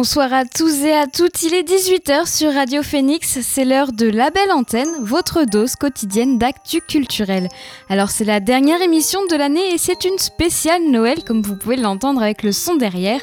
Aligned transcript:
Bonsoir 0.00 0.32
à 0.32 0.44
tous 0.44 0.84
et 0.84 0.92
à 0.92 1.08
toutes, 1.08 1.42
il 1.42 1.54
est 1.54 1.68
18h 1.68 2.32
sur 2.32 2.54
Radio 2.54 2.84
Phoenix, 2.84 3.40
c'est 3.42 3.64
l'heure 3.64 3.90
de 3.90 4.06
La 4.06 4.30
Belle 4.30 4.52
Antenne, 4.52 4.86
votre 5.00 5.42
dose 5.42 5.74
quotidienne 5.74 6.38
d'actu 6.38 6.80
culturel. 6.80 7.48
Alors 7.88 8.10
c'est 8.10 8.24
la 8.24 8.38
dernière 8.38 8.80
émission 8.80 9.26
de 9.26 9.34
l'année 9.34 9.74
et 9.74 9.76
c'est 9.76 10.04
une 10.04 10.18
spéciale 10.18 10.82
Noël 10.88 11.24
comme 11.24 11.42
vous 11.42 11.56
pouvez 11.56 11.74
l'entendre 11.74 12.22
avec 12.22 12.44
le 12.44 12.52
son 12.52 12.76
derrière. 12.76 13.20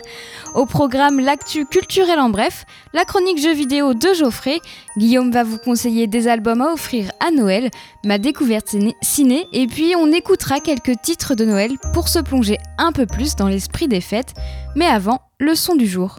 Au 0.56 0.66
programme 0.66 1.20
l'actu 1.20 1.66
culturel 1.66 2.18
en 2.18 2.30
bref, 2.30 2.66
la 2.94 3.04
chronique 3.04 3.42
jeux 3.42 3.54
vidéo 3.54 3.94
de 3.94 4.14
Geoffrey, 4.14 4.62
Guillaume 4.98 5.30
va 5.30 5.44
vous 5.44 5.58
conseiller 5.58 6.08
des 6.08 6.30
albums 6.30 6.62
à 6.62 6.72
offrir 6.72 7.12
à 7.20 7.30
Noël, 7.30 7.70
ma 8.06 8.20
découverte 8.20 8.74
ciné 9.02 9.48
et 9.52 9.68
puis 9.68 9.96
on 9.98 10.14
écoutera 10.14 10.62
quelques 10.62 11.02
titres 11.02 11.36
de 11.36 11.44
Noël 11.44 11.74
pour 11.94 12.08
se 12.08 12.20
plonger 12.20 12.58
un 12.78 12.94
peu 12.94 13.06
plus 13.06 13.36
dans 13.36 13.50
l'esprit 13.50 13.90
des 13.90 14.00
fêtes. 14.00 14.34
Mais 14.78 14.88
avant, 14.88 15.20
le 15.40 15.56
son 15.56 15.76
du 15.76 15.88
jour. 15.88 16.16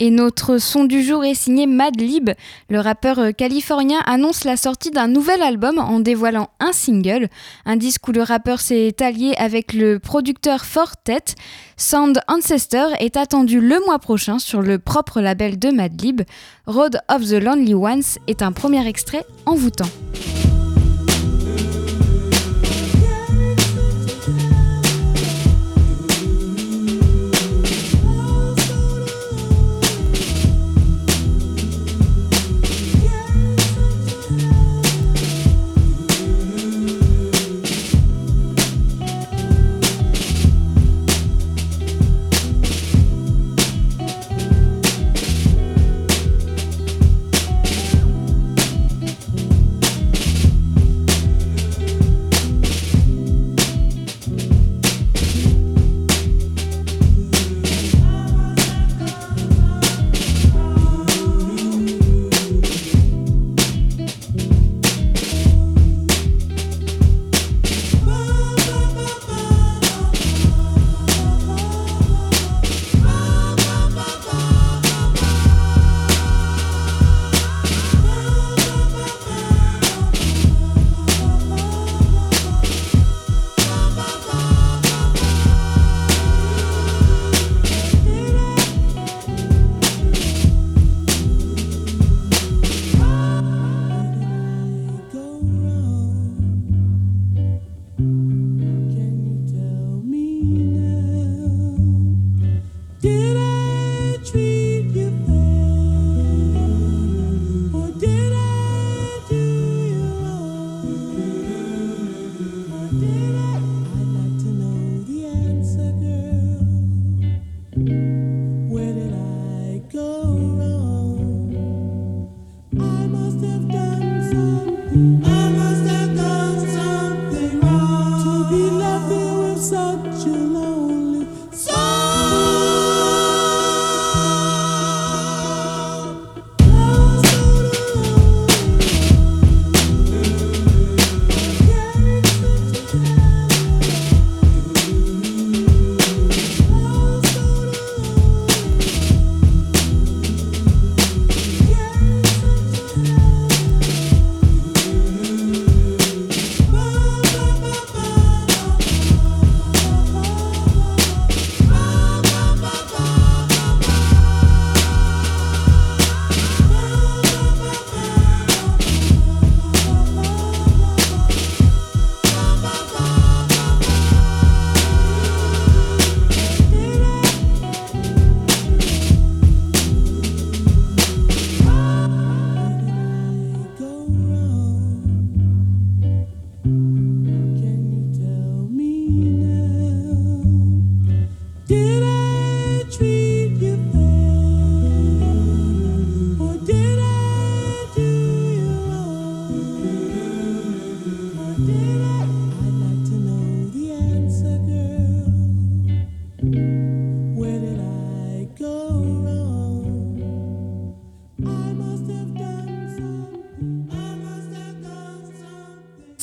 Et 0.00 0.10
notre 0.10 0.58
son 0.58 0.84
du 0.84 1.02
jour 1.02 1.24
est 1.24 1.34
signé 1.34 1.66
Madlib. 1.66 2.30
Le 2.68 2.80
rappeur 2.80 3.18
euh, 3.18 3.32
californien 3.32 4.00
annonce 4.06 4.44
la 4.44 4.56
sortie 4.56 4.90
d'un 4.90 5.08
nouvel 5.08 5.42
album 5.42 5.78
en 5.78 5.98
dévoilant 5.98 6.50
un 6.60 6.72
single, 6.72 7.28
un 7.66 7.76
disque 7.76 8.06
où 8.06 8.12
le 8.12 8.22
rappeur 8.22 8.60
s'est 8.60 8.94
allié 9.00 9.34
avec 9.38 9.72
le 9.72 9.98
producteur 9.98 10.64
Fortet. 10.64 11.34
Sound 11.76 12.20
Ancestor 12.28 12.90
est 13.00 13.16
attendu 13.16 13.60
le 13.60 13.84
mois 13.86 13.98
prochain 13.98 14.38
sur 14.38 14.62
le 14.62 14.78
propre 14.78 15.20
label 15.20 15.58
de 15.58 15.70
Madlib. 15.70 16.22
Road 16.66 17.00
of 17.08 17.22
the 17.24 17.42
Lonely 17.42 17.74
Ones 17.74 18.02
est 18.26 18.42
un 18.42 18.52
premier 18.52 18.86
extrait 18.86 19.24
envoûtant. 19.46 19.88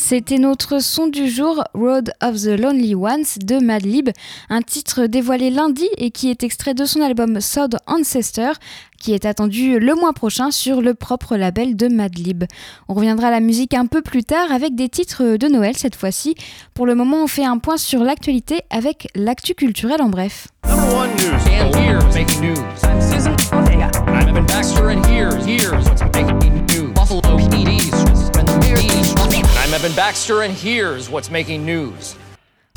C'était 0.08 0.38
notre 0.38 0.84
son 0.84 1.08
du 1.08 1.28
jour, 1.28 1.64
Road 1.74 2.12
of 2.22 2.36
the 2.36 2.60
Lonely 2.60 2.94
Ones 2.94 3.26
de 3.44 3.58
Madlib, 3.58 4.12
un 4.52 4.62
titre 4.62 5.08
dévoilé 5.08 5.50
lundi 5.50 5.88
et 5.98 6.12
qui 6.12 6.30
est 6.30 6.44
extrait 6.44 6.76
de 6.76 6.86
son 6.86 7.02
album 7.02 7.42
Sword 7.42 7.80
Ancestor, 7.88 8.54
qui 9.00 9.16
est 9.16 9.26
attendu 9.26 9.80
le 9.80 9.96
mois 9.96 10.14
prochain 10.14 10.52
sur 10.52 10.84
le 10.84 10.94
propre 10.94 11.38
label 11.38 11.76
de 11.76 11.88
Madlib. 11.88 12.44
On 12.88 12.94
reviendra 12.94 13.30
à 13.30 13.32
la 13.32 13.40
musique 13.40 13.74
un 13.74 13.88
peu 13.88 14.04
plus 14.04 14.24
tard 14.24 14.52
avec 14.52 14.76
des 14.76 14.90
titres 14.90 15.38
de 15.38 15.48
Noël 15.48 15.76
cette 15.76 15.96
fois-ci. 15.96 16.36
Pour 16.76 16.86
le 16.86 16.94
moment, 16.94 17.24
on 17.24 17.28
fait 17.28 17.44
un 17.44 17.58
point 17.58 17.78
sur 17.78 18.04
l'actualité 18.04 18.62
avec 18.70 19.08
l'actu 19.16 19.56
culturel 19.56 20.04
en 20.04 20.10
bref. 20.10 20.50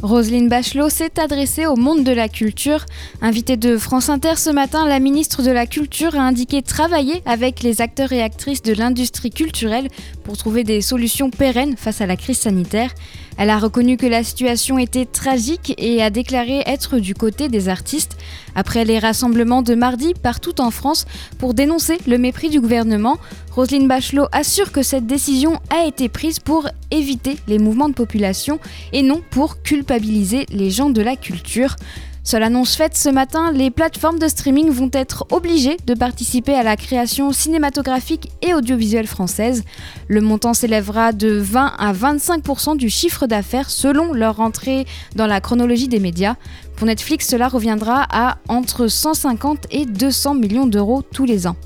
Roselyne 0.02 0.48
Bachelot 0.48 0.90
s'est 0.90 1.18
adressée 1.18 1.64
au 1.64 1.74
monde 1.74 2.04
de 2.04 2.12
la 2.12 2.28
culture. 2.28 2.84
Invitée 3.22 3.56
de 3.56 3.78
France 3.78 4.10
Inter 4.10 4.36
ce 4.36 4.50
matin, 4.50 4.86
la 4.86 5.00
ministre 5.00 5.42
de 5.42 5.50
la 5.50 5.66
Culture 5.66 6.14
a 6.16 6.20
indiqué 6.20 6.60
travailler 6.60 7.22
avec 7.24 7.62
les 7.62 7.80
acteurs 7.80 8.12
et 8.12 8.22
actrices 8.22 8.62
de 8.62 8.74
l'industrie 8.74 9.30
culturelle 9.30 9.88
pour 10.22 10.36
trouver 10.36 10.64
des 10.64 10.82
solutions 10.82 11.30
pérennes 11.30 11.76
face 11.78 12.00
à 12.00 12.06
la 12.06 12.16
crise 12.16 12.38
sanitaire. 12.38 12.92
Elle 13.38 13.50
a 13.50 13.58
reconnu 13.58 13.96
que 13.96 14.06
la 14.06 14.22
situation 14.22 14.78
était 14.78 15.04
tragique 15.04 15.74
et 15.78 16.02
a 16.02 16.10
déclaré 16.10 16.62
être 16.66 16.98
du 16.98 17.14
côté 17.14 17.48
des 17.48 17.68
artistes. 17.68 18.16
Après 18.54 18.84
les 18.84 18.98
rassemblements 18.98 19.62
de 19.62 19.74
mardi 19.74 20.12
partout 20.14 20.60
en 20.60 20.70
France 20.70 21.06
pour 21.38 21.54
dénoncer 21.54 21.98
le 22.06 22.18
mépris 22.18 22.50
du 22.50 22.60
gouvernement, 22.60 23.16
Roselyne 23.58 23.88
Bachelot 23.88 24.28
assure 24.30 24.70
que 24.70 24.84
cette 24.84 25.08
décision 25.08 25.58
a 25.70 25.84
été 25.84 26.08
prise 26.08 26.38
pour 26.38 26.68
éviter 26.92 27.38
les 27.48 27.58
mouvements 27.58 27.88
de 27.88 27.94
population 27.94 28.60
et 28.92 29.02
non 29.02 29.20
pour 29.30 29.62
culpabiliser 29.62 30.46
les 30.50 30.70
gens 30.70 30.90
de 30.90 31.02
la 31.02 31.16
culture. 31.16 31.74
Seule 32.22 32.44
annonce 32.44 32.76
faite 32.76 32.96
ce 32.96 33.08
matin, 33.08 33.50
les 33.50 33.72
plateformes 33.72 34.20
de 34.20 34.28
streaming 34.28 34.70
vont 34.70 34.90
être 34.92 35.26
obligées 35.32 35.76
de 35.86 35.94
participer 35.94 36.54
à 36.54 36.62
la 36.62 36.76
création 36.76 37.32
cinématographique 37.32 38.30
et 38.42 38.54
audiovisuelle 38.54 39.08
française. 39.08 39.64
Le 40.06 40.20
montant 40.20 40.54
s'élèvera 40.54 41.10
de 41.10 41.30
20 41.30 41.72
à 41.80 41.92
25% 41.92 42.76
du 42.76 42.88
chiffre 42.88 43.26
d'affaires 43.26 43.70
selon 43.70 44.12
leur 44.12 44.38
entrée 44.38 44.86
dans 45.16 45.26
la 45.26 45.40
chronologie 45.40 45.88
des 45.88 45.98
médias. 45.98 46.36
Pour 46.76 46.86
Netflix, 46.86 47.26
cela 47.26 47.48
reviendra 47.48 48.06
à 48.08 48.38
entre 48.46 48.86
150 48.86 49.66
et 49.72 49.84
200 49.84 50.34
millions 50.34 50.68
d'euros 50.68 51.02
tous 51.02 51.24
les 51.24 51.48
ans. 51.48 51.56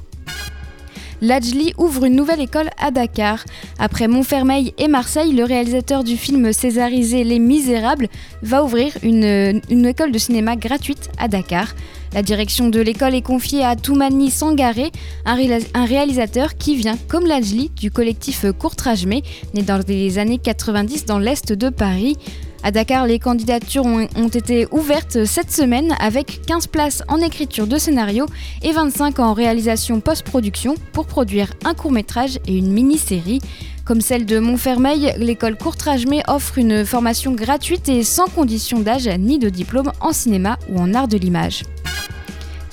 Lajli 1.23 1.73
ouvre 1.79 2.05
une 2.05 2.17
nouvelle 2.17 2.41
école 2.41 2.69
à 2.79 2.91
Dakar. 2.91 3.45
Après 3.79 4.09
Montfermeil 4.09 4.75
et 4.77 4.89
Marseille, 4.89 5.33
le 5.33 5.45
réalisateur 5.45 6.03
du 6.03 6.17
film 6.17 6.53
césarisé 6.53 7.23
Les 7.23 7.39
Misérables 7.39 8.09
va 8.43 8.65
ouvrir 8.65 8.93
une, 9.05 9.61
école 9.87 10.11
de 10.11 10.19
cinéma 10.19 10.57
gratuite 10.57 11.11
à 11.19 11.29
Dakar. 11.29 11.75
La 12.13 12.23
direction 12.23 12.69
de 12.69 12.81
l'école 12.81 13.15
est 13.15 13.23
confiée 13.23 13.65
à 13.65 13.77
Toumani 13.77 14.33
Sangaré, 14.33 14.91
un, 15.25 15.37
réalisateur 15.85 16.57
qui 16.57 16.75
vient, 16.75 16.99
comme 17.07 17.27
Lajli, 17.27 17.71
du 17.71 17.93
collectif 17.93 18.45
Courtrajmé, 18.59 19.23
né 19.55 19.63
dans 19.63 19.81
les 19.87 20.19
années 20.19 20.39
90 20.39 21.07
dans 21.07 21.21
l'est 21.21 21.53
de 21.53 21.69
Paris. 21.69 22.17
À 22.64 22.70
Dakar, 22.70 23.06
les 23.06 23.19
candidatures 23.19 23.85
ont, 23.85 24.29
été 24.29 24.69
ouvertes 24.70 25.25
cette 25.25 25.50
semaine 25.50 25.97
avec 25.99 26.43
15 26.47 26.69
places 26.69 27.03
en 27.09 27.19
écriture 27.19 27.67
de 27.67 27.76
scénario 27.76 28.26
et 28.62 28.70
25 28.70 29.19
en 29.19 29.32
réalisation 29.32 30.00
post-production 30.00 30.76
pour 30.93 31.06
produire 31.06 31.53
un 31.64 31.75
court-métrage 31.75 32.38
et 32.47 32.56
une 32.56 32.73
mini-série. 32.73 33.41
Comme 33.85 34.00
celle 34.00 34.26
de 34.26 34.38
Montfermeil, 34.38 35.12
l'école 35.19 35.56
Courtrajmé 35.56 36.23
offre 36.29 36.56
une 36.56 36.87
formation 36.87 37.32
gratuite 37.32 37.88
et 37.88 38.05
sans 38.05 38.29
condition 38.29 38.79
d'âge 38.79 39.09
ni 39.19 39.41
de 39.41 39.49
diplôme 39.49 39.91
en 40.00 40.12
cinéma 40.12 40.56
ou 40.69 40.79
en 40.79 40.94
art 40.94 41.09
de 41.09 41.19
l'image. 41.19 41.64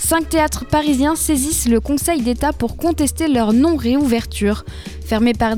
Cinq 0.09 0.30
théâtres 0.30 0.65
parisiens 0.65 1.15
saisissent 1.15 1.68
le 1.68 1.80
Conseil 1.80 2.21
d'État 2.21 2.51
pour 2.53 2.77
contester 2.77 3.27
leur 3.27 3.53
non-réouverture. 3.53 4.65
Fermés 5.09 5.33
par, 5.33 5.57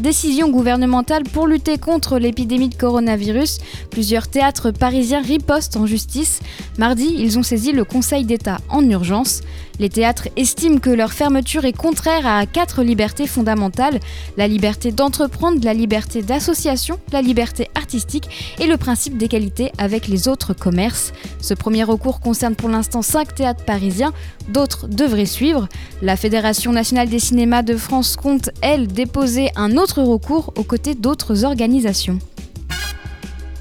décision 0.00 0.50
gouvernementale 0.50 1.22
pour 1.22 1.46
lutter 1.46 1.78
contre 1.78 2.18
l'épidémie 2.18 2.68
de 2.68 2.74
coronavirus, 2.74 3.58
plusieurs 3.92 4.26
théâtres 4.26 4.72
parisiens 4.72 5.22
ripostent 5.22 5.76
en 5.76 5.86
justice. 5.86 6.40
Mardi, 6.78 7.14
ils 7.16 7.38
ont 7.38 7.44
saisi 7.44 7.70
le 7.70 7.84
Conseil 7.84 8.24
d'État 8.24 8.58
en 8.68 8.82
urgence. 8.90 9.42
Les 9.78 9.88
théâtres 9.88 10.28
estiment 10.36 10.78
que 10.78 10.90
leur 10.90 11.12
fermeture 11.12 11.64
est 11.64 11.72
contraire 11.72 12.26
à 12.26 12.44
quatre 12.44 12.82
libertés 12.82 13.26
fondamentales, 13.26 14.00
la 14.36 14.46
liberté 14.46 14.92
d'entreprendre, 14.92 15.64
la 15.64 15.74
liberté 15.74 16.22
d'association, 16.22 16.98
la 17.12 17.22
liberté 17.22 17.68
artistique 17.76 18.56
et 18.58 18.66
le 18.66 18.76
principe 18.76 19.16
d'égalité 19.16 19.72
avec 19.78 20.08
les 20.08 20.28
autres 20.28 20.54
commerces. 20.54 21.12
Ce 21.40 21.54
premier 21.54 21.84
recours 21.84 22.20
concerne 22.20 22.54
pour 22.54 22.68
l'instant 22.68 23.02
cinq 23.02 23.34
théâtres 23.34 23.64
parisiens, 23.64 24.12
d'autres 24.48 24.88
devraient 24.88 25.24
suivre. 25.24 25.68
La 26.02 26.16
Fédération 26.16 26.72
nationale 26.72 27.08
des 27.08 27.18
cinémas 27.18 27.62
de 27.62 27.76
France 27.76 28.16
compte, 28.16 28.50
déposer 28.78 29.50
un 29.56 29.76
autre 29.76 30.02
recours 30.02 30.52
aux 30.56 30.64
côtés 30.64 30.94
d'autres 30.94 31.44
organisations. 31.44 32.18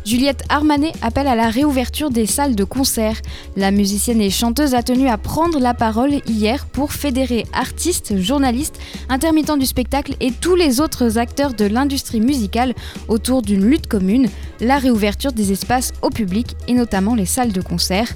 Juliette 0.04 0.44
Armanet 0.50 0.94
appelle 1.04 1.28
à 1.28 1.36
la 1.36 1.50
réouverture 1.50 2.10
des 2.10 2.26
salles 2.26 2.56
de 2.56 2.64
concert. 2.64 3.22
La 3.56 3.70
musicienne 3.70 4.20
et 4.20 4.32
chanteuse 4.32 4.74
a 4.74 4.82
tenu 4.82 5.08
à 5.08 5.18
prendre 5.18 5.60
la 5.60 5.76
parole 5.76 6.22
hier 6.26 6.66
pour 6.66 6.92
fédérer 6.92 7.46
artistes, 7.54 8.18
journalistes, 8.18 8.80
intermittents 9.10 9.58
du 9.58 9.66
spectacle 9.66 10.16
et 10.20 10.32
tous 10.32 10.56
les 10.56 10.82
autres 10.82 11.20
acteurs 11.20 11.54
de 11.54 11.66
l'industrie 11.66 12.22
musicale 12.22 12.74
autour 13.10 13.44
d'une 13.44 13.66
lutte 13.66 13.88
commune, 13.88 14.28
la 14.60 14.80
réouverture 14.80 15.34
des 15.34 15.52
espaces 15.52 15.94
au 16.02 16.10
public 16.10 16.56
et 16.68 16.74
notamment 16.74 17.14
les 17.14 17.28
salles 17.28 17.52
de 17.52 17.62
concert. 17.62 18.12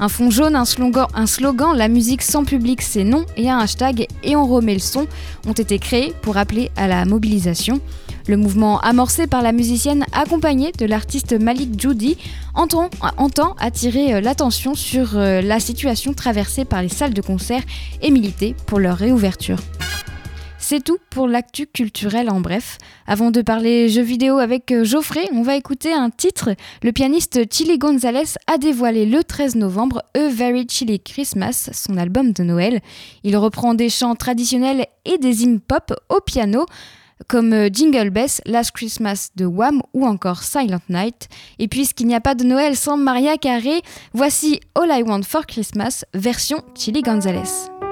Un 0.00 0.08
fond 0.08 0.30
jaune, 0.30 0.56
un 0.56 0.64
slogan, 0.64 1.76
La 1.76 1.88
musique 1.88 2.22
sans 2.22 2.44
public 2.44 2.82
c'est 2.82 3.04
non 3.04 3.24
et 3.36 3.48
un 3.48 3.58
hashtag 3.58 4.06
Et 4.22 4.34
on 4.36 4.46
remet 4.46 4.74
le 4.74 4.80
son 4.80 5.06
ont 5.46 5.52
été 5.52 5.78
créés 5.78 6.12
pour 6.22 6.36
appeler 6.36 6.70
à 6.76 6.88
la 6.88 7.04
mobilisation. 7.04 7.80
Le 8.26 8.36
mouvement 8.36 8.80
amorcé 8.80 9.26
par 9.26 9.42
la 9.42 9.52
musicienne 9.52 10.04
accompagnée 10.12 10.72
de 10.72 10.86
l'artiste 10.86 11.38
Malik 11.38 11.78
Judy 11.80 12.16
entend, 12.54 12.88
entend 13.18 13.54
attirer 13.58 14.14
euh, 14.14 14.20
l'attention 14.22 14.74
sur 14.74 15.18
euh, 15.18 15.42
la 15.42 15.60
situation 15.60 16.14
traversée 16.14 16.64
par 16.64 16.80
les 16.80 16.88
salles 16.88 17.12
de 17.12 17.20
concert 17.20 17.62
et 18.00 18.10
militer 18.10 18.56
pour 18.66 18.78
leur 18.80 18.96
réouverture. 18.96 19.58
C'est 20.66 20.82
tout 20.82 20.96
pour 21.10 21.28
l'actu 21.28 21.66
culturel 21.66 22.30
en 22.30 22.40
bref. 22.40 22.78
Avant 23.06 23.30
de 23.30 23.42
parler 23.42 23.90
jeux 23.90 24.00
vidéo 24.00 24.38
avec 24.38 24.72
euh, 24.72 24.82
Geoffrey, 24.82 25.28
on 25.34 25.42
va 25.42 25.56
écouter 25.56 25.92
un 25.92 26.08
titre. 26.08 26.54
Le 26.82 26.90
pianiste 26.90 27.40
Chili 27.52 27.76
Gonzalez 27.76 28.38
a 28.46 28.56
dévoilé 28.56 29.04
le 29.04 29.22
13 29.22 29.56
novembre 29.56 30.02
A 30.14 30.26
Very 30.28 30.66
Chilly 30.66 31.00
Christmas, 31.00 31.68
son 31.74 31.98
album 31.98 32.32
de 32.32 32.42
Noël. 32.44 32.80
Il 33.24 33.36
reprend 33.36 33.74
des 33.74 33.90
chants 33.90 34.14
traditionnels 34.14 34.86
et 35.04 35.18
des 35.18 35.42
hymnes 35.42 35.60
pop 35.60 35.92
au 36.08 36.22
piano 36.22 36.64
comme 37.28 37.52
euh, 37.52 37.68
Jingle 37.70 38.08
Bells, 38.08 38.40
Last 38.46 38.70
Christmas 38.70 39.32
de 39.36 39.44
Wham 39.44 39.82
ou 39.92 40.06
encore 40.06 40.42
Silent 40.44 40.80
Night. 40.88 41.28
Et 41.58 41.68
puisqu'il 41.68 42.06
n'y 42.06 42.14
a 42.14 42.22
pas 42.22 42.34
de 42.34 42.44
Noël 42.44 42.74
sans 42.74 42.96
Maria 42.96 43.36
Carey, 43.36 43.82
voici 44.14 44.60
All 44.74 44.88
I 44.90 45.02
Want 45.02 45.24
for 45.24 45.44
Christmas, 45.44 46.06
version 46.14 46.62
Chili 46.74 47.02
Gonzalez. 47.02 47.83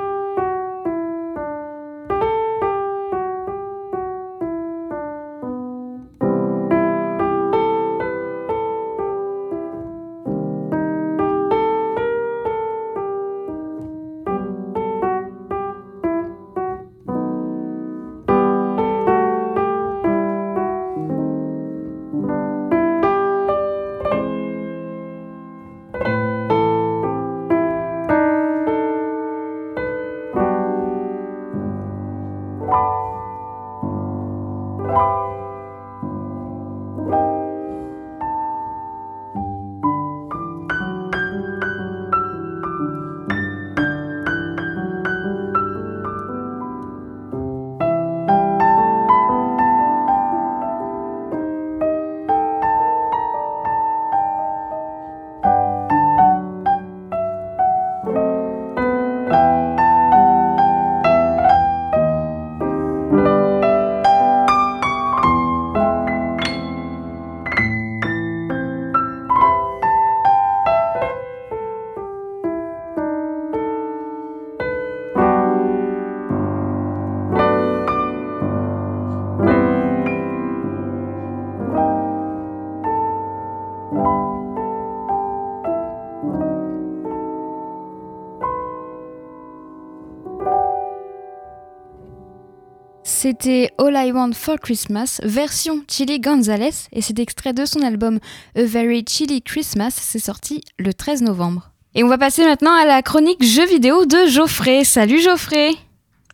C'était 93.33 93.71
All 93.79 93.95
I 93.97 94.13
Want 94.13 94.33
for 94.35 94.57
Christmas, 94.61 95.19
version 95.23 95.85
Chili 95.89 96.21
Gonzalez, 96.21 96.89
et 96.93 97.01
c'est 97.01 97.19
extrait 97.19 97.55
de 97.55 97.65
son 97.65 97.81
album 97.81 98.19
A 98.55 98.63
Very 98.63 99.07
Chilly 99.09 99.41
Christmas, 99.41 99.93
c'est 99.93 100.19
sorti 100.19 100.61
le 100.79 100.93
13 100.93 101.23
novembre. 101.23 101.71
Et 101.95 102.05
on 102.05 102.09
va 102.09 102.19
passer 102.19 102.45
maintenant 102.45 102.75
à 102.75 102.85
la 102.85 103.01
chronique 103.01 103.43
jeux 103.43 103.65
vidéo 103.67 104.05
de 104.05 104.27
Geoffrey. 104.29 104.85
Salut 104.85 105.19
Geoffrey 105.19 105.71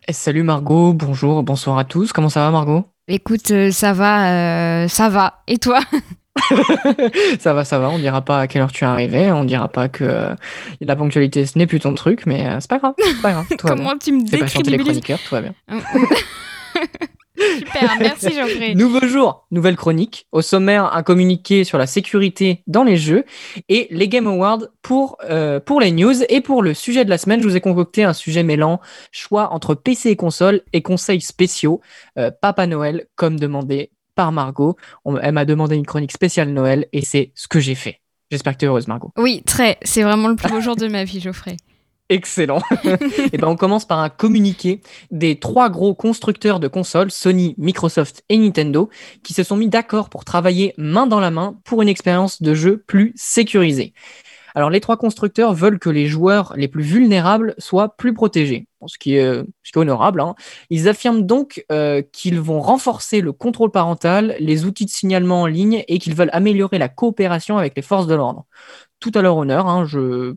eh, 0.09 0.11
Salut 0.11 0.43
Margot, 0.43 0.91
bonjour, 0.91 1.41
bonsoir 1.41 1.77
à 1.77 1.85
tous, 1.85 2.11
comment 2.11 2.27
ça 2.27 2.41
va 2.41 2.51
Margot? 2.51 2.83
Écoute, 3.07 3.49
euh, 3.51 3.71
ça 3.71 3.93
va, 3.93 4.83
euh, 4.83 4.87
ça 4.89 5.07
va, 5.07 5.41
et 5.47 5.57
toi? 5.57 5.79
Ça 7.39 7.53
va, 7.53 7.65
ça 7.65 7.79
va. 7.79 7.89
On 7.89 7.99
dira 7.99 8.21
pas 8.21 8.39
à 8.39 8.47
quelle 8.47 8.61
heure 8.61 8.71
tu 8.71 8.85
es 8.85 8.87
arrivé. 8.87 9.29
On 9.29 9.43
dira 9.43 9.67
pas 9.67 9.89
que 9.89 10.05
euh, 10.05 10.35
la 10.79 10.95
ponctualité 10.95 11.45
ce 11.45 11.57
n'est 11.57 11.67
plus 11.67 11.81
ton 11.81 11.93
truc, 11.93 12.25
mais 12.25 12.47
c'est 12.61 12.69
pas 12.69 12.77
grave. 12.77 12.93
Pas 13.21 13.31
grave 13.33 13.45
Comment 13.59 13.97
tu 13.97 14.13
me 14.13 14.23
décris 14.23 14.63
les 14.63 14.77
chroniqueurs, 14.77 15.19
tout 15.19 15.35
va 15.35 15.41
bien. 15.41 15.53
Super, 17.39 17.95
merci 17.99 18.33
Geoffrey. 18.33 18.75
Nouveau 18.75 19.05
jour, 19.05 19.45
nouvelle 19.51 19.75
chronique. 19.75 20.27
Au 20.31 20.41
sommaire, 20.41 20.93
un 20.93 21.03
communiqué 21.03 21.63
sur 21.63 21.77
la 21.77 21.87
sécurité 21.87 22.63
dans 22.67 22.83
les 22.83 22.97
jeux 22.97 23.23
et 23.69 23.87
les 23.91 24.07
Game 24.07 24.27
Awards 24.27 24.67
pour, 24.81 25.17
euh, 25.29 25.59
pour 25.59 25.79
les 25.79 25.91
news. 25.91 26.23
Et 26.29 26.41
pour 26.41 26.61
le 26.61 26.73
sujet 26.73 27.05
de 27.05 27.09
la 27.09 27.17
semaine, 27.17 27.41
je 27.41 27.47
vous 27.47 27.55
ai 27.55 27.61
concocté 27.61 28.03
un 28.03 28.13
sujet 28.13 28.43
mêlant 28.43 28.79
choix 29.11 29.53
entre 29.53 29.75
PC 29.75 30.09
et 30.09 30.15
console 30.15 30.61
et 30.73 30.81
conseils 30.81 31.21
spéciaux. 31.21 31.81
Euh, 32.17 32.31
Papa 32.41 32.67
Noël, 32.67 33.07
comme 33.15 33.39
demandé 33.39 33.91
par 34.15 34.31
Margot. 34.31 34.75
elle 35.21 35.31
m'a 35.31 35.45
demandé 35.45 35.75
une 35.77 35.85
chronique 35.85 36.11
spéciale 36.11 36.49
Noël 36.49 36.87
et 36.91 37.01
c'est 37.01 37.31
ce 37.35 37.47
que 37.47 37.61
j'ai 37.61 37.75
fait. 37.75 38.01
J'espère 38.31 38.53
que 38.53 38.59
tu 38.59 38.65
es 38.65 38.67
heureuse, 38.67 38.87
Margot. 38.87 39.11
Oui, 39.17 39.41
très. 39.45 39.77
C'est 39.81 40.03
vraiment 40.03 40.27
le 40.27 40.35
plus 40.35 40.49
beau 40.49 40.61
jour 40.61 40.75
de 40.75 40.87
ma 40.87 41.03
vie, 41.03 41.19
Geoffrey. 41.19 41.55
Excellent. 42.09 42.59
et 42.83 42.95
eh 43.33 43.37
ben 43.37 43.47
on 43.47 43.55
commence 43.55 43.85
par 43.85 43.99
un 43.99 44.09
communiqué 44.09 44.81
des 45.11 45.39
trois 45.39 45.69
gros 45.69 45.93
constructeurs 45.93 46.59
de 46.59 46.67
consoles, 46.67 47.11
Sony, 47.11 47.53
Microsoft 47.59 48.23
et 48.29 48.37
Nintendo, 48.37 48.89
qui 49.23 49.33
se 49.33 49.43
sont 49.43 49.55
mis 49.55 49.69
d'accord 49.69 50.09
pour 50.09 50.25
travailler 50.25 50.73
main 50.77 51.05
dans 51.05 51.19
la 51.19 51.29
main 51.29 51.59
pour 51.65 51.83
une 51.83 51.87
expérience 51.87 52.41
de 52.41 52.55
jeu 52.55 52.83
plus 52.87 53.13
sécurisée. 53.15 53.93
Alors 54.55 54.71
les 54.71 54.79
trois 54.79 54.97
constructeurs 54.97 55.53
veulent 55.53 55.77
que 55.77 55.91
les 55.91 56.07
joueurs 56.07 56.53
les 56.57 56.67
plus 56.67 56.83
vulnérables 56.83 57.53
soient 57.59 57.95
plus 57.95 58.15
protégés, 58.15 58.67
ce 58.87 58.97
qui 58.97 59.15
est, 59.15 59.23
ce 59.63 59.71
qui 59.71 59.77
est 59.77 59.77
honorable. 59.77 60.21
Hein. 60.21 60.33
Ils 60.71 60.89
affirment 60.89 61.25
donc 61.25 61.63
euh, 61.71 62.01
qu'ils 62.11 62.39
vont 62.39 62.59
renforcer 62.59 63.21
le 63.21 63.31
contrôle 63.31 63.69
parental, 63.69 64.35
les 64.39 64.65
outils 64.65 64.85
de 64.85 64.89
signalement 64.89 65.43
en 65.43 65.45
ligne 65.45 65.83
et 65.87 65.99
qu'ils 65.99 66.15
veulent 66.15 66.31
améliorer 66.33 66.79
la 66.79 66.89
coopération 66.89 67.59
avec 67.59 67.75
les 67.75 67.83
forces 67.83 68.07
de 68.07 68.15
l'ordre 68.15 68.47
tout 68.99 69.11
à 69.15 69.21
leur 69.21 69.37
honneur. 69.37 69.67
Hein. 69.67 69.85
Je, 69.85 70.35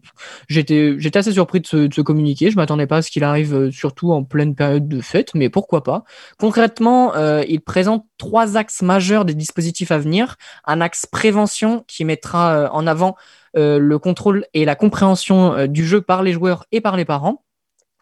j'étais, 0.49 0.97
assez 1.15 1.33
surpris 1.33 1.61
de 1.61 1.67
ce, 1.67 2.01
communiqué. 2.01 2.51
Je 2.51 2.57
m'attendais 2.57 2.87
pas 2.87 2.99
à 2.99 3.03
ce 3.03 3.11
qu'il 3.11 3.25
arrive 3.25 3.55
euh, 3.55 3.71
surtout 3.71 4.13
en 4.13 4.25
pleine 4.25 4.55
période 4.55 4.89
de 4.89 5.01
fête, 5.01 5.35
mais 5.35 5.49
pourquoi 5.49 5.83
pas. 5.83 6.05
Concrètement, 6.39 7.15
euh, 7.17 7.43
il 7.49 7.61
présente 7.61 8.07
trois 8.19 8.57
axes 8.57 8.83
majeurs 8.83 9.25
des 9.25 9.35
dispositifs 9.35 9.91
à 9.91 9.99
venir. 9.99 10.37
Un 10.65 10.81
axe 10.81 11.07
prévention 11.07 11.85
qui 11.87 12.05
mettra 12.05 12.55
euh, 12.55 12.69
en 12.71 12.87
avant 12.87 13.17
le 13.55 13.97
contrôle 13.99 14.47
et 14.55 14.65
la 14.65 14.75
compréhension 14.75 15.67
du 15.67 15.85
jeu 15.85 16.01
par 16.01 16.23
les 16.23 16.33
joueurs 16.33 16.65
et 16.73 16.81
par 16.81 16.97
les 16.97 17.05
parents 17.05 17.45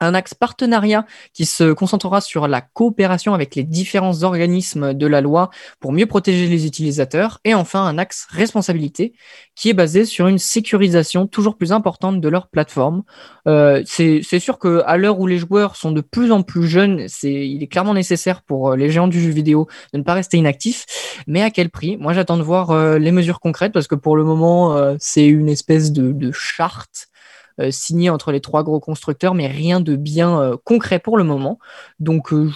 un 0.00 0.14
axe 0.14 0.34
partenariat 0.34 1.06
qui 1.32 1.46
se 1.46 1.72
concentrera 1.72 2.20
sur 2.20 2.48
la 2.48 2.60
coopération 2.60 3.34
avec 3.34 3.54
les 3.54 3.64
différents 3.64 4.22
organismes 4.22 4.94
de 4.94 5.06
la 5.06 5.20
loi 5.20 5.50
pour 5.80 5.92
mieux 5.92 6.06
protéger 6.06 6.46
les 6.46 6.66
utilisateurs, 6.66 7.40
et 7.44 7.54
enfin 7.54 7.84
un 7.84 7.98
axe 7.98 8.26
responsabilité 8.30 9.12
qui 9.54 9.68
est 9.68 9.74
basé 9.74 10.04
sur 10.04 10.26
une 10.26 10.38
sécurisation 10.38 11.26
toujours 11.26 11.56
plus 11.56 11.72
importante 11.72 12.20
de 12.20 12.28
leur 12.28 12.48
plateforme. 12.48 13.02
Euh, 13.46 13.82
c'est 13.86 14.22
sûr 14.38 14.58
que 14.58 14.82
à 14.86 14.96
l'heure 14.96 15.20
où 15.20 15.26
les 15.26 15.38
joueurs 15.38 15.76
sont 15.76 15.92
de 15.92 16.00
plus 16.00 16.32
en 16.32 16.42
plus 16.42 16.66
jeunes, 16.66 17.06
c'est 17.08 17.48
il 17.48 17.62
est 17.62 17.66
clairement 17.66 17.94
nécessaire 17.94 18.42
pour 18.42 18.70
euh, 18.70 18.76
les 18.76 18.90
géants 18.90 19.08
du 19.08 19.20
jeu 19.20 19.30
vidéo 19.30 19.68
de 19.92 19.98
ne 19.98 20.02
pas 20.02 20.14
rester 20.14 20.36
inactifs, 20.36 20.86
mais 21.26 21.42
à 21.42 21.50
quel 21.50 21.70
prix? 21.70 21.96
Moi 21.96 22.12
j'attends 22.12 22.36
de 22.36 22.42
voir 22.42 22.70
euh, 22.70 22.98
les 22.98 23.12
mesures 23.12 23.40
concrètes 23.40 23.72
parce 23.72 23.86
que 23.86 23.94
pour 23.94 24.16
le 24.16 24.24
moment 24.24 24.76
euh, 24.76 24.96
c'est 24.98 25.26
une 25.26 25.48
espèce 25.48 25.92
de, 25.92 26.30
charte 26.32 27.08
signé 27.70 28.10
entre 28.10 28.32
les 28.32 28.40
trois 28.40 28.62
gros 28.62 28.80
constructeurs, 28.80 29.34
mais 29.34 29.46
rien 29.46 29.80
de 29.80 29.96
bien 29.96 30.40
euh, 30.40 30.56
concret 30.64 30.98
pour 30.98 31.16
le 31.16 31.24
moment. 31.24 31.58
Donc 31.98 32.32
euh, 32.32 32.50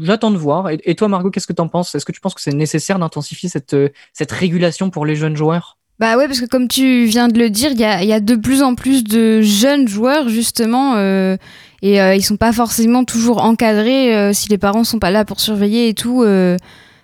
j'attends 0.00 0.30
de 0.30 0.36
voir. 0.36 0.70
Et, 0.70 0.94
toi, 0.94 1.08
Margot, 1.08 1.30
qu'est-ce 1.30 1.46
que 1.46 1.52
tu 1.52 1.62
en 1.62 1.68
penses? 1.68 1.94
Est-ce 1.94 2.04
que 2.04 2.12
tu 2.12 2.20
penses 2.20 2.34
que 2.34 2.40
c'est 2.40 2.54
nécessaire 2.54 2.98
d'intensifier 2.98 3.48
cette, 3.48 3.76
cette 4.12 4.32
régulation 4.32 4.90
pour 4.90 5.06
les 5.06 5.16
jeunes 5.16 5.36
joueurs? 5.36 5.78
Bah 5.98 6.16
ouais, 6.18 6.26
parce 6.26 6.40
que 6.40 6.46
comme 6.46 6.68
tu 6.68 7.04
viens 7.06 7.28
de 7.28 7.38
le 7.38 7.48
dire, 7.48 7.72
il 7.72 7.80
y 7.80 7.84
a, 7.84 8.04
y 8.04 8.12
a, 8.12 8.20
de 8.20 8.36
plus 8.36 8.62
en 8.62 8.74
plus 8.74 9.02
de 9.02 9.40
jeunes 9.40 9.88
joueurs 9.88 10.28
justement, 10.28 10.98
et 10.98 11.38
ils 11.82 12.22
sont 12.22 12.36
pas 12.36 12.52
forcément 12.52 13.04
toujours 13.04 13.42
encadrés 13.42 14.34
si 14.34 14.50
les 14.50 14.58
parents 14.58 14.84
sont 14.84 14.98
pas 14.98 15.10
là 15.10 15.24
pour 15.24 15.40
surveiller 15.40 15.88
et 15.88 15.94
tout. 15.94 16.22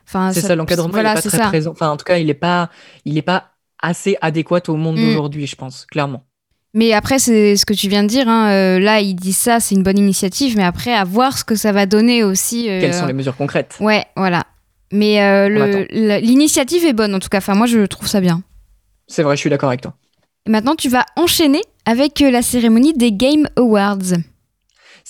Enfin, 0.07 0.31
c'est 0.33 0.43
ça, 0.43 0.55
l'encadrement 0.55 0.93
voilà, 0.93 1.13
est 1.13 1.23
pas 1.23 1.23
très 1.23 1.39
présent. 1.39 1.71
Enfin, 1.71 1.89
en 1.89 1.97
tout 1.97 2.05
cas, 2.05 2.19
il 2.19 2.29
est 2.29 2.35
pas, 2.35 2.69
il 3.07 3.17
est 3.17 3.23
pas 3.23 3.53
assez 3.83 4.17
adéquat 4.21 4.61
au 4.69 4.77
monde 4.77 4.99
mm. 4.99 5.05
d'aujourd'hui, 5.05 5.47
je 5.47 5.57
pense, 5.57 5.87
clairement. 5.87 6.25
Mais 6.75 6.93
après, 6.95 7.19
c'est 7.19 7.57
ce 7.57 7.67
que 7.67 7.75
tu 7.75 7.89
viens 7.89 8.03
de 8.03 8.09
dire. 8.09 8.29
Hein, 8.29 8.51
euh, 8.51 8.79
là, 8.79 9.01
il 9.01 9.15
dit 9.15 9.35
ça, 9.35 9.61
c'est 9.61 9.75
une 9.75 9.83
bonne 9.83 9.99
initiative. 9.99 10.57
Mais 10.57 10.65
après, 10.65 10.95
à 10.95 11.05
voir 11.05 11.37
ce 11.37 11.45
que 11.45 11.55
ça 11.55 11.73
va 11.73 11.85
donner 11.85 12.25
aussi. 12.25 12.69
Euh, 12.71 12.81
Quelles 12.81 12.95
sont 12.95 13.07
les 13.07 13.13
mesures 13.13 13.37
concrètes? 13.37 13.77
Ouais, 13.81 14.05
voilà. 14.17 14.45
Mais 14.91 15.23
euh, 15.23 15.87
l'initiative 15.91 16.85
est 16.85 16.93
bonne, 16.93 17.15
en 17.15 17.19
tout 17.19 17.29
cas. 17.29 17.39
Enfin, 17.39 17.55
moi, 17.55 17.67
je 17.67 17.85
trouve 17.87 18.09
ça 18.09 18.21
bien. 18.21 18.43
C'est 19.07 19.23
vrai, 19.23 19.37
je 19.37 19.41
suis 19.41 19.51
d'accord 19.51 19.69
avec 19.69 19.83
toi. 19.83 19.95
Et 20.47 20.51
maintenant, 20.51 20.75
tu 20.75 20.89
vas 20.89 21.05
enchaîner 21.17 21.63
avec 21.85 22.21
la 22.21 22.43
cérémonie 22.43 22.95
des 22.95 23.13
Game 23.13 23.49
Awards. 23.57 24.17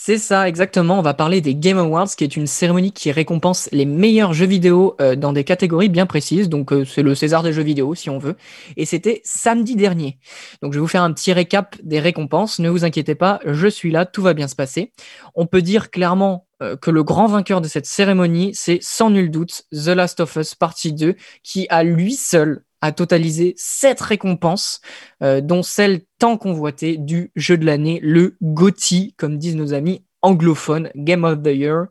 C'est 0.04 0.18
ça, 0.18 0.48
exactement. 0.48 0.98
On 0.98 1.02
va 1.02 1.14
parler 1.14 1.40
des 1.40 1.54
Game 1.54 1.78
Awards, 1.78 2.08
qui 2.08 2.24
est 2.24 2.36
une 2.36 2.48
cérémonie 2.48 2.90
qui 2.90 3.12
récompense 3.12 3.68
les 3.70 3.84
meilleurs 3.84 4.32
jeux 4.32 4.46
vidéo 4.46 4.96
euh, 5.00 5.14
dans 5.14 5.32
des 5.32 5.44
catégories 5.44 5.88
bien 5.88 6.06
précises. 6.06 6.48
Donc, 6.48 6.72
euh, 6.72 6.84
c'est 6.84 7.02
le 7.02 7.14
César 7.14 7.44
des 7.44 7.52
jeux 7.52 7.62
vidéo, 7.62 7.94
si 7.94 8.10
on 8.10 8.18
veut. 8.18 8.34
Et 8.76 8.84
c'était 8.84 9.20
samedi 9.22 9.76
dernier. 9.76 10.18
Donc, 10.60 10.72
je 10.72 10.78
vais 10.78 10.80
vous 10.80 10.88
faire 10.88 11.04
un 11.04 11.12
petit 11.12 11.32
récap 11.32 11.76
des 11.84 12.00
récompenses. 12.00 12.58
Ne 12.58 12.68
vous 12.68 12.84
inquiétez 12.84 13.14
pas, 13.14 13.38
je 13.44 13.68
suis 13.68 13.92
là, 13.92 14.04
tout 14.04 14.22
va 14.22 14.34
bien 14.34 14.48
se 14.48 14.56
passer. 14.56 14.92
On 15.36 15.46
peut 15.46 15.62
dire 15.62 15.92
clairement 15.92 16.48
euh, 16.64 16.76
que 16.76 16.90
le 16.90 17.04
grand 17.04 17.28
vainqueur 17.28 17.60
de 17.60 17.68
cette 17.68 17.86
cérémonie, 17.86 18.50
c'est 18.56 18.80
sans 18.82 19.08
nul 19.08 19.30
doute 19.30 19.66
The 19.70 19.94
Last 19.94 20.18
of 20.18 20.34
Us 20.34 20.56
Partie 20.56 20.94
2, 20.94 21.14
qui 21.44 21.68
à 21.70 21.84
lui 21.84 22.14
seul 22.14 22.64
a 22.82 22.92
totalisé 22.92 23.54
sept 23.56 24.00
récompenses, 24.00 24.80
euh, 25.22 25.40
dont 25.40 25.62
celle 25.62 26.02
tant 26.18 26.36
convoitée 26.36 26.98
du 26.98 27.30
jeu 27.34 27.56
de 27.56 27.64
l'année, 27.64 28.00
le 28.02 28.36
GOTY, 28.42 29.14
comme 29.16 29.38
disent 29.38 29.56
nos 29.56 29.72
amis 29.72 30.04
anglophones, 30.22 30.88
Game 30.94 31.24
of 31.24 31.42
the 31.42 31.48
Year. 31.48 31.86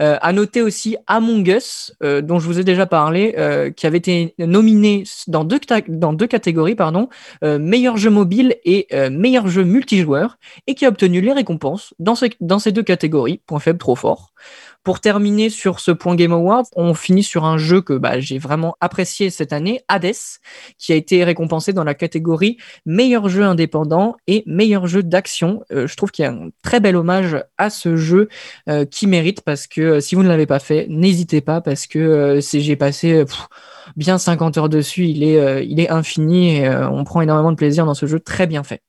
Euh, 0.00 0.18
à 0.20 0.32
noter 0.32 0.62
aussi 0.62 0.96
Among 1.06 1.48
Us, 1.48 1.92
euh, 2.02 2.20
dont 2.20 2.38
je 2.38 2.46
vous 2.46 2.60
ai 2.60 2.64
déjà 2.64 2.86
parlé, 2.86 3.34
euh, 3.38 3.70
qui 3.70 3.86
avait 3.86 3.98
été 3.98 4.34
nominé 4.38 5.04
dans 5.26 5.44
deux, 5.44 5.58
dans 5.88 6.12
deux 6.12 6.26
catégories, 6.26 6.74
pardon, 6.74 7.08
meilleur 7.42 7.96
jeu 7.96 8.10
mobile 8.10 8.56
et 8.64 8.86
meilleur 9.10 9.48
jeu 9.48 9.64
multijoueur, 9.64 10.38
et 10.66 10.74
qui 10.74 10.84
a 10.84 10.88
obtenu 10.88 11.20
les 11.20 11.32
récompenses 11.32 11.94
dans, 11.98 12.14
dans 12.40 12.58
ces 12.58 12.72
deux 12.72 12.82
catégories, 12.82 13.40
point 13.46 13.58
faible 13.58 13.78
trop 13.78 13.96
fort. 13.96 14.29
Pour 14.82 15.00
terminer 15.00 15.50
sur 15.50 15.78
ce 15.78 15.90
point 15.90 16.14
Game 16.14 16.32
Awards, 16.32 16.64
on 16.74 16.94
finit 16.94 17.22
sur 17.22 17.44
un 17.44 17.58
jeu 17.58 17.82
que 17.82 17.92
bah, 17.92 18.18
j'ai 18.18 18.38
vraiment 18.38 18.76
apprécié 18.80 19.28
cette 19.28 19.52
année, 19.52 19.82
Hades, 19.88 20.14
qui 20.78 20.92
a 20.92 20.96
été 20.96 21.22
récompensé 21.22 21.74
dans 21.74 21.84
la 21.84 21.94
catégorie 21.94 22.56
meilleur 22.86 23.28
jeu 23.28 23.42
indépendant 23.42 24.16
et 24.26 24.42
meilleur 24.46 24.86
jeu 24.86 25.02
d'action. 25.02 25.62
Euh, 25.70 25.86
je 25.86 25.96
trouve 25.96 26.10
qu'il 26.10 26.24
y 26.24 26.28
a 26.28 26.32
un 26.32 26.48
très 26.62 26.80
bel 26.80 26.96
hommage 26.96 27.36
à 27.58 27.68
ce 27.68 27.96
jeu 27.96 28.28
euh, 28.70 28.86
qui 28.86 29.06
mérite 29.06 29.42
parce 29.42 29.66
que 29.66 29.80
euh, 29.80 30.00
si 30.00 30.14
vous 30.14 30.22
ne 30.22 30.28
l'avez 30.28 30.46
pas 30.46 30.60
fait, 30.60 30.86
n'hésitez 30.88 31.42
pas 31.42 31.60
parce 31.60 31.86
que 31.86 32.40
j'ai 32.40 32.76
passé 32.76 33.24
bien 33.96 34.16
50 34.16 34.56
heures 34.56 34.68
dessus, 34.68 35.06
il 35.06 35.22
est, 35.22 35.66
il 35.66 35.78
est 35.78 35.90
infini 35.90 36.56
et 36.56 36.68
on 36.70 37.04
prend 37.04 37.20
énormément 37.20 37.50
de 37.50 37.56
plaisir 37.56 37.84
dans 37.84 37.94
ce 37.94 38.06
jeu 38.06 38.18
très 38.18 38.46
bien 38.46 38.62
fait. 38.62 38.80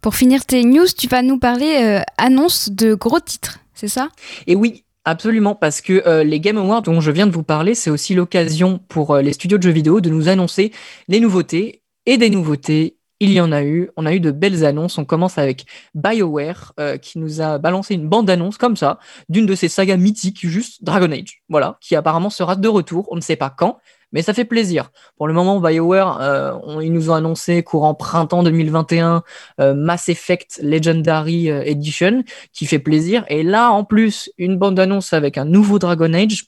Pour 0.00 0.14
finir 0.14 0.44
tes 0.44 0.62
news, 0.64 0.86
tu 0.96 1.08
vas 1.08 1.22
nous 1.22 1.38
parler 1.38 2.02
annonce 2.16 2.70
de 2.70 2.94
gros 2.94 3.20
titres, 3.20 3.60
c'est 3.74 3.88
ça? 3.88 4.08
Et 4.46 4.54
oui, 4.54 4.84
Absolument, 5.10 5.54
parce 5.54 5.80
que 5.80 6.06
euh, 6.06 6.22
les 6.22 6.38
Game 6.38 6.58
Awards 6.58 6.82
dont 6.82 7.00
je 7.00 7.10
viens 7.10 7.26
de 7.26 7.32
vous 7.32 7.42
parler, 7.42 7.74
c'est 7.74 7.88
aussi 7.88 8.14
l'occasion 8.14 8.78
pour 8.88 9.12
euh, 9.12 9.22
les 9.22 9.32
studios 9.32 9.56
de 9.56 9.62
jeux 9.62 9.70
vidéo 9.70 10.02
de 10.02 10.10
nous 10.10 10.28
annoncer 10.28 10.70
les 11.08 11.18
nouveautés. 11.18 11.82
Et 12.04 12.18
des 12.18 12.28
nouveautés, 12.28 12.98
il 13.18 13.32
y 13.32 13.40
en 13.40 13.50
a 13.50 13.62
eu. 13.62 13.88
On 13.96 14.04
a 14.04 14.12
eu 14.12 14.20
de 14.20 14.30
belles 14.30 14.66
annonces. 14.66 14.98
On 14.98 15.06
commence 15.06 15.38
avec 15.38 15.64
BioWare, 15.94 16.74
euh, 16.78 16.98
qui 16.98 17.18
nous 17.18 17.40
a 17.40 17.56
balancé 17.56 17.94
une 17.94 18.06
bande-annonce 18.06 18.58
comme 18.58 18.76
ça, 18.76 18.98
d'une 19.30 19.46
de 19.46 19.54
ces 19.54 19.68
sagas 19.68 19.96
mythiques, 19.96 20.46
juste 20.46 20.84
Dragon 20.84 21.10
Age. 21.10 21.42
Voilà, 21.48 21.78
qui 21.80 21.96
apparemment 21.96 22.28
sera 22.28 22.54
de 22.54 22.68
retour. 22.68 23.08
On 23.10 23.16
ne 23.16 23.22
sait 23.22 23.36
pas 23.36 23.48
quand, 23.48 23.78
mais 24.12 24.22
ça 24.22 24.34
fait 24.34 24.44
plaisir. 24.44 24.90
Pour 25.16 25.28
le 25.28 25.34
moment, 25.34 25.60
BioWare, 25.60 26.20
euh, 26.20 26.82
ils 26.82 26.92
nous 26.92 27.10
ont 27.10 27.14
annoncé 27.14 27.62
courant 27.62 27.94
printemps 27.94 28.42
2021 28.42 29.22
euh, 29.60 29.74
Mass 29.74 30.08
Effect 30.08 30.60
Legendary 30.62 31.50
euh, 31.50 31.62
Edition, 31.64 32.24
qui 32.52 32.66
fait 32.66 32.78
plaisir. 32.78 33.24
Et 33.28 33.42
là, 33.42 33.70
en 33.70 33.84
plus, 33.84 34.30
une 34.38 34.56
bande-annonce 34.56 35.12
avec 35.12 35.38
un 35.38 35.44
nouveau 35.44 35.78
Dragon 35.78 36.12
Age. 36.14 36.44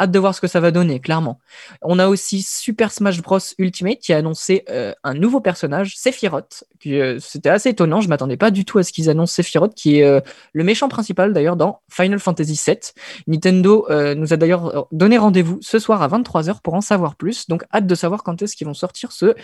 Hâte 0.00 0.10
de 0.10 0.18
voir 0.18 0.34
ce 0.34 0.40
que 0.40 0.46
ça 0.46 0.58
va 0.58 0.70
donner, 0.70 1.00
clairement. 1.00 1.38
On 1.82 1.98
a 1.98 2.08
aussi 2.08 2.42
Super 2.42 2.90
Smash 2.90 3.20
Bros 3.20 3.38
Ultimate 3.58 3.98
qui 3.98 4.12
a 4.12 4.16
annoncé 4.16 4.64
euh, 4.70 4.92
un 5.04 5.14
nouveau 5.14 5.40
personnage, 5.40 5.96
Sephiroth. 5.96 6.64
Euh, 6.86 7.18
c'était 7.20 7.50
assez 7.50 7.68
étonnant, 7.68 8.00
je 8.00 8.08
m'attendais 8.08 8.38
pas 8.38 8.50
du 8.50 8.64
tout 8.64 8.78
à 8.78 8.82
ce 8.82 8.92
qu'ils 8.92 9.10
annoncent 9.10 9.34
Sephiroth, 9.34 9.74
qui 9.74 9.98
est 9.98 10.04
euh, 10.04 10.20
le 10.54 10.64
méchant 10.64 10.88
principal 10.88 11.32
d'ailleurs 11.32 11.56
dans 11.56 11.80
Final 11.90 12.18
Fantasy 12.18 12.60
VII. 12.66 12.78
Nintendo 13.26 13.86
nous 14.16 14.32
a 14.32 14.36
d'ailleurs 14.36 14.86
donné 14.92 15.18
rendez-vous 15.18 15.58
ce 15.60 15.78
soir 15.78 16.02
à 16.02 16.08
23h 16.08 16.60
pour 16.62 16.74
en 16.74 16.80
savoir 16.80 17.16
plus, 17.16 17.46
donc 17.48 17.64
hâte 17.72 17.86
de 17.86 17.94
savoir 17.94 18.22
quand 18.22 18.40
est-ce 18.40 18.56
qu'ils 18.56 18.66
vont 18.66 18.74
sortir 18.74 19.12
ce 19.12 19.34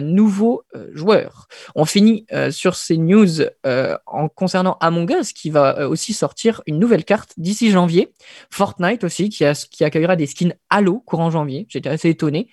nouveau 0.00 0.64
joueur. 0.92 1.48
On 1.74 1.84
finit 1.84 2.26
sur 2.50 2.76
ces 2.76 2.96
news 2.98 3.42
en 3.64 4.28
concernant 4.28 4.76
Among 4.80 5.10
Us, 5.10 5.32
qui 5.32 5.50
va 5.50 5.88
aussi 5.88 6.12
sortir 6.12 6.62
une 6.66 6.78
nouvelle 6.78 7.04
carte 7.04 7.32
d'ici 7.36 7.70
janvier. 7.70 8.12
Fortnite 8.50 9.04
aussi, 9.04 9.28
qui, 9.28 9.44
a, 9.44 9.85
accueillera 9.86 10.16
des 10.16 10.26
skins 10.26 10.54
Halo 10.70 11.02
courant 11.06 11.30
janvier. 11.30 11.66
J'étais 11.68 11.88
assez 11.88 12.10
étonné. 12.10 12.48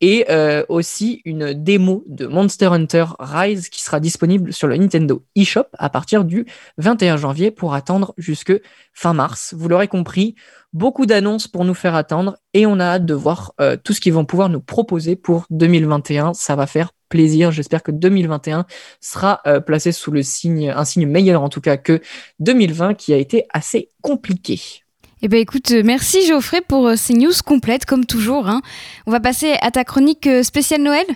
Et 0.00 0.26
euh, 0.30 0.64
aussi 0.68 1.20
une 1.24 1.52
démo 1.52 2.04
de 2.06 2.26
Monster 2.26 2.66
Hunter 2.66 3.06
Rise 3.18 3.68
qui 3.68 3.82
sera 3.82 4.00
disponible 4.00 4.52
sur 4.52 4.68
le 4.68 4.76
Nintendo 4.76 5.24
eShop 5.34 5.66
à 5.78 5.90
partir 5.90 6.24
du 6.24 6.46
21 6.78 7.16
janvier 7.16 7.50
pour 7.50 7.74
attendre 7.74 8.14
jusque 8.16 8.52
fin 8.92 9.12
mars. 9.12 9.54
Vous 9.56 9.68
l'aurez 9.68 9.88
compris, 9.88 10.34
beaucoup 10.72 11.06
d'annonces 11.06 11.48
pour 11.48 11.64
nous 11.64 11.74
faire 11.74 11.94
attendre 11.94 12.36
et 12.54 12.66
on 12.66 12.78
a 12.80 12.84
hâte 12.84 13.06
de 13.06 13.14
voir 13.14 13.52
euh, 13.60 13.76
tout 13.82 13.92
ce 13.92 14.00
qu'ils 14.00 14.12
vont 14.12 14.24
pouvoir 14.24 14.48
nous 14.48 14.60
proposer 14.60 15.16
pour 15.16 15.46
2021. 15.50 16.34
Ça 16.34 16.56
va 16.56 16.66
faire 16.66 16.92
plaisir. 17.08 17.50
J'espère 17.50 17.82
que 17.82 17.90
2021 17.90 18.66
sera 19.00 19.40
euh, 19.46 19.60
placé 19.60 19.92
sous 19.92 20.10
le 20.10 20.22
signe, 20.22 20.70
un 20.70 20.84
signe 20.84 21.06
meilleur 21.06 21.42
en 21.42 21.48
tout 21.48 21.60
cas 21.60 21.76
que 21.76 22.00
2020 22.40 22.94
qui 22.94 23.12
a 23.12 23.16
été 23.16 23.46
assez 23.52 23.90
compliqué. 24.02 24.85
Eh 25.22 25.28
bien 25.28 25.40
écoute, 25.40 25.70
euh, 25.70 25.82
merci 25.84 26.26
Geoffrey 26.26 26.60
pour 26.60 26.88
euh, 26.88 26.96
ces 26.96 27.14
news 27.14 27.32
complètes 27.44 27.86
comme 27.86 28.04
toujours. 28.04 28.48
Hein. 28.48 28.62
On 29.06 29.10
va 29.10 29.20
passer 29.20 29.56
à 29.62 29.70
ta 29.70 29.84
chronique 29.84 30.28
spéciale 30.42 30.82
Noël? 30.82 31.06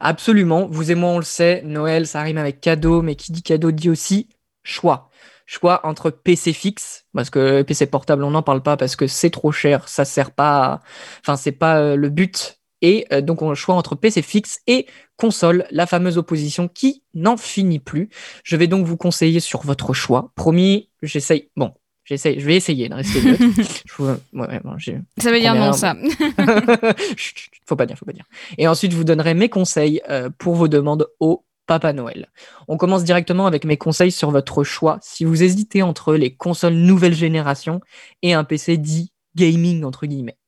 Absolument, 0.00 0.66
vous 0.70 0.90
et 0.90 0.94
moi 0.94 1.10
on 1.10 1.18
le 1.18 1.24
sait, 1.24 1.62
Noël 1.62 2.06
ça 2.06 2.22
rime 2.22 2.38
avec 2.38 2.60
cadeau, 2.60 3.02
mais 3.02 3.14
qui 3.14 3.32
dit 3.32 3.42
cadeau 3.42 3.70
dit 3.70 3.90
aussi 3.90 4.28
choix. 4.62 5.10
Choix 5.44 5.86
entre 5.86 6.10
PC 6.10 6.52
fixe, 6.52 7.04
parce 7.14 7.30
que 7.30 7.62
PC 7.62 7.86
portable 7.86 8.24
on 8.24 8.30
n'en 8.30 8.42
parle 8.42 8.62
pas 8.62 8.76
parce 8.76 8.96
que 8.96 9.06
c'est 9.06 9.30
trop 9.30 9.52
cher, 9.52 9.88
ça 9.88 10.04
sert 10.04 10.32
pas, 10.32 10.80
enfin 11.20 11.36
c'est 11.36 11.52
pas 11.52 11.94
le 11.94 12.08
but 12.08 12.56
et 12.82 13.06
euh, 13.12 13.20
donc, 13.20 13.42
on 13.42 13.54
choix 13.54 13.74
entre 13.74 13.94
PC 13.94 14.22
fixe 14.22 14.60
et 14.66 14.86
console, 15.16 15.66
la 15.70 15.86
fameuse 15.86 16.18
opposition 16.18 16.68
qui 16.68 17.02
n'en 17.14 17.36
finit 17.36 17.78
plus. 17.78 18.10
Je 18.44 18.56
vais 18.56 18.66
donc 18.66 18.86
vous 18.86 18.96
conseiller 18.96 19.40
sur 19.40 19.62
votre 19.62 19.92
choix. 19.92 20.32
Promis, 20.34 20.90
j'essaye. 21.02 21.50
Bon, 21.56 21.72
j'essaye. 22.06 22.40
Je 22.40 22.46
vais 22.46 22.56
essayer 22.56 22.88
de 22.88 22.94
rester 22.94 23.20
ça 25.18 25.30
veut 25.30 25.40
dire 25.40 25.54
non, 25.54 25.72
ça. 25.72 25.94
faut 27.66 27.76
pas 27.76 27.86
dire, 27.86 27.98
faut 27.98 28.06
pas 28.06 28.12
dire. 28.12 28.24
Et 28.56 28.66
ensuite, 28.66 28.92
je 28.92 28.96
vous 28.96 29.04
donnerai 29.04 29.34
mes 29.34 29.48
conseils 29.48 30.00
euh, 30.08 30.30
pour 30.38 30.54
vos 30.54 30.68
demandes 30.68 31.06
au 31.20 31.44
Papa 31.66 31.92
Noël. 31.92 32.30
On 32.68 32.76
commence 32.76 33.04
directement 33.04 33.46
avec 33.46 33.64
mes 33.64 33.76
conseils 33.76 34.12
sur 34.12 34.30
votre 34.30 34.64
choix. 34.64 34.98
Si 35.02 35.24
vous 35.24 35.42
hésitez 35.42 35.82
entre 35.82 36.14
les 36.14 36.34
consoles 36.34 36.74
nouvelle 36.74 37.14
génération 37.14 37.80
et 38.22 38.32
un 38.32 38.44
PC 38.44 38.78
dit 38.78 39.12
gaming, 39.34 39.84
entre 39.84 40.06
guillemets. 40.06 40.38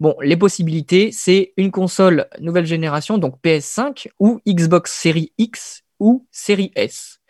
Bon, 0.00 0.16
les 0.20 0.36
possibilités, 0.36 1.12
c'est 1.12 1.52
une 1.56 1.70
console 1.70 2.26
nouvelle 2.40 2.66
génération, 2.66 3.18
donc 3.18 3.36
PS5 3.44 4.08
ou 4.18 4.40
Xbox 4.48 4.92
Series 4.92 5.32
X 5.38 5.82
ou 6.00 6.26
Series 6.32 6.72
S. 6.74 7.20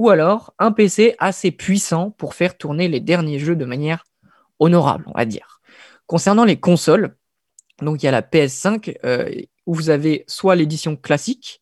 Ou 0.00 0.08
alors 0.08 0.54
un 0.58 0.72
PC 0.72 1.14
assez 1.18 1.50
puissant 1.50 2.10
pour 2.10 2.32
faire 2.32 2.56
tourner 2.56 2.88
les 2.88 3.00
derniers 3.00 3.38
jeux 3.38 3.54
de 3.54 3.66
manière 3.66 4.06
honorable, 4.58 5.04
on 5.08 5.12
va 5.12 5.26
dire. 5.26 5.60
Concernant 6.06 6.46
les 6.46 6.58
consoles, 6.58 7.16
donc 7.82 8.02
il 8.02 8.06
y 8.06 8.08
a 8.08 8.10
la 8.10 8.22
PS5 8.22 8.96
euh, 9.04 9.30
où 9.66 9.74
vous 9.74 9.90
avez 9.90 10.24
soit 10.26 10.54
l'édition 10.54 10.96
classique, 10.96 11.60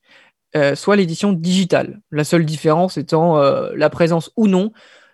euh, 0.55 0.77
soit 0.77 0.95
l'édition 0.95 1.33
digitale. 1.33 2.01
La 2.13 2.23
seule 2.23 2.47
différence 2.47 2.97
étant 2.97 3.39
euh, 3.39 3.73
la 3.75 3.91
présence 3.91 4.31
ou 4.37 4.47
non 4.47 4.71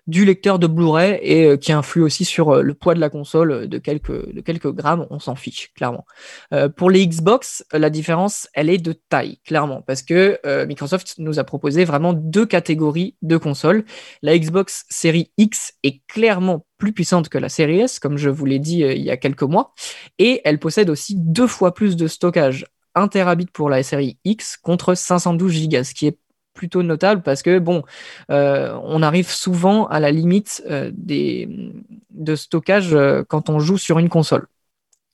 du 0.07 0.25
lecteur 0.25 0.59
de 0.59 0.67
Blu-ray 0.67 1.19
et 1.23 1.47
euh, 1.47 1.57
qui 1.57 1.73
influe 1.73 2.03
aussi 2.03 2.25
sur 2.25 2.51
euh, 2.51 2.63
le 2.63 2.75
poids 2.75 2.95
de 2.95 3.01
la 3.01 3.09
console 3.09 3.51
euh, 3.53 3.67
de 3.67 3.79
quelques, 3.79 4.33
de 4.33 4.41
quelques 4.41 4.71
grammes, 4.71 5.07
on 5.11 5.19
s'en 5.19 5.35
fiche, 5.35 5.73
clairement. 5.75 6.05
pour 6.77 6.91
les 6.91 7.07
Xbox, 7.07 7.65
la 7.73 7.91
différence, 7.91 8.49
elle 8.55 8.71
est 8.71 8.79
de 8.79 8.93
taille, 8.93 9.39
clairement, 9.45 9.83
parce 9.83 10.03
que 10.03 10.39
Microsoft 10.67 11.15
nous 11.19 11.39
a 11.39 11.45
proposé 11.45 11.85
vraiment 11.85 12.13
deux 12.13 12.47
catégories 12.47 13.17
de 13.23 13.37
consoles. 13.37 13.85
La 14.23 14.39
Xbox 14.39 14.85
Series 14.91 15.31
X 15.39 15.75
est 15.83 16.03
clairement 16.07 16.67
plus 16.79 16.93
puissante 16.93 17.29
que 17.29 17.39
la 17.39 17.49
Series 17.49 17.81
S, 17.81 17.99
comme 17.99 18.17
je 18.17 18.31
vous 18.31 18.45
l'ai 18.47 18.59
dit 18.59 18.81
il 18.81 19.03
y 19.03 19.11
a 19.11 19.17
quelques 19.17 19.43
mois, 19.43 19.73
et 20.19 20.41
elle 20.45 20.59
possède 20.59 20.91
aussi 20.91 21.15
deux 21.17 21.47
fois 21.47 21.75
plus 21.75 21.97
de 21.97 22.07
stockage. 22.07 22.67
1 22.95 23.09
terabit 23.09 23.47
pour 23.47 23.69
la 23.69 23.83
série 23.83 24.19
X 24.25 24.57
contre 24.57 24.95
512 24.95 25.69
Go, 25.69 25.83
ce 25.83 25.95
qui 25.95 26.07
est 26.07 26.19
plutôt 26.55 26.83
notable 26.83 27.23
parce 27.23 27.43
que 27.43 27.59
bon, 27.59 27.83
euh, 28.31 28.79
on 28.85 29.03
arrive 29.03 29.29
souvent 29.29 29.87
à 29.89 30.01
la 30.01 30.11
limite 30.11 30.63
euh, 30.71 30.91
des, 30.95 31.49
de 32.11 32.37
stockage 32.37 32.95
euh, 32.95 33.23
quand 33.29 33.51
on 33.51 33.59
joue 33.59 33.77
sur 33.77 33.99
une 33.99 34.09
console. 34.09 34.47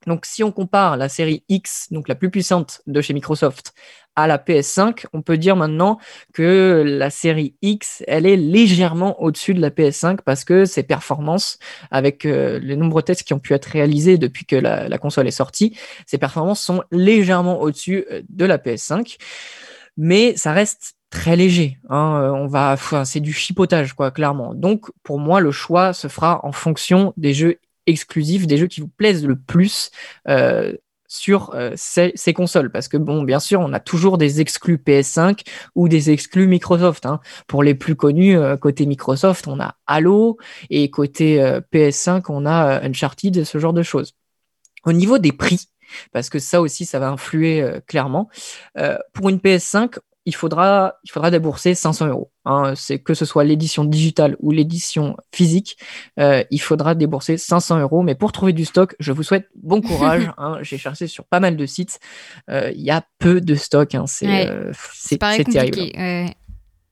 Donc 0.06 0.24
si 0.24 0.42
on 0.42 0.52
compare 0.52 0.96
la 0.96 1.08
série 1.10 1.44
X, 1.48 1.88
donc 1.90 2.08
la 2.08 2.14
plus 2.14 2.30
puissante 2.30 2.80
de 2.86 3.00
chez 3.02 3.12
Microsoft, 3.12 3.74
à 4.16 4.26
la 4.26 4.38
PS5, 4.38 5.04
on 5.12 5.22
peut 5.22 5.36
dire 5.36 5.56
maintenant 5.56 5.98
que 6.32 6.82
la 6.86 7.10
série 7.10 7.54
X, 7.62 8.02
elle 8.06 8.26
est 8.26 8.36
légèrement 8.36 9.20
au-dessus 9.22 9.54
de 9.54 9.60
la 9.60 9.70
PS5 9.70 10.20
parce 10.24 10.44
que 10.44 10.64
ses 10.64 10.82
performances, 10.82 11.58
avec 11.90 12.24
les 12.24 12.76
nombreux 12.76 13.02
tests 13.02 13.22
qui 13.22 13.34
ont 13.34 13.38
pu 13.38 13.52
être 13.52 13.66
réalisés 13.66 14.18
depuis 14.18 14.46
que 14.46 14.56
la, 14.56 14.88
la 14.88 14.98
console 14.98 15.28
est 15.28 15.32
sortie, 15.32 15.78
ses 16.06 16.18
performances 16.18 16.60
sont 16.60 16.82
légèrement 16.90 17.60
au-dessus 17.60 18.04
de 18.28 18.44
la 18.46 18.58
PS5. 18.58 19.16
Mais 19.96 20.36
ça 20.36 20.52
reste 20.52 20.94
très 21.10 21.36
léger. 21.36 21.78
Hein, 21.88 22.20
euh, 22.22 22.30
on 22.30 22.46
va, 22.46 22.76
c'est 23.04 23.20
du 23.20 23.32
chipotage, 23.32 23.92
quoi, 23.92 24.10
clairement. 24.10 24.54
Donc, 24.54 24.86
pour 25.02 25.18
moi, 25.18 25.40
le 25.40 25.50
choix 25.50 25.92
se 25.92 26.08
fera 26.08 26.40
en 26.44 26.52
fonction 26.52 27.12
des 27.16 27.34
jeux 27.34 27.58
exclusifs, 27.86 28.46
des 28.46 28.56
jeux 28.56 28.68
qui 28.68 28.80
vous 28.80 28.88
plaisent 28.88 29.26
le 29.26 29.36
plus 29.36 29.90
euh, 30.28 30.72
sur 31.08 31.50
euh, 31.54 31.72
ces, 31.74 32.32
consoles. 32.32 32.70
Parce 32.70 32.86
que, 32.86 32.96
bon, 32.96 33.24
bien 33.24 33.40
sûr, 33.40 33.60
on 33.60 33.72
a 33.72 33.80
toujours 33.80 34.18
des 34.18 34.40
exclus 34.40 34.76
PS5 34.76 35.40
ou 35.74 35.88
des 35.88 36.10
exclus 36.10 36.46
Microsoft. 36.46 37.04
Hein. 37.06 37.20
Pour 37.48 37.64
les 37.64 37.74
plus 37.74 37.96
connus, 37.96 38.38
côté 38.60 38.86
Microsoft, 38.86 39.48
on 39.48 39.60
a 39.60 39.74
Halo 39.86 40.38
et 40.70 40.90
côté 40.90 41.38
PS5, 41.72 42.26
on 42.28 42.46
a 42.46 42.80
Uncharted, 42.84 43.44
ce 43.44 43.58
genre 43.58 43.72
de 43.72 43.82
choses. 43.82 44.14
Au 44.84 44.92
niveau 44.92 45.18
des 45.18 45.32
prix, 45.32 45.68
parce 46.12 46.30
que 46.30 46.38
ça 46.38 46.60
aussi, 46.60 46.86
ça 46.86 46.98
va 46.98 47.08
influer 47.08 47.64
clairement. 47.86 48.28
pour 49.14 49.28
une 49.28 49.38
PS5, 49.38 49.98
il 50.26 50.34
faudra, 50.34 50.94
il 51.04 51.10
faudra 51.10 51.30
débourser 51.30 51.74
500 51.74 52.08
euros. 52.08 52.30
Hein. 52.44 52.74
c'est 52.76 52.98
que 52.98 53.14
ce 53.14 53.24
soit 53.24 53.44
l'édition 53.44 53.84
digitale 53.84 54.36
ou 54.40 54.50
l'édition 54.50 55.16
physique, 55.32 55.76
euh, 56.18 56.42
il 56.50 56.60
faudra 56.60 56.94
débourser 56.94 57.36
500 57.36 57.80
euros. 57.80 58.02
Mais 58.02 58.14
pour 58.14 58.32
trouver 58.32 58.52
du 58.52 58.64
stock, 58.64 58.94
je 59.00 59.12
vous 59.12 59.22
souhaite 59.22 59.48
bon 59.54 59.80
courage. 59.80 60.30
Hein. 60.38 60.58
J'ai 60.62 60.78
cherché 60.78 61.06
sur 61.06 61.24
pas 61.24 61.40
mal 61.40 61.56
de 61.56 61.66
sites. 61.66 61.98
Euh, 62.48 62.70
il 62.74 62.82
y 62.82 62.90
a 62.90 63.02
peu 63.18 63.40
de 63.40 63.54
stock. 63.54 63.94
Hein. 63.94 64.04
C'est 64.06 64.48
euh, 64.48 64.70
c'est 64.94 65.18
terrible. 65.18 65.92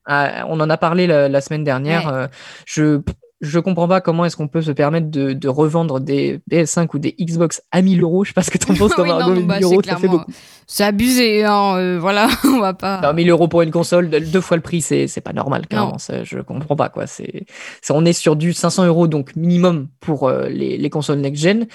Ah, 0.05 0.45
on 0.49 0.59
en 0.61 0.69
a 0.69 0.77
parlé 0.77 1.07
la, 1.07 1.41
semaine 1.41 1.65
dernière. 1.65 2.29
je 2.67 3.01
je 3.41 3.61
comprends 3.61 3.87
pas 3.87 4.01
comment 4.01 4.25
est-ce 4.25 4.37
qu'on 4.37 4.49
peut 4.49 4.63
se 4.63 4.73
permettre 4.73 5.09
de, 5.11 5.49
revendre 5.49 6.01
des 6.01 6.41
PS5 6.51 6.89
ou 6.95 6.99
des 6.99 7.15
Xbox 7.21 7.63
à 7.71 7.83
1000 7.83 8.03
euros. 8.03 8.25
Je 8.25 8.31
sais 8.31 8.35
pas 8.35 8.43
ce 8.43 8.51
que 8.51 8.59
t'en 8.59 8.75
penses, 8.79 8.95
comme 8.95 9.09
oui, 9.09 9.35
1000 9.35 9.47
bah, 9.47 9.59
euros, 9.61 9.83
ça 9.83 9.97
fait 9.97 10.09
beaucoup. 10.09 10.31
C'est 10.67 10.85
abusé, 10.85 11.45
hein, 11.45 11.77
euh, 11.77 11.99
voilà, 12.01 12.29
on 12.45 12.59
va 12.59 12.75
pas. 12.75 13.01
Non, 13.01 13.15
1000 13.15 13.31
euros 13.31 13.49
pour 13.49 13.63
une 13.63 13.71
console, 13.71 14.11
deux 14.11 14.41
fois 14.41 14.57
le 14.57 14.63
prix, 14.63 14.83
c'est, 14.83 15.07
c'est 15.07 15.21
pas 15.21 15.33
normal, 15.33 15.67
clairement. 15.67 15.99
Ça, 15.99 16.25
je 16.25 16.41
comprends 16.41 16.77
pas, 16.77 16.89
quoi. 16.89 17.07
C'est, 17.07 17.47
on 17.91 18.05
est 18.05 18.13
sur 18.13 18.35
du 18.35 18.53
500 18.53 18.87
euros, 18.87 19.07
donc 19.07 19.37
minimum 19.37 19.89
pour 20.01 20.29
euh, 20.29 20.49
les, 20.49 20.91
consoles 20.91 21.19
next-gen. 21.19 21.67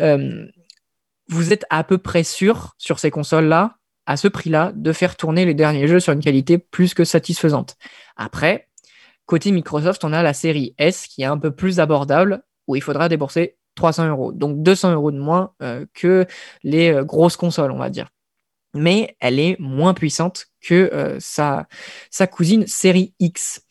Euh, 0.00 0.46
vous 1.28 1.52
êtes 1.52 1.64
à 1.70 1.84
peu 1.84 1.98
près 1.98 2.24
sûr, 2.24 2.74
sur 2.78 2.98
ces 2.98 3.10
consoles-là, 3.10 3.76
à 4.06 4.16
ce 4.16 4.26
prix-là, 4.26 4.72
de 4.74 4.92
faire 4.92 5.16
tourner 5.16 5.44
les 5.44 5.54
derniers 5.54 5.86
jeux 5.86 6.00
sur 6.00 6.12
une 6.12 6.20
qualité 6.20 6.58
plus 6.58 6.94
que 6.94 7.04
satisfaisante. 7.04 7.76
Après, 8.16 8.68
Côté 9.26 9.52
Microsoft, 9.52 10.04
on 10.04 10.12
a 10.12 10.22
la 10.22 10.34
série 10.34 10.74
S 10.78 11.06
qui 11.06 11.22
est 11.22 11.26
un 11.26 11.38
peu 11.38 11.50
plus 11.50 11.80
abordable, 11.80 12.42
où 12.66 12.76
il 12.76 12.82
faudra 12.82 13.08
débourser 13.08 13.56
300 13.74 14.08
euros, 14.08 14.32
donc 14.32 14.62
200 14.62 14.92
euros 14.92 15.10
de 15.10 15.18
moins 15.18 15.54
euh, 15.62 15.86
que 15.94 16.26
les 16.62 16.92
euh, 16.92 17.04
grosses 17.04 17.36
consoles, 17.36 17.70
on 17.70 17.78
va 17.78 17.90
dire. 17.90 18.08
Mais 18.74 19.16
elle 19.20 19.38
est 19.38 19.56
moins 19.58 19.94
puissante 19.94 20.46
que 20.60 20.90
euh, 20.92 21.18
sa, 21.20 21.66
sa 22.10 22.26
cousine 22.26 22.66
série 22.66 23.14
X. 23.18 23.62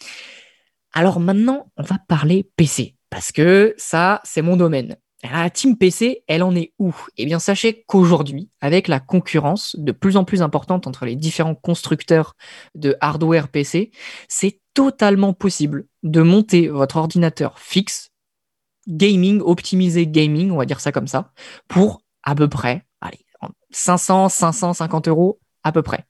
Alors 0.93 1.19
maintenant, 1.19 1.71
on 1.77 1.83
va 1.83 1.97
parler 2.07 2.49
PC, 2.55 2.95
parce 3.09 3.31
que 3.31 3.73
ça, 3.77 4.21
c'est 4.23 4.41
mon 4.41 4.57
domaine. 4.57 4.97
La 5.23 5.49
team 5.51 5.77
PC, 5.77 6.23
elle 6.27 6.41
en 6.41 6.55
est 6.55 6.73
où? 6.79 6.95
Eh 7.17 7.25
bien, 7.25 7.37
sachez 7.37 7.83
qu'aujourd'hui, 7.87 8.49
avec 8.59 8.87
la 8.87 8.99
concurrence 8.99 9.75
de 9.77 9.91
plus 9.91 10.17
en 10.17 10.23
plus 10.23 10.41
importante 10.41 10.87
entre 10.87 11.05
les 11.05 11.15
différents 11.15 11.53
constructeurs 11.53 12.35
de 12.73 12.97
hardware 13.01 13.47
PC, 13.47 13.91
c'est 14.27 14.59
totalement 14.73 15.33
possible 15.33 15.85
de 16.01 16.21
monter 16.21 16.69
votre 16.69 16.97
ordinateur 16.97 17.59
fixe 17.59 18.09
gaming, 18.87 19.41
optimisé 19.41 20.07
gaming, 20.07 20.49
on 20.49 20.57
va 20.57 20.65
dire 20.65 20.79
ça 20.79 20.91
comme 20.91 21.07
ça, 21.07 21.31
pour 21.67 22.01
à 22.23 22.33
peu 22.33 22.47
près, 22.47 22.85
allez, 22.99 23.25
500, 23.69 24.29
550 24.29 25.07
euros 25.07 25.39
à 25.63 25.71
peu 25.71 25.83
près. 25.83 26.05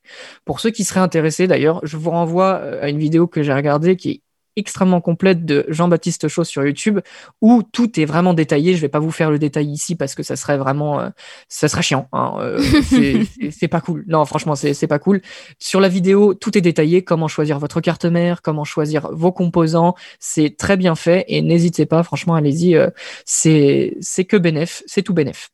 Pour 0.45 0.62
ceux 0.62 0.71
qui 0.71 0.86
seraient 0.86 1.02
intéressés 1.02 1.47
d'ailleurs, 1.47 1.82
je 1.84 1.97
vous 1.97 2.12
renvoie 2.12 2.60
euh, 2.62 2.82
à 2.82 2.89
une 2.89 2.97
vidéo 2.97 3.28
que 3.28 3.43
j'ai 3.43 3.54
regardée 3.54 3.97
qui 3.97 4.10
est 4.10 4.21
extrêmement 4.56 5.02
complète 5.02 5.46
de 5.46 5.66
Jean-Baptiste 5.68 6.28
Chaud 6.28 6.44
sur 6.44 6.66
YouTube 6.66 7.00
où 7.42 7.64
tout 7.64 8.00
est 8.00 8.06
vraiment 8.06 8.34
détaillé. 8.34 8.76
Je 8.76 8.82
vais 8.82 8.90
pas 8.90 9.00
vous 9.00 9.12
faire 9.12 9.32
le 9.32 9.40
détail 9.40 9.70
ici 9.70 9.96
parce 9.96 10.16
que 10.16 10.24
ça 10.24 10.36
serait 10.36 10.58
vraiment, 10.58 11.00
euh, 11.00 11.10
ça 11.48 11.68
serait 11.68 11.82
chiant. 11.82 12.08
Hein. 12.12 12.36
Euh, 12.40 12.62
c'est 13.52 13.68
pas 13.68 13.82
cool. 13.82 14.04
Non, 14.08 14.26
franchement, 14.26 14.56
c'est 14.56 14.88
pas 14.88 15.00
cool. 15.00 15.22
Sur 15.60 15.80
la 15.80 15.90
vidéo, 15.90 16.34
tout 16.34 16.58
est 16.58 16.62
détaillé. 16.62 17.04
Comment 17.04 17.28
choisir 17.28 17.60
votre 17.60 17.82
carte 17.82 18.06
mère, 18.06 18.42
comment 18.42 18.64
choisir 18.64 19.10
vos 19.12 19.32
composants. 19.32 19.96
C'est 20.20 20.56
très 20.58 20.78
bien 20.78 20.96
fait 20.96 21.26
et 21.28 21.42
n'hésitez 21.42 21.86
pas. 21.86 22.04
Franchement, 22.04 22.36
allez-y. 22.36 22.78
c'est 23.26 23.98
c'est 24.00 24.26
que 24.26 24.38
bénéf, 24.38 24.84
c'est 24.86 25.04
tout 25.04 25.14
bénéf. 25.14 25.50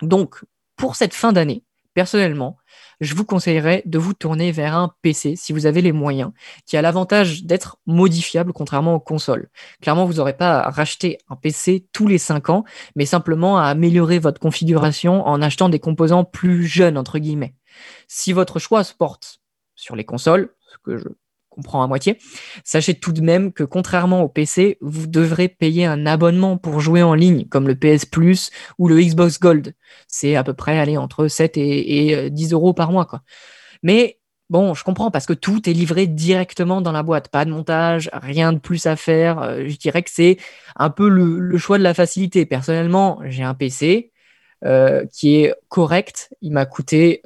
Donc, 0.00 0.44
pour 0.76 0.96
cette 0.96 1.14
fin 1.14 1.32
d'année, 1.32 1.62
personnellement, 1.94 2.56
je 3.00 3.14
vous 3.14 3.24
conseillerais 3.24 3.82
de 3.86 3.98
vous 3.98 4.14
tourner 4.14 4.52
vers 4.52 4.76
un 4.76 4.94
PC 5.02 5.36
si 5.36 5.52
vous 5.52 5.66
avez 5.66 5.82
les 5.82 5.92
moyens, 5.92 6.32
qui 6.66 6.76
a 6.76 6.82
l'avantage 6.82 7.44
d'être 7.44 7.78
modifiable 7.86 8.52
contrairement 8.52 8.94
aux 8.94 9.00
consoles. 9.00 9.50
Clairement, 9.80 10.04
vous 10.04 10.14
n'aurez 10.14 10.36
pas 10.36 10.60
à 10.60 10.70
racheter 10.70 11.18
un 11.28 11.36
PC 11.36 11.86
tous 11.92 12.06
les 12.06 12.18
5 12.18 12.50
ans, 12.50 12.64
mais 12.96 13.06
simplement 13.06 13.58
à 13.58 13.64
améliorer 13.64 14.18
votre 14.18 14.40
configuration 14.40 15.26
en 15.26 15.42
achetant 15.42 15.68
des 15.68 15.80
composants 15.80 16.24
plus 16.24 16.64
jeunes, 16.64 16.98
entre 16.98 17.18
guillemets. 17.18 17.54
Si 18.08 18.32
votre 18.32 18.58
choix 18.58 18.84
se 18.84 18.94
porte 18.94 19.40
sur 19.74 19.96
les 19.96 20.04
consoles, 20.04 20.54
ce 20.70 20.76
que 20.84 20.96
je 20.96 21.08
comprend 21.54 21.82
à 21.82 21.86
moitié. 21.86 22.18
Sachez 22.64 22.94
tout 22.94 23.12
de 23.12 23.20
même 23.20 23.52
que 23.52 23.64
contrairement 23.64 24.22
au 24.22 24.28
PC, 24.28 24.78
vous 24.80 25.06
devrez 25.06 25.48
payer 25.48 25.84
un 25.84 26.06
abonnement 26.06 26.56
pour 26.56 26.80
jouer 26.80 27.02
en 27.02 27.14
ligne, 27.14 27.46
comme 27.46 27.68
le 27.68 27.74
PS 27.74 28.06
Plus 28.06 28.50
ou 28.78 28.88
le 28.88 29.00
Xbox 29.00 29.38
Gold. 29.38 29.74
C'est 30.08 30.36
à 30.36 30.44
peu 30.44 30.54
près 30.54 30.78
aller 30.78 30.96
entre 30.96 31.28
7 31.28 31.56
et, 31.56 32.30
10 32.30 32.52
euh, 32.52 32.56
euros 32.56 32.72
par 32.72 32.92
mois. 32.92 33.06
Mais 33.82 34.18
bon, 34.50 34.74
je 34.74 34.84
comprends 34.84 35.10
parce 35.10 35.26
que 35.26 35.32
tout 35.32 35.68
est 35.68 35.72
livré 35.72 36.06
directement 36.06 36.80
dans 36.80 36.92
la 36.92 37.02
boîte. 37.02 37.28
Pas 37.28 37.44
de 37.44 37.50
montage, 37.50 38.10
rien 38.12 38.52
de 38.52 38.58
plus 38.58 38.86
à 38.86 38.96
faire. 38.96 39.40
Euh, 39.40 39.64
je 39.68 39.76
dirais 39.76 40.02
que 40.02 40.10
c'est 40.10 40.38
un 40.76 40.90
peu 40.90 41.08
le 41.08 41.58
choix 41.58 41.78
de 41.78 41.82
la 41.82 41.94
facilité. 41.94 42.46
Personnellement, 42.46 43.20
j'ai 43.24 43.42
un 43.42 43.54
PC. 43.54 44.12
Euh, 44.64 45.04
qui 45.12 45.36
est 45.36 45.52
correct. 45.68 46.30
Il 46.40 46.52
m'a 46.52 46.66
coûté 46.66 47.20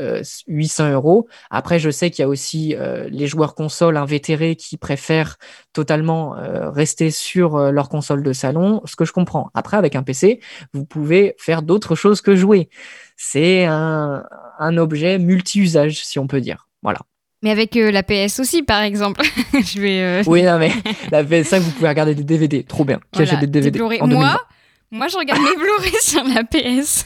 800 0.47 0.85
euh, 0.85 0.93
euros. 0.93 1.29
Après, 1.51 1.79
je 1.79 1.91
sais 1.91 2.11
qu'il 2.11 2.23
y 2.23 2.25
a 2.25 2.29
aussi 2.29 2.75
euh, 2.75 3.09
les 3.11 3.27
joueurs 3.27 3.55
console 3.55 3.99
invétérés 3.99 4.57
qui 4.57 4.79
préfèrent 4.79 5.37
totalement 5.75 6.35
rester 6.73 7.11
sur 7.11 7.59
leur 7.71 7.91
console 7.91 8.23
de 8.23 8.33
salon, 8.33 8.81
ce 8.87 8.97
que 8.97 9.05
je 9.05 9.13
comprends. 9.13 9.51
Après, 9.53 9.77
avec 9.77 9.95
un 9.95 10.03
PC, 10.03 10.41
vous 10.73 10.87
pouvez 10.87 11.35
faire 11.39 11.61
d'autres 11.61 11.95
choses 11.95 12.23
que 12.23 12.35
jouer. 12.35 12.71
C'est 13.17 13.67
un, 13.67 14.25
un 14.59 14.77
objet 14.79 15.19
multi-usage, 15.19 16.05
si 16.05 16.19
on 16.19 16.27
peut 16.27 16.41
dire. 16.41 16.69
Voilà. 16.83 17.01
Mais 17.43 17.51
avec 17.51 17.75
la 17.75 18.03
PS 18.03 18.41
aussi, 18.41 18.63
par 18.63 18.81
exemple. 18.81 19.23
je 19.53 19.81
vais, 19.81 20.23
Oui, 20.27 20.43
non, 20.43 20.59
mais 20.59 20.73
la 21.11 21.23
PS5, 21.23 21.59
vous 21.61 21.73
pouvez 21.73 21.89
regarder 21.89 22.15
des 22.15 22.25
DVD. 22.25 22.65
Trop 22.65 22.87
bien. 22.87 23.01
Qui 23.13 23.23
achète 23.23 23.41
des 23.41 23.47
DVD 23.47 23.81
en 24.01 24.07
Moi, 24.07 24.41
moi, 24.93 25.09
je 25.09 25.17
regarde 25.17 25.41
mes 25.43 25.57
Blu-ray 25.57 26.01
sur 26.01 26.25
la 26.25 26.45
PS. 26.45 27.05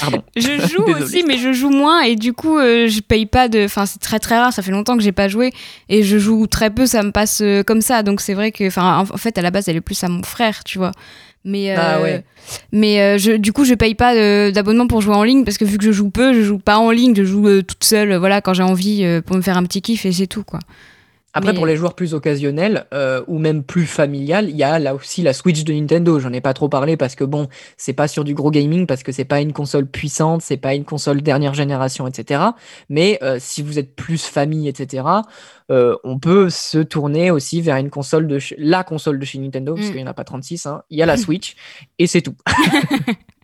Pardon. 0.00 0.22
je 0.36 0.66
joue 0.66 0.84
aussi, 0.84 1.24
mais 1.26 1.38
je 1.38 1.52
joue 1.52 1.70
moins 1.70 2.02
et 2.02 2.16
du 2.16 2.32
coup, 2.32 2.58
euh, 2.58 2.86
je 2.88 3.00
paye 3.00 3.26
pas 3.26 3.48
de. 3.48 3.64
Enfin, 3.64 3.86
c'est 3.86 3.98
très 3.98 4.18
très 4.18 4.38
rare. 4.38 4.52
Ça 4.52 4.62
fait 4.62 4.72
longtemps 4.72 4.96
que 4.96 5.02
j'ai 5.02 5.12
pas 5.12 5.28
joué 5.28 5.52
et 5.88 6.02
je 6.02 6.18
joue 6.18 6.46
très 6.46 6.70
peu. 6.70 6.86
Ça 6.86 7.02
me 7.02 7.10
passe 7.10 7.40
euh, 7.42 7.62
comme 7.62 7.80
ça. 7.80 8.02
Donc 8.02 8.20
c'est 8.20 8.34
vrai 8.34 8.52
que, 8.52 8.66
enfin, 8.66 9.04
en, 9.10 9.16
fait, 9.16 9.38
à 9.38 9.42
la 9.42 9.50
base, 9.50 9.68
elle 9.68 9.76
est 9.76 9.80
plus 9.80 10.02
à 10.04 10.08
mon 10.08 10.22
frère, 10.22 10.64
tu 10.64 10.78
vois. 10.78 10.92
Mais, 11.44 11.74
ah 11.74 11.96
euh, 11.96 12.20
mais 12.70 13.18
je, 13.18 13.32
du 13.32 13.52
coup, 13.52 13.64
je 13.64 13.74
paye 13.74 13.96
pas 13.96 14.14
d'abonnement 14.52 14.86
pour 14.86 15.00
jouer 15.00 15.16
en 15.16 15.24
ligne 15.24 15.44
parce 15.44 15.58
que 15.58 15.64
vu 15.64 15.76
que 15.76 15.84
je 15.84 15.90
joue 15.90 16.08
peu, 16.08 16.32
je 16.34 16.42
joue 16.42 16.58
pas 16.58 16.78
en 16.78 16.90
ligne. 16.90 17.14
Je 17.16 17.24
joue 17.24 17.62
toute 17.62 17.82
seule, 17.82 18.14
voilà, 18.14 18.40
quand 18.40 18.54
j'ai 18.54 18.62
envie 18.62 19.04
pour 19.26 19.34
me 19.34 19.42
faire 19.42 19.56
un 19.56 19.64
petit 19.64 19.82
kiff 19.82 20.06
et 20.06 20.12
c'est 20.12 20.28
tout, 20.28 20.44
quoi. 20.44 20.60
Après, 21.34 21.54
pour 21.54 21.64
les 21.64 21.76
joueurs 21.76 21.94
plus 21.94 22.12
occasionnels 22.12 22.86
euh, 22.92 23.22
ou 23.26 23.38
même 23.38 23.62
plus 23.62 23.86
familial, 23.86 24.50
il 24.50 24.56
y 24.56 24.62
a 24.62 24.78
là 24.78 24.94
aussi 24.94 25.22
la 25.22 25.32
Switch 25.32 25.64
de 25.64 25.72
Nintendo. 25.72 26.20
J'en 26.20 26.32
ai 26.32 26.42
pas 26.42 26.52
trop 26.52 26.68
parlé 26.68 26.98
parce 26.98 27.14
que 27.14 27.24
bon, 27.24 27.48
c'est 27.78 27.94
pas 27.94 28.06
sur 28.06 28.24
du 28.24 28.34
gros 28.34 28.50
gaming 28.50 28.86
parce 28.86 29.02
que 29.02 29.12
c'est 29.12 29.24
pas 29.24 29.40
une 29.40 29.54
console 29.54 29.86
puissante, 29.86 30.42
c'est 30.42 30.58
pas 30.58 30.74
une 30.74 30.84
console 30.84 31.22
dernière 31.22 31.54
génération, 31.54 32.06
etc. 32.06 32.42
Mais 32.90 33.18
euh, 33.22 33.38
si 33.40 33.62
vous 33.62 33.78
êtes 33.78 33.96
plus 33.96 34.26
famille, 34.26 34.68
etc., 34.68 35.04
euh, 35.70 35.96
on 36.04 36.18
peut 36.18 36.50
se 36.50 36.78
tourner 36.78 37.30
aussi 37.30 37.62
vers 37.62 37.76
une 37.76 37.88
console 37.88 38.26
de 38.26 38.38
la 38.58 38.84
console 38.84 39.18
de 39.18 39.24
chez 39.24 39.38
Nintendo 39.38 39.74
parce 39.74 39.86
mm. 39.86 39.90
qu'il 39.90 40.00
y 40.00 40.04
en 40.04 40.08
a 40.08 40.14
pas 40.14 40.24
36. 40.24 40.66
Hein. 40.66 40.82
Il 40.90 40.98
y 40.98 41.02
a 41.02 41.06
la 41.06 41.16
Switch 41.16 41.56
et 41.98 42.06
c'est 42.06 42.20
tout. 42.20 42.34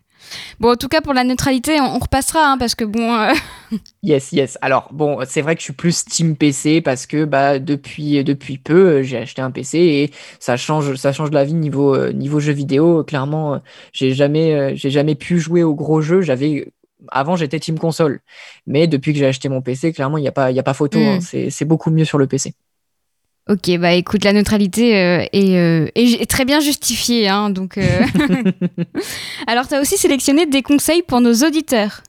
Bon, 0.59 0.71
en 0.71 0.75
tout 0.75 0.87
cas, 0.87 1.01
pour 1.01 1.13
la 1.13 1.23
neutralité, 1.23 1.79
on, 1.81 1.99
repassera, 1.99 2.51
hein, 2.51 2.57
parce 2.57 2.75
que 2.75 2.85
bon. 2.85 3.13
Euh, 3.13 3.33
yes, 4.03 4.31
yes. 4.31 4.57
Alors, 4.61 4.89
bon, 4.91 5.19
c'est 5.25 5.41
vrai 5.41 5.55
que 5.55 5.61
je 5.61 5.65
suis 5.65 5.73
plus 5.73 6.05
Team 6.05 6.35
PC 6.35 6.81
parce 6.81 7.05
que 7.05 7.25
bah, 7.25 7.59
depuis, 7.59 8.23
depuis 8.23 8.57
peu, 8.57 8.87
euh, 8.87 9.03
j'ai 9.03 9.17
acheté 9.17 9.41
un 9.41 9.51
PC 9.51 9.77
et 9.77 10.11
ça 10.39 10.57
change, 10.57 10.95
ça 10.95 11.13
change 11.13 11.31
la 11.31 11.43
vie 11.43 11.53
niveau, 11.53 11.95
euh, 11.95 12.11
niveau 12.11 12.39
jeu 12.39 12.53
vidéo. 12.53 13.03
Clairement, 13.03 13.61
j'ai 13.93 14.13
jamais, 14.13 14.75
j'ai 14.75 14.89
jamais 14.89 15.15
pu 15.15 15.39
jouer 15.39 15.63
aux 15.63 15.75
gros 15.75 16.01
jeux. 16.01 16.21
J'avais 16.21 16.71
avant 17.11 17.35
j'étais 17.37 17.59
team 17.59 17.79
console, 17.79 18.19
mais 18.67 18.87
depuis 18.87 19.13
que 19.13 19.19
j'ai 19.19 19.25
acheté 19.25 19.47
mon 19.47 19.61
PC, 19.61 19.93
clairement 19.93 20.17
il 20.17 20.21
n'y 20.21 20.27
a 20.27 20.33
pas, 20.33 20.51
il 20.51 20.59
a 20.59 20.63
pas 20.63 20.73
photo. 20.73 20.99
Hein. 20.99 21.19
Mm. 21.19 21.49
c'est 21.49 21.65
beaucoup 21.65 21.91
mieux 21.91 22.05
sur 22.05 22.17
le 22.17 22.27
PC. 22.27 22.53
Ok, 23.49 23.75
bah 23.79 23.93
écoute, 23.93 24.23
la 24.25 24.33
neutralité 24.33 24.95
euh, 24.95 25.25
euh, 25.33 25.87
est, 25.95 26.29
très 26.29 26.45
bien 26.45 26.59
justifiée. 26.59 27.27
Hein, 27.27 27.49
donc, 27.49 27.79
euh. 27.79 27.81
Alors, 29.47 29.67
tu 29.67 29.73
as 29.73 29.81
aussi 29.81 29.97
sélectionné 29.97 30.45
des 30.45 30.61
conseils 30.61 31.01
pour 31.01 31.19
nos 31.19 31.33
auditeurs. 31.33 32.01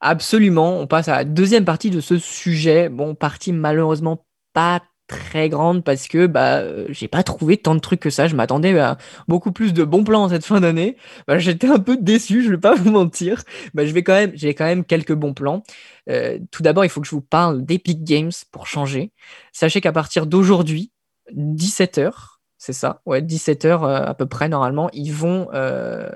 Absolument, 0.00 0.78
on 0.78 0.86
passe 0.86 1.08
à 1.08 1.16
la 1.16 1.24
deuxième 1.24 1.64
partie 1.64 1.90
de 1.90 2.00
ce 2.00 2.16
sujet. 2.18 2.88
Bon, 2.88 3.16
partie 3.16 3.52
malheureusement 3.52 4.24
pas 4.52 4.80
très 5.08 5.48
grande 5.48 5.82
parce 5.82 6.06
que 6.06 6.26
bah 6.26 6.62
j'ai 6.90 7.08
pas 7.08 7.22
trouvé 7.22 7.56
tant 7.56 7.74
de 7.74 7.80
trucs 7.80 8.00
que 8.00 8.10
ça. 8.10 8.28
Je 8.28 8.36
m'attendais 8.36 8.78
à 8.78 8.98
beaucoup 9.26 9.52
plus 9.52 9.72
de 9.72 9.82
bons 9.84 10.04
plans 10.04 10.28
cette 10.28 10.44
fin 10.44 10.60
d'année. 10.60 10.96
Bah, 11.26 11.38
j'étais 11.38 11.66
un 11.66 11.78
peu 11.80 11.96
déçu, 11.96 12.44
je 12.44 12.50
vais 12.50 12.58
pas 12.58 12.74
vous 12.76 12.90
mentir. 12.90 13.42
Bah, 13.74 13.86
je 13.86 13.92
vais 13.92 14.02
quand 14.02 14.14
même, 14.14 14.32
j'ai 14.34 14.54
quand 14.54 14.66
même 14.66 14.84
quelques 14.84 15.14
bons 15.14 15.34
plans. 15.34 15.62
Euh, 16.08 16.38
tout 16.50 16.62
d'abord, 16.62 16.84
il 16.84 16.88
faut 16.88 17.00
que 17.00 17.06
je 17.06 17.14
vous 17.14 17.20
parle 17.20 17.64
d'Epic 17.64 18.04
Games 18.04 18.32
pour 18.52 18.66
changer. 18.66 19.12
Sachez 19.52 19.80
qu'à 19.80 19.92
partir 19.92 20.26
d'aujourd'hui, 20.26 20.92
17h, 21.34 22.38
c'est 22.58 22.72
ça, 22.72 23.02
ouais, 23.06 23.22
17h 23.22 23.66
euh, 23.66 24.04
à 24.04 24.14
peu 24.14 24.26
près 24.26 24.48
normalement, 24.48 24.90
ils 24.92 25.12
vont, 25.12 25.48
euh, 25.54 26.10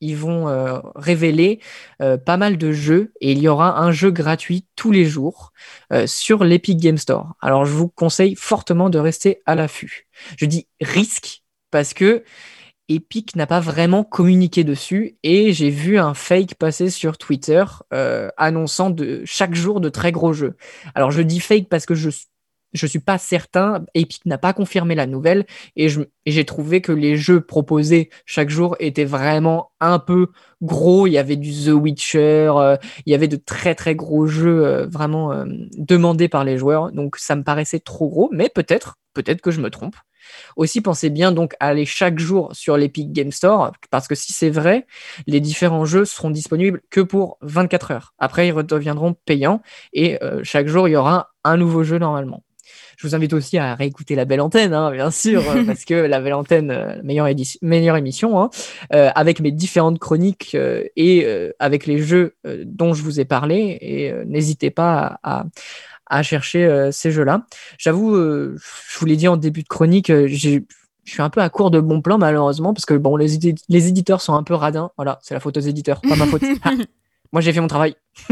ils 0.00 0.16
vont 0.16 0.82
révéler 0.94 1.60
pas 1.98 2.36
mal 2.36 2.58
de 2.58 2.72
jeux 2.72 3.12
et 3.20 3.32
il 3.32 3.38
y 3.38 3.48
aura 3.48 3.80
un 3.80 3.90
jeu 3.90 4.10
gratuit 4.10 4.66
tous 4.76 4.90
les 4.90 5.04
jours 5.04 5.52
sur 6.06 6.44
l'Epic 6.44 6.78
Game 6.78 6.98
Store. 6.98 7.34
Alors 7.40 7.64
je 7.66 7.72
vous 7.72 7.88
conseille 7.88 8.34
fortement 8.34 8.90
de 8.90 8.98
rester 8.98 9.40
à 9.46 9.54
l'affût. 9.54 10.06
Je 10.36 10.46
dis 10.46 10.66
risque 10.80 11.42
parce 11.70 11.94
que 11.94 12.24
Epic 12.88 13.36
n'a 13.36 13.46
pas 13.46 13.60
vraiment 13.60 14.02
communiqué 14.02 14.64
dessus 14.64 15.18
et 15.22 15.52
j'ai 15.52 15.68
vu 15.68 15.98
un 15.98 16.14
fake 16.14 16.54
passer 16.54 16.88
sur 16.88 17.18
Twitter 17.18 17.62
euh, 17.92 18.30
annonçant 18.38 18.94
chaque 19.24 19.54
jour 19.54 19.80
de 19.80 19.90
très 19.90 20.10
gros 20.10 20.32
jeux. 20.32 20.56
Alors 20.94 21.10
je 21.10 21.20
dis 21.20 21.40
fake 21.40 21.68
parce 21.68 21.84
que 21.84 21.94
je 21.94 22.08
je 22.72 22.86
suis 22.86 22.98
pas 22.98 23.18
certain. 23.18 23.84
Epic 23.94 24.26
n'a 24.26 24.38
pas 24.38 24.52
confirmé 24.52 24.94
la 24.94 25.06
nouvelle 25.06 25.46
et 25.76 25.88
j'ai 26.26 26.44
trouvé 26.44 26.80
que 26.80 26.92
les 26.92 27.16
jeux 27.16 27.40
proposés 27.40 28.10
chaque 28.26 28.50
jour 28.50 28.76
étaient 28.78 29.04
vraiment 29.04 29.70
un 29.80 29.98
peu 29.98 30.28
gros. 30.62 31.06
Il 31.06 31.12
y 31.12 31.18
avait 31.18 31.36
du 31.36 31.52
The 31.52 31.68
Witcher, 31.68 32.52
euh, 32.56 32.76
il 33.06 33.12
y 33.12 33.14
avait 33.14 33.28
de 33.28 33.36
très 33.36 33.74
très 33.74 33.94
gros 33.94 34.26
jeux 34.26 34.64
euh, 34.66 34.86
vraiment 34.86 35.44
demandés 35.76 36.28
par 36.28 36.44
les 36.44 36.58
joueurs. 36.58 36.92
Donc 36.92 37.16
ça 37.16 37.36
me 37.36 37.42
paraissait 37.42 37.80
trop 37.80 38.08
gros, 38.08 38.28
mais 38.32 38.48
peut-être, 38.48 38.98
peut-être 39.14 39.40
que 39.40 39.50
je 39.50 39.60
me 39.60 39.70
trompe. 39.70 39.96
Aussi, 40.56 40.80
pensez 40.80 41.10
bien 41.10 41.32
donc 41.32 41.54
à 41.60 41.68
aller 41.68 41.86
chaque 41.86 42.18
jour 42.18 42.50
sur 42.54 42.76
l'Epic 42.76 43.12
Game 43.12 43.32
Store, 43.32 43.72
parce 43.90 44.08
que 44.08 44.14
si 44.14 44.32
c'est 44.32 44.50
vrai, 44.50 44.86
les 45.26 45.40
différents 45.40 45.84
jeux 45.84 46.04
seront 46.04 46.30
disponibles 46.30 46.82
que 46.90 47.00
pour 47.00 47.38
24 47.42 47.90
heures. 47.92 48.14
Après, 48.18 48.48
ils 48.48 48.52
redeviendront 48.52 49.14
payants 49.24 49.62
et 49.92 50.22
euh, 50.22 50.40
chaque 50.42 50.68
jour, 50.68 50.88
il 50.88 50.92
y 50.92 50.96
aura 50.96 51.30
un 51.44 51.56
nouveau 51.56 51.84
jeu 51.84 51.98
normalement. 51.98 52.42
Je 52.98 53.06
vous 53.06 53.14
invite 53.14 53.32
aussi 53.32 53.56
à 53.56 53.74
réécouter 53.74 54.14
La 54.14 54.26
Belle 54.26 54.42
Antenne, 54.42 54.74
hein, 54.74 54.90
bien 54.90 55.10
sûr, 55.10 55.42
parce 55.66 55.86
que 55.86 55.94
La 55.94 56.20
Belle 56.20 56.34
Antenne, 56.34 56.70
euh, 56.70 57.00
meilleure, 57.02 57.28
meilleure 57.62 57.96
émission, 57.96 58.40
hein, 58.40 58.50
euh, 58.92 59.10
avec 59.14 59.40
mes 59.40 59.52
différentes 59.52 59.98
chroniques 59.98 60.54
et 60.96 61.26
avec 61.58 61.86
les 61.86 61.98
jeux 61.98 62.34
dont 62.44 62.92
je 62.92 63.02
vous 63.02 63.20
ai 63.20 63.24
parlé. 63.24 63.78
Et 63.80 64.12
n'hésitez 64.26 64.70
pas 64.70 65.18
à, 65.22 65.46
à 66.08 66.22
chercher 66.22 66.64
euh, 66.64 66.90
ces 66.90 67.10
jeux-là. 67.10 67.44
J'avoue, 67.78 68.14
euh, 68.14 68.56
je 68.90 68.98
vous 68.98 69.06
l'ai 69.06 69.16
dit 69.16 69.28
en 69.28 69.36
début 69.36 69.62
de 69.62 69.68
chronique, 69.68 70.10
euh, 70.10 70.26
je 70.28 70.60
suis 71.04 71.22
un 71.22 71.30
peu 71.30 71.40
à 71.40 71.48
court 71.48 71.70
de 71.70 71.80
bons 71.80 72.02
plans 72.02 72.18
malheureusement 72.18 72.74
parce 72.74 72.84
que 72.84 72.94
bon, 72.94 73.16
les, 73.16 73.54
les 73.68 73.88
éditeurs 73.88 74.20
sont 74.20 74.34
un 74.34 74.42
peu 74.42 74.54
radins. 74.54 74.90
Voilà, 74.96 75.18
c'est 75.22 75.34
la 75.34 75.40
faute 75.40 75.56
aux 75.56 75.60
éditeurs, 75.60 76.00
pas 76.00 76.16
ma 76.16 76.26
faute. 76.26 76.42
Ah, 76.62 76.72
moi, 77.32 77.40
j'ai 77.42 77.52
fait 77.52 77.60
mon 77.60 77.68
travail. 77.68 77.94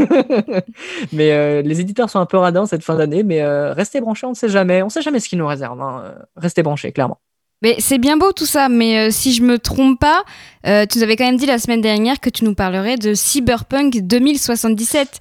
mais 1.13 1.61
les 1.63 1.81
éditeurs 1.81 2.09
sont 2.09 2.19
un 2.19 2.25
peu 2.25 2.37
radins 2.37 2.65
cette 2.65 2.83
fin 2.83 2.95
d'année, 2.95 3.23
mais 3.23 3.45
restez 3.71 4.01
branchés, 4.01 4.25
on 4.25 4.31
ne 4.31 4.35
sait 4.35 4.49
jamais. 4.49 4.81
On 4.81 4.85
ne 4.85 4.91
sait 4.91 5.01
jamais 5.01 5.19
ce 5.19 5.29
qu'ils 5.29 5.39
nous 5.39 5.47
réservent. 5.47 5.81
Hein. 5.81 6.15
Restez 6.35 6.63
branchés, 6.63 6.91
clairement. 6.91 7.19
Mais 7.63 7.75
c'est 7.79 7.97
bien 7.97 8.17
beau 8.17 8.31
tout 8.33 8.45
ça, 8.45 8.69
mais 8.69 9.07
euh, 9.07 9.11
si 9.11 9.33
je 9.33 9.41
me 9.41 9.57
trompe 9.57 9.99
pas, 9.99 10.23
euh, 10.67 10.85
tu 10.85 10.99
nous 10.99 11.03
avais 11.03 11.15
quand 11.15 11.25
même 11.25 11.37
dit 11.37 11.47
la 11.47 11.57
semaine 11.57 11.81
dernière 11.81 12.19
que 12.19 12.29
tu 12.29 12.45
nous 12.45 12.53
parlerais 12.53 12.97
de 12.97 13.15
Cyberpunk 13.15 14.01
2077. 14.01 15.19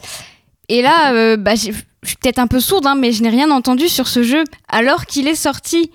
Et 0.68 0.82
là, 0.82 1.14
euh, 1.14 1.36
bah, 1.38 1.54
je 1.54 1.72
suis 1.72 2.16
peut-être 2.20 2.38
un 2.38 2.46
peu 2.46 2.60
sourde, 2.60 2.86
hein, 2.86 2.94
mais 2.94 3.12
je 3.12 3.22
n'ai 3.22 3.30
rien 3.30 3.50
entendu 3.50 3.88
sur 3.88 4.06
ce 4.06 4.22
jeu 4.22 4.44
alors 4.68 5.06
qu'il 5.06 5.28
est 5.28 5.34
sorti. 5.34 5.90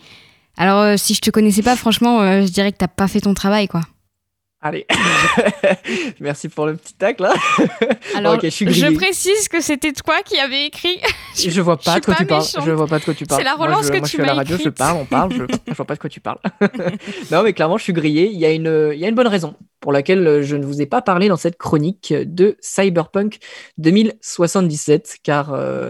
Alors, 0.58 0.98
si 0.98 1.14
je 1.14 1.22
te 1.22 1.30
connaissais 1.30 1.62
pas, 1.62 1.76
franchement, 1.76 2.42
je 2.42 2.52
dirais 2.52 2.72
que 2.72 2.78
t'as 2.78 2.88
pas 2.88 3.08
fait 3.08 3.22
ton 3.22 3.34
travail, 3.34 3.68
quoi. 3.68 3.82
Allez, 4.64 4.86
merci 6.20 6.48
pour 6.48 6.68
le 6.68 6.76
petit 6.76 6.94
tac 6.94 7.20
là. 7.20 7.34
Alors, 8.16 8.40
je, 8.40 8.94
précise 8.94 9.48
que 9.48 9.60
c'était 9.60 9.92
toi 9.92 10.22
qui 10.24 10.38
avais 10.38 10.68
écrit. 10.68 11.00
je, 11.36 11.62
vois 11.62 11.78
pas 11.78 12.00
de 12.00 12.06
quoi 12.06 12.14
tu 12.14 12.26
parles. 12.28 12.46
Je 12.64 12.72
vois 12.72 12.86
pas 12.86 13.00
de 13.00 13.04
quoi 13.04 13.16
tu 13.16 13.26
parles. 13.26 13.42
C'est 13.42 13.46
la 13.46 13.56
relance 13.56 13.90
que 13.90 14.08
tu 14.08 14.18
m'as 14.18 14.24
Je 14.24 14.28
la 14.28 14.34
radio, 14.36 14.58
je 14.64 14.70
parle, 14.70 14.98
on 14.98 15.06
parle, 15.06 15.34
je, 15.34 15.44
je, 15.68 15.74
vois 15.74 15.86
pas 15.86 15.96
de 15.96 16.00
quoi 16.00 16.12
tu 16.12 16.20
parles. 16.20 16.38
non, 17.32 17.42
mais 17.42 17.54
clairement, 17.54 17.78
je 17.78 17.84
suis 17.84 17.94
grillé. 17.94 18.30
Il 18.32 18.40
y 18.40 18.46
a 18.46 18.52
une, 18.52 18.92
il 18.94 19.00
y 19.00 19.06
a 19.06 19.08
une 19.08 19.16
bonne 19.16 19.28
raison 19.28 19.56
pour 19.80 19.92
laquelle 19.92 20.44
je 20.44 20.56
ne 20.56 20.64
vous 20.64 20.80
ai 20.80 20.86
pas 20.86 21.02
parlé 21.02 21.28
dans 21.28 21.38
cette 21.38 21.58
chronique 21.58 22.14
de 22.14 22.56
Cyberpunk 22.62 23.40
2077, 23.80 25.18
car 25.24 25.54
euh, 25.54 25.90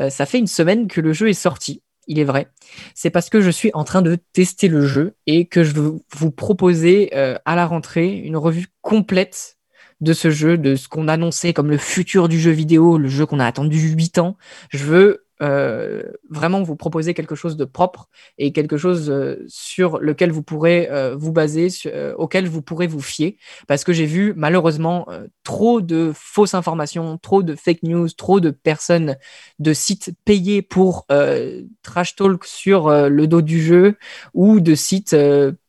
euh, 0.00 0.08
ça 0.08 0.24
fait 0.24 0.38
une 0.38 0.46
semaine 0.46 0.88
que 0.88 1.02
le 1.02 1.12
jeu 1.12 1.28
est 1.28 1.34
sorti 1.34 1.82
il 2.06 2.18
est 2.18 2.24
vrai, 2.24 2.48
c'est 2.94 3.10
parce 3.10 3.30
que 3.30 3.40
je 3.40 3.50
suis 3.50 3.70
en 3.74 3.84
train 3.84 4.02
de 4.02 4.16
tester 4.32 4.68
le 4.68 4.86
jeu 4.86 5.14
et 5.26 5.46
que 5.46 5.64
je 5.64 5.74
veux 5.74 5.94
vous 6.16 6.30
proposer 6.30 7.10
euh, 7.14 7.36
à 7.44 7.56
la 7.56 7.66
rentrée 7.66 8.10
une 8.10 8.36
revue 8.36 8.66
complète 8.82 9.58
de 10.00 10.12
ce 10.12 10.30
jeu, 10.30 10.58
de 10.58 10.76
ce 10.76 10.88
qu'on 10.88 11.08
annonçait 11.08 11.52
comme 11.52 11.70
le 11.70 11.78
futur 11.78 12.28
du 12.28 12.38
jeu 12.38 12.50
vidéo, 12.50 12.98
le 12.98 13.08
jeu 13.08 13.26
qu'on 13.26 13.40
a 13.40 13.46
attendu 13.46 13.78
8 13.78 14.18
ans. 14.18 14.36
Je 14.70 14.84
veux 14.84 15.25
euh, 15.42 16.02
vraiment 16.30 16.62
vous 16.62 16.76
proposer 16.76 17.12
quelque 17.12 17.34
chose 17.34 17.56
de 17.56 17.66
propre 17.66 18.08
et 18.38 18.52
quelque 18.52 18.78
chose 18.78 19.10
euh, 19.10 19.44
sur 19.48 19.98
lequel 19.98 20.30
vous 20.30 20.42
pourrez 20.42 20.88
euh, 20.90 21.14
vous 21.14 21.32
baser, 21.32 21.68
auquel 22.16 22.48
vous 22.48 22.62
pourrez 22.62 22.86
vous 22.86 23.00
fier. 23.00 23.36
Parce 23.66 23.84
que 23.84 23.92
j'ai 23.92 24.06
vu 24.06 24.32
malheureusement 24.36 25.06
trop 25.44 25.80
de 25.80 26.12
fausses 26.14 26.54
informations, 26.54 27.18
trop 27.18 27.42
de 27.42 27.54
fake 27.54 27.82
news, 27.82 28.08
trop 28.08 28.40
de 28.40 28.50
personnes, 28.50 29.16
de 29.58 29.72
sites 29.72 30.12
payés 30.24 30.62
pour 30.62 31.06
trash 31.82 32.16
talk 32.16 32.44
sur 32.44 32.90
le 33.08 33.26
dos 33.26 33.42
du 33.42 33.60
jeu 33.60 33.96
ou 34.34 34.60
de 34.60 34.74
sites 34.74 35.14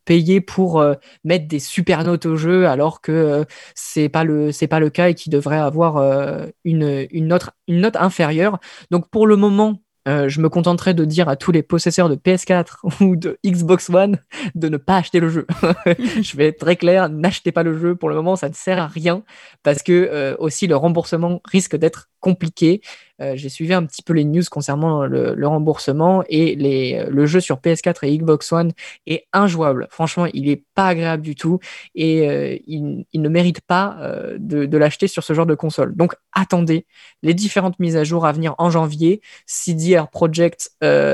payer 0.08 0.40
pour 0.42 0.80
euh, 0.80 0.96
mettre 1.26 1.48
des 1.48 1.60
super 1.60 2.04
notes 2.04 2.26
au 2.26 2.38
jeu 2.38 2.66
alors 2.68 3.02
que 3.02 3.12
euh, 3.12 3.44
c'est 3.76 4.10
pas 4.10 4.24
le 4.24 4.52
c'est 4.52 4.68
pas 4.68 4.80
le 4.80 4.90
cas 4.90 5.10
et 5.10 5.14
qui 5.14 5.30
devrait 5.30 5.58
avoir 5.58 5.98
euh, 5.98 6.46
une, 6.64 7.06
une, 7.12 7.28
note, 7.28 7.50
une 7.68 7.82
note 7.82 7.98
inférieure. 7.98 8.58
Donc 8.90 9.10
pour 9.10 9.28
le 9.28 9.36
moment, 9.36 9.82
je 10.08 10.40
me 10.40 10.48
contenterai 10.48 10.94
de 10.94 11.04
dire 11.04 11.28
à 11.28 11.36
tous 11.36 11.52
les 11.52 11.62
possesseurs 11.62 12.08
de 12.08 12.16
PS4 12.16 12.78
ou 13.04 13.18
de 13.18 13.38
Xbox 13.46 13.90
One 13.90 14.20
de 14.56 14.70
ne 14.70 14.78
pas 14.78 14.96
acheter 14.96 15.20
le 15.20 15.28
jeu. 15.28 15.46
je 15.86 16.38
vais 16.38 16.48
être 16.48 16.60
très 16.60 16.78
clair, 16.78 17.10
n'achetez 17.10 17.52
pas 17.52 17.64
le 17.64 17.78
jeu. 17.78 17.94
Pour 17.94 18.08
le 18.08 18.16
moment, 18.16 18.38
ça 18.38 18.48
ne 18.48 18.54
sert 18.54 18.80
à 18.80 18.88
rien 18.88 19.24
parce 19.64 19.84
que 19.84 20.38
aussi 20.40 20.66
le 20.66 20.78
remboursement 20.78 21.42
risque 21.44 21.76
d'être 21.76 22.10
compliqué. 22.28 22.82
Euh, 23.22 23.34
j'ai 23.36 23.48
suivi 23.48 23.74
un 23.74 23.86
petit 23.86 24.04
peu 24.04 24.12
les 24.14 24.26
news 24.26 24.44
concernant 24.52 25.06
le, 25.06 25.48
remboursement 25.48 26.24
et 26.28 26.56
les, 26.56 27.06
le 27.10 27.26
jeu 27.26 27.40
sur 27.40 27.58
PS4 27.58 28.06
et 28.06 28.18
Xbox 28.18 28.52
One 28.52 28.74
est 29.06 29.28
injouable. 29.32 29.88
Franchement, 29.90 30.26
il 30.34 30.50
est 30.50 30.64
pas 30.76 30.88
agréable 30.88 31.24
du 31.24 31.36
tout 31.36 31.60
et 31.96 32.28
euh, 32.30 32.58
il, 32.68 33.06
ne 33.14 33.30
mérite 33.30 33.62
pas 33.62 33.96
euh, 34.02 34.36
de, 34.40 34.78
l'acheter 34.78 35.08
sur 35.08 35.24
ce 35.24 35.32
genre 35.32 35.46
de 35.46 35.56
console. 35.56 35.96
Donc 35.96 36.16
attendez 36.34 36.86
les 37.24 37.34
différentes 37.34 37.80
mises 37.80 37.96
à 37.96 38.04
jour 38.04 38.26
à 38.26 38.34
venir 38.34 38.54
en 38.58 38.70
janvier. 38.70 39.22
CDR 39.46 40.10
Project 40.10 40.72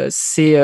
c'est 0.10 0.56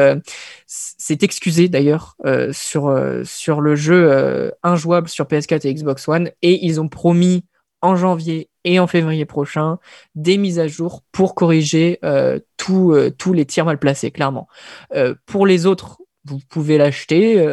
excusé 1.22 1.70
d'ailleurs 1.70 2.16
sur 2.52 2.90
le 2.90 3.76
jeu 3.76 4.52
injouable 4.64 5.10
sur 5.10 5.26
PS4 5.26 5.68
et 5.68 5.74
Xbox 5.76 6.08
One 6.08 6.32
et 6.42 6.66
ils 6.66 6.82
ont 6.82 6.90
promis 6.90 7.46
en 7.82 7.96
janvier 7.96 8.49
et 8.64 8.80
en 8.80 8.88
février 8.88 9.26
prochain 9.26 9.80
des 10.16 10.38
mises 10.38 10.60
à 10.60 10.68
jour 10.68 11.04
pour 11.12 11.36
corriger 11.36 12.00
euh, 12.04 12.40
euh, 12.70 13.10
tous 13.10 13.34
les 13.34 13.46
tirs 13.46 13.66
mal 13.66 13.80
placés, 13.80 14.12
clairement. 14.12 14.48
Euh, 14.94 15.16
pour 15.26 15.46
les 15.46 15.66
autres, 15.66 16.00
vous 16.26 16.40
pouvez 16.50 16.78
l'acheter 16.78 17.44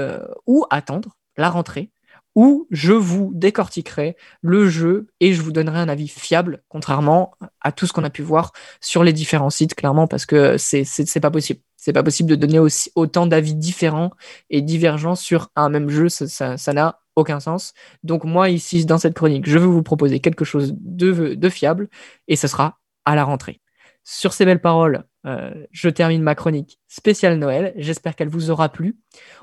ou 0.47 0.67
attendre 0.71 1.17
la 1.37 1.51
rentrée 1.51 1.91
où 2.35 2.69
je 2.71 2.93
vous 2.93 3.33
décortiquerai 3.35 4.15
le 4.43 4.69
jeu 4.69 5.09
et 5.21 5.33
je 5.33 5.41
vous 5.41 5.53
donnerai 5.53 5.79
un 5.79 5.89
avis 5.89 6.07
fiable, 6.07 6.63
contrairement 6.69 7.33
à 7.63 7.73
tout 7.73 7.87
ce 7.87 7.95
qu'on 7.95 8.05
a 8.05 8.11
pu 8.11 8.21
voir 8.21 8.53
sur 8.81 9.03
les 9.03 9.15
différents 9.15 9.49
sites, 9.49 9.75
clairement, 9.75 10.07
parce 10.07 10.27
que 10.27 10.59
c'est 10.59 11.21
pas 11.21 11.31
possible. 11.31 11.61
C'est 11.79 11.93
pas 11.93 12.03
possible 12.03 12.29
de 12.29 12.35
donner 12.35 12.59
aussi, 12.59 12.91
autant 12.97 13.27
d'avis 13.27 13.55
différents 13.55 14.11
et 14.51 14.61
divergents 14.61 15.15
sur 15.15 15.51
un 15.55 15.69
même 15.69 15.89
jeu, 15.89 16.09
ça 16.09 16.73
n'a 16.73 16.99
aucun 17.17 17.41
sens. 17.41 17.73
Donc 18.05 18.25
moi, 18.25 18.51
ici, 18.51 18.85
dans 18.85 18.99
cette 18.99 19.15
chronique, 19.15 19.49
je 19.49 19.59
veux 19.59 19.67
vous 19.67 19.83
proposer 19.83 20.21
quelque 20.21 20.45
chose 20.45 20.75
de, 20.79 21.49
fiable 21.49 21.89
et 22.29 22.37
ce 22.37 22.47
sera 22.47 22.79
à 23.05 23.17
la 23.17 23.25
rentrée. 23.25 23.61
Sur 24.05 24.33
ces 24.33 24.45
belles 24.45 24.61
paroles, 24.61 25.05
euh, 25.27 25.53
je 25.73 25.89
termine 25.89 26.23
ma 26.23 26.37
chronique 26.37 26.79
spéciale 26.87 27.39
Noël. 27.39 27.73
J'espère 27.77 28.15
qu'elle 28.15 28.29
vous 28.29 28.51
aura 28.51 28.69
plu. 28.69 28.97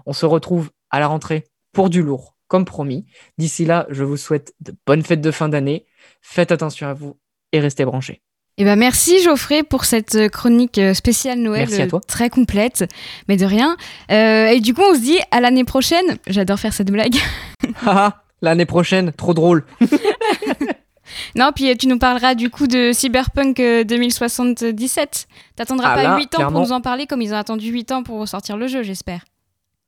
On 0.06 0.14
se 0.14 0.26
retrouve 0.26 0.70
à 0.90 1.00
la 1.00 1.08
rentrée 1.08 1.46
pour 1.74 1.90
du 1.90 2.02
lourd, 2.02 2.38
comme 2.48 2.64
promis. 2.64 3.06
D'ici 3.38 3.66
là, 3.66 3.88
je 3.90 4.04
vous 4.04 4.16
souhaite 4.16 4.54
de 4.62 4.74
bonnes 4.86 5.04
fêtes 5.04 5.22
de 5.22 5.32
fin 5.32 5.50
d'année. 5.50 5.86
Faites 6.22 6.52
attention 6.52 6.88
à 6.88 6.94
vous 6.94 7.18
et 7.52 7.60
restez 7.60 7.84
branchés. 7.84 8.22
Eh 8.58 8.66
ben 8.66 8.76
merci 8.76 9.20
Geoffrey 9.24 9.64
pour 9.64 9.84
cette 9.84 10.30
chronique 10.30 10.80
spéciale 10.94 11.40
Noël 11.40 11.68
très 12.08 12.30
complète, 12.30 12.86
mais 13.28 13.36
de 13.36 13.46
rien. 13.46 13.76
Euh, 14.12 14.46
et 14.50 14.60
du 14.60 14.76
coup, 14.76 14.84
on 14.88 14.94
se 14.94 15.00
dit 15.00 15.18
à 15.32 15.42
l'année 15.42 15.64
prochaine. 15.64 16.20
J'adore 16.28 16.60
faire 16.60 16.74
cette 16.74 16.92
blague. 16.92 17.16
l'année 18.42 18.66
prochaine, 18.66 19.12
trop 19.12 19.34
drôle. 19.34 19.66
non, 21.36 21.52
puis 21.56 21.76
tu 21.78 21.88
nous 21.88 22.00
parleras 22.00 22.36
du 22.36 22.50
coup 22.50 22.68
de 22.68 22.92
Cyberpunk 22.94 23.58
2077. 23.58 25.28
T'attendras 25.56 25.92
ah 25.92 25.96
pas 25.96 26.18
8 26.18 26.36
ans 26.36 26.52
pour 26.52 26.62
nous 26.62 26.72
en 26.72 26.82
parler 26.82 27.08
comme 27.08 27.22
ils 27.22 27.34
ont 27.34 27.38
attendu 27.38 27.70
8 27.70 27.92
ans 27.92 28.04
pour 28.04 28.28
sortir 28.28 28.58
le 28.58 28.68
jeu, 28.68 28.84
j'espère. 28.84 29.22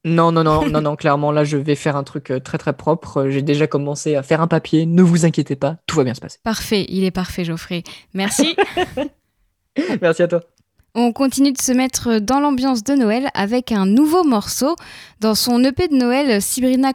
Non, 0.06 0.32
non, 0.32 0.44
non, 0.44 0.66
non, 0.70 0.82
non, 0.82 0.96
clairement, 0.96 1.32
là, 1.32 1.44
je 1.44 1.58
vais 1.58 1.76
faire 1.76 1.98
un 1.98 2.04
truc 2.04 2.32
euh, 2.32 2.40
très, 2.40 2.58
très 2.58 2.74
propre. 2.74 3.28
J'ai 3.30 3.42
déjà 3.42 3.68
commencé 3.68 4.16
à 4.16 4.24
faire 4.24 4.40
un 4.40 4.48
papier. 4.48 4.86
Ne 4.86 5.02
vous 5.02 5.26
inquiétez 5.26 5.56
pas, 5.56 5.78
tout 5.88 5.98
va 5.98 6.04
bien 6.04 6.14
se 6.14 6.22
passer. 6.22 6.40
Parfait, 6.44 6.86
il 6.90 7.04
est 7.04 7.12
parfait, 7.12 7.44
Geoffrey. 7.44 7.84
Merci. 8.14 8.56
Merci 10.02 10.24
à 10.24 10.28
toi. 10.28 10.42
On 10.98 11.12
continue 11.12 11.52
de 11.52 11.62
se 11.62 11.74
mettre 11.74 12.20
dans 12.20 12.40
l'ambiance 12.40 12.82
de 12.82 12.94
Noël 12.94 13.30
avec 13.34 13.74
un 13.74 13.86
nouveau 13.86 14.24
morceau. 14.24 14.78
Dans 15.20 15.36
son 15.36 15.62
EP 15.66 15.90
de 15.90 15.96
Noël, 15.96 16.42
Sabrina 16.42 16.94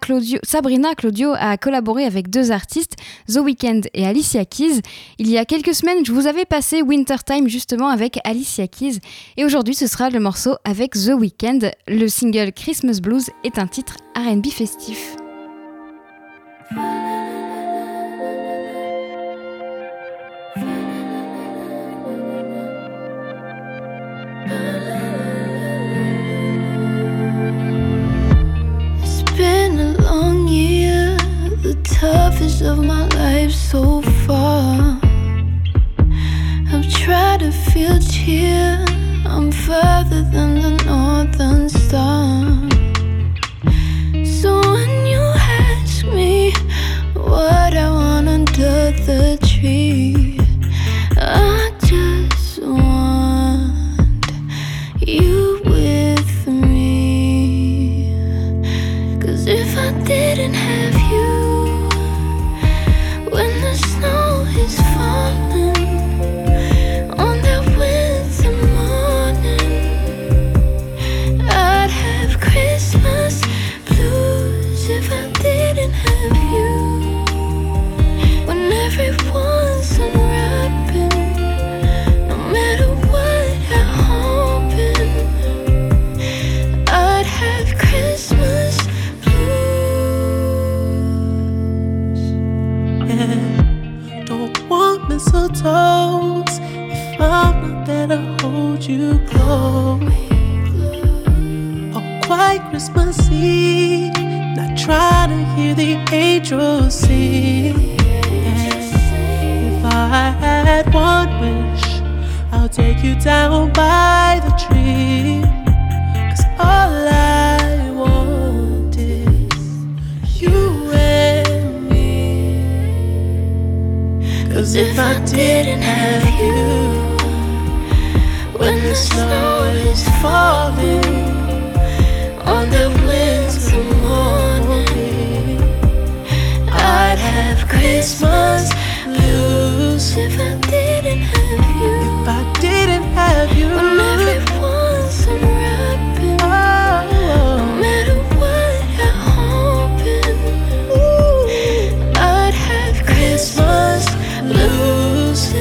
Claudio, 0.94 1.34
a 1.38 1.58
collaboré 1.58 2.06
avec 2.06 2.30
deux 2.30 2.50
artistes, 2.50 2.96
The 3.28 3.40
Weeknd 3.40 3.82
et 3.92 4.06
Alicia 4.06 4.46
Keys. 4.46 4.80
Il 5.18 5.28
y 5.28 5.36
a 5.36 5.44
quelques 5.44 5.74
semaines, 5.74 6.06
je 6.06 6.12
vous 6.12 6.26
avais 6.26 6.46
passé 6.46 6.80
Wintertime 6.80 7.46
justement 7.46 7.88
avec 7.88 8.18
Alicia 8.24 8.66
Keys. 8.68 9.00
Et 9.36 9.44
aujourd'hui, 9.44 9.74
ce 9.74 9.86
sera 9.86 10.08
le 10.08 10.18
morceau 10.18 10.54
avec 10.64 10.92
The 10.92 11.12
Weeknd. 11.14 11.70
Le 11.86 12.08
single 12.08 12.52
Christmas 12.52 13.00
Blues 13.02 13.28
est 13.44 13.58
un 13.58 13.66
titre 13.66 13.96
RB 14.16 14.46
festif. 14.46 15.14
Toughest 32.00 32.62
of 32.62 32.78
my 32.78 33.06
life 33.08 33.52
so 33.52 34.00
far. 34.26 34.98
I've 36.72 36.90
tried 36.90 37.40
to 37.40 37.52
feel 37.52 37.98
cheer. 38.00 38.82
I'm 39.26 39.52
further 39.52 40.22
than 40.32 40.62
the 40.62 40.82
northern 40.86 41.68
star. 41.68 42.69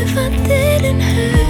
If 0.01 0.17
I 0.17 0.29
didn't 0.47 1.01
have 1.01 1.48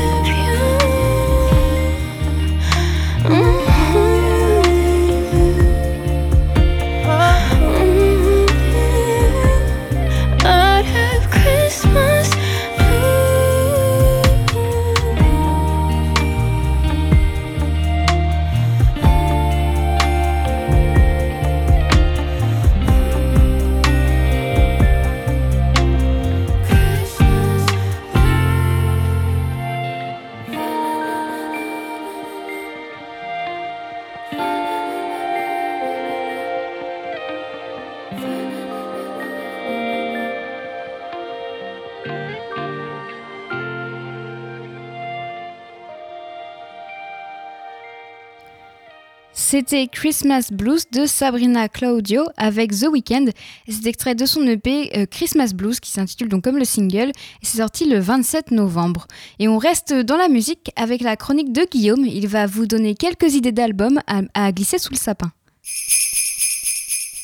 C'était 49.60 49.88
Christmas 49.88 50.52
Blues 50.54 50.86
de 50.90 51.06
Sabrina 51.06 51.68
Claudio 51.68 52.24
avec 52.38 52.72
The 52.72 52.86
Weeknd. 52.90 53.26
C'est 53.68 53.88
extrait 53.88 54.16
de 54.16 54.26
son 54.26 54.48
EP 54.48 54.90
euh, 54.96 55.06
Christmas 55.06 55.52
Blues 55.54 55.82
qui 55.82 55.92
s'intitule 55.92 56.30
donc 56.30 56.46
comme 56.46 56.58
le 56.58 56.64
single 56.64 57.10
et 57.10 57.14
c'est 57.42 57.58
sorti 57.58 57.84
le 57.84 58.00
27 58.00 58.52
novembre. 58.52 59.06
Et 59.38 59.50
on 59.50 59.58
reste 59.58 59.94
dans 59.94 60.16
la 60.16 60.30
musique 60.30 60.72
avec 60.78 61.02
la 61.02 61.18
chronique 61.18 61.52
de 61.52 61.68
Guillaume. 61.70 62.06
Il 62.06 62.30
va 62.30 62.46
vous 62.46 62.68
donner 62.68 62.96
quelques 62.96 63.36
idées 63.36 63.52
d'albums 63.52 64.00
à, 64.08 64.52
glisser 64.54 64.78
sous 64.78 64.94
le 64.94 64.98
sapin. 64.98 65.30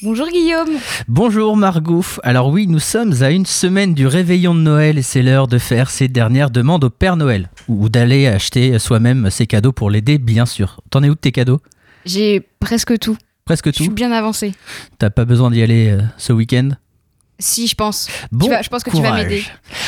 Bonjour 0.03 0.27
Guillaume. 0.27 0.71
Bonjour 1.07 1.55
Margot. 1.55 2.03
Alors 2.21 2.49
oui, 2.49 2.67
nous 2.67 2.79
sommes 2.79 3.13
à 3.21 3.31
une 3.31 3.45
semaine 3.45 3.93
du 3.93 4.07
réveillon 4.07 4.53
de 4.53 4.59
Noël 4.59 4.97
et 4.97 5.03
c'est 5.03 5.21
l'heure 5.21 5.47
de 5.47 5.57
faire 5.57 5.89
ses 5.89 6.09
dernières 6.09 6.49
demandes 6.49 6.83
au 6.83 6.89
Père 6.89 7.15
Noël 7.15 7.49
ou 7.69 7.87
d'aller 7.87 8.27
acheter 8.27 8.77
soi-même 8.77 9.29
ses 9.29 9.47
cadeaux 9.47 9.71
pour 9.71 9.89
l'aider, 9.89 10.17
bien 10.17 10.45
sûr. 10.45 10.81
T'en 10.89 11.01
es 11.01 11.07
où 11.07 11.15
de 11.15 11.19
tes 11.19 11.31
cadeaux? 11.31 11.61
J'ai 12.05 12.39
presque 12.59 12.97
tout. 12.99 13.17
Presque 13.45 13.67
Je 13.67 13.73
suis 13.75 13.87
tout. 13.89 13.93
bien 13.93 14.11
avancé. 14.11 14.53
T'as 14.97 15.09
pas 15.09 15.25
besoin 15.25 15.51
d'y 15.51 15.61
aller 15.61 15.89
euh, 15.89 16.01
ce 16.17 16.33
week-end? 16.33 16.69
Si, 17.37 17.67
je 17.67 17.75
pense. 17.75 18.07
Bon 18.31 18.47
vas- 18.47 18.61
je 18.61 18.69
pense 18.69 18.83
que 18.83 18.89
tu 18.91 18.95
vas 18.97 19.09
courage. 19.09 19.23
m'aider. 19.23 19.43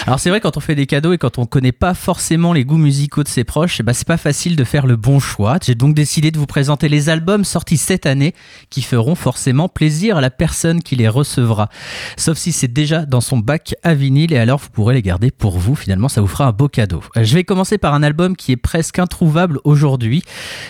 Alors 0.06 0.20
c'est 0.20 0.30
vrai 0.30 0.42
quand 0.42 0.58
on 0.58 0.60
fait 0.60 0.76
des 0.76 0.86
cadeaux 0.86 1.14
et 1.14 1.18
quand 1.18 1.38
on 1.38 1.46
connaît 1.46 1.72
pas 1.72 1.94
forcément 1.94 2.52
les 2.52 2.66
goûts 2.66 2.78
musicaux 2.78 3.24
de 3.24 3.28
ses 3.30 3.44
proches, 3.46 3.78
eh 3.80 3.84
ben, 3.84 3.94
c'est 3.94 4.08
pas 4.08 4.18
facile 4.18 4.56
de 4.56 4.64
faire 4.64 4.86
le 4.86 4.96
bon 4.98 5.20
choix. 5.20 5.58
J'ai 5.66 5.76
donc 5.76 5.96
décidé 5.96 6.32
de 6.32 6.38
vous 6.38 6.46
présenter 6.46 6.90
les 6.90 7.10
albums 7.10 7.46
sortis 7.46 7.78
cette 7.78 8.06
année 8.06 8.34
qui 8.70 8.82
feront 8.82 9.16
forcément 9.16 9.70
plaisir 9.70 10.18
à 10.18 10.22
la 10.22 10.30
personne 10.30 10.84
qui 10.84 10.96
les 10.98 11.08
recevra. 11.08 11.70
Sauf 12.18 12.38
si 12.38 12.52
c'est 12.52 12.68
déjà 12.72 13.06
dans 13.06 13.22
son 13.22 13.38
bac 13.38 13.76
à 13.84 13.94
vinyle 13.94 14.34
et 14.34 14.38
alors 14.38 14.60
vous 14.60 14.70
pourrez 14.70 14.96
les 14.96 15.02
garder 15.02 15.32
pour 15.32 15.58
vous. 15.58 15.76
Finalement, 15.76 16.10
ça 16.10 16.20
vous 16.22 16.28
fera 16.28 16.48
un 16.48 16.52
beau 16.52 16.68
cadeau. 16.68 17.02
Euh, 17.16 17.24
Je 17.24 17.34
vais 17.34 17.44
commencer 17.46 17.78
par 17.78 17.94
un 17.94 18.04
album 18.04 18.36
qui 18.36 18.52
est 18.52 18.58
presque 18.58 19.00
introuvable 19.00 19.60
aujourd'hui, 19.64 20.22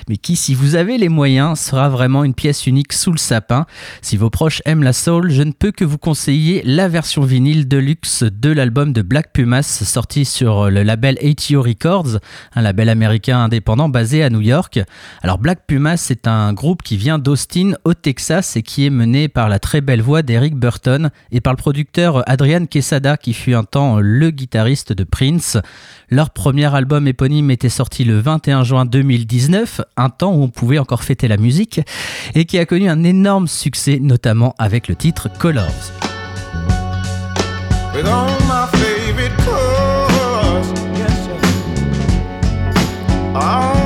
mais 0.09 0.17
qui, 0.17 0.35
si 0.35 0.53
vous 0.53 0.75
avez 0.75 0.97
les 0.97 1.09
moyens, 1.09 1.59
sera 1.59 1.89
vraiment 1.89 2.23
une 2.23 2.33
pièce 2.35 2.67
unique 2.67 2.93
sous 2.93 3.11
le 3.11 3.17
sapin. 3.17 3.65
Si 4.01 4.15
vos 4.17 4.29
proches 4.29 4.61
aiment 4.65 4.83
la 4.83 4.93
soul, 4.93 5.31
je 5.31 5.41
ne 5.41 5.51
peux 5.51 5.71
que 5.71 5.83
vous 5.85 5.97
conseiller 5.97 6.61
la 6.67 6.89
version 6.89 7.21
vinyle 7.21 7.65
deluxe 7.65 8.23
de 8.23 8.51
l'album 8.51 8.91
de 8.91 9.01
Black 9.01 9.31
Pumas 9.31 9.63
sorti 9.63 10.25
sur 10.25 10.69
le 10.69 10.83
label 10.83 11.17
ATO 11.23 11.61
Records, 11.61 12.19
un 12.55 12.61
label 12.61 12.89
américain 12.89 13.39
indépendant 13.39 13.87
basé 13.87 14.21
à 14.21 14.29
New 14.29 14.41
York. 14.41 14.81
Alors 15.21 15.37
Black 15.37 15.61
Pumas, 15.65 15.95
c'est 15.95 16.27
un 16.27 16.51
groupe 16.51 16.83
qui 16.83 16.97
vient 16.97 17.19
d'Austin 17.19 17.71
au 17.85 17.93
Texas 17.93 18.57
et 18.57 18.63
qui 18.63 18.85
est 18.85 18.89
mené 18.89 19.29
par 19.29 19.47
la 19.47 19.59
très 19.59 19.79
belle 19.79 20.01
voix 20.01 20.23
d'Eric 20.23 20.55
Burton 20.55 21.09
et 21.31 21.39
par 21.39 21.53
le 21.53 21.57
producteur 21.57 22.29
Adrian 22.29 22.65
Quesada 22.65 23.15
qui 23.15 23.31
fut 23.31 23.53
un 23.53 23.63
temps 23.63 23.99
le 24.01 24.29
guitariste 24.29 24.91
de 24.91 25.05
Prince. 25.05 25.57
Leur 26.09 26.31
premier 26.31 26.75
album 26.75 27.07
éponyme 27.07 27.49
était 27.49 27.69
sorti 27.69 28.03
le 28.03 28.19
21 28.19 28.65
juin 28.65 28.83
2019, 28.83 29.79
un 29.95 30.09
temps 30.09 30.33
où 30.33 30.43
on 30.43 30.49
pouvait 30.49 30.79
encore 30.79 31.05
fêter 31.05 31.29
la 31.29 31.37
musique, 31.37 31.79
et 32.35 32.43
qui 32.43 32.59
a 32.59 32.65
connu 32.65 32.89
un 32.89 33.05
énorme 33.05 33.47
succès, 33.47 33.99
notamment 34.01 34.53
avec 34.57 34.89
le 34.89 34.95
titre 34.97 35.29
Colors. 35.39 36.16
With 37.97 38.07
all 38.07 38.39
my 38.41 38.67
favorite 38.73 39.35
colors. 39.39 40.67
Yes, 40.99 41.25
sir. 41.25 41.39
All 43.33 43.76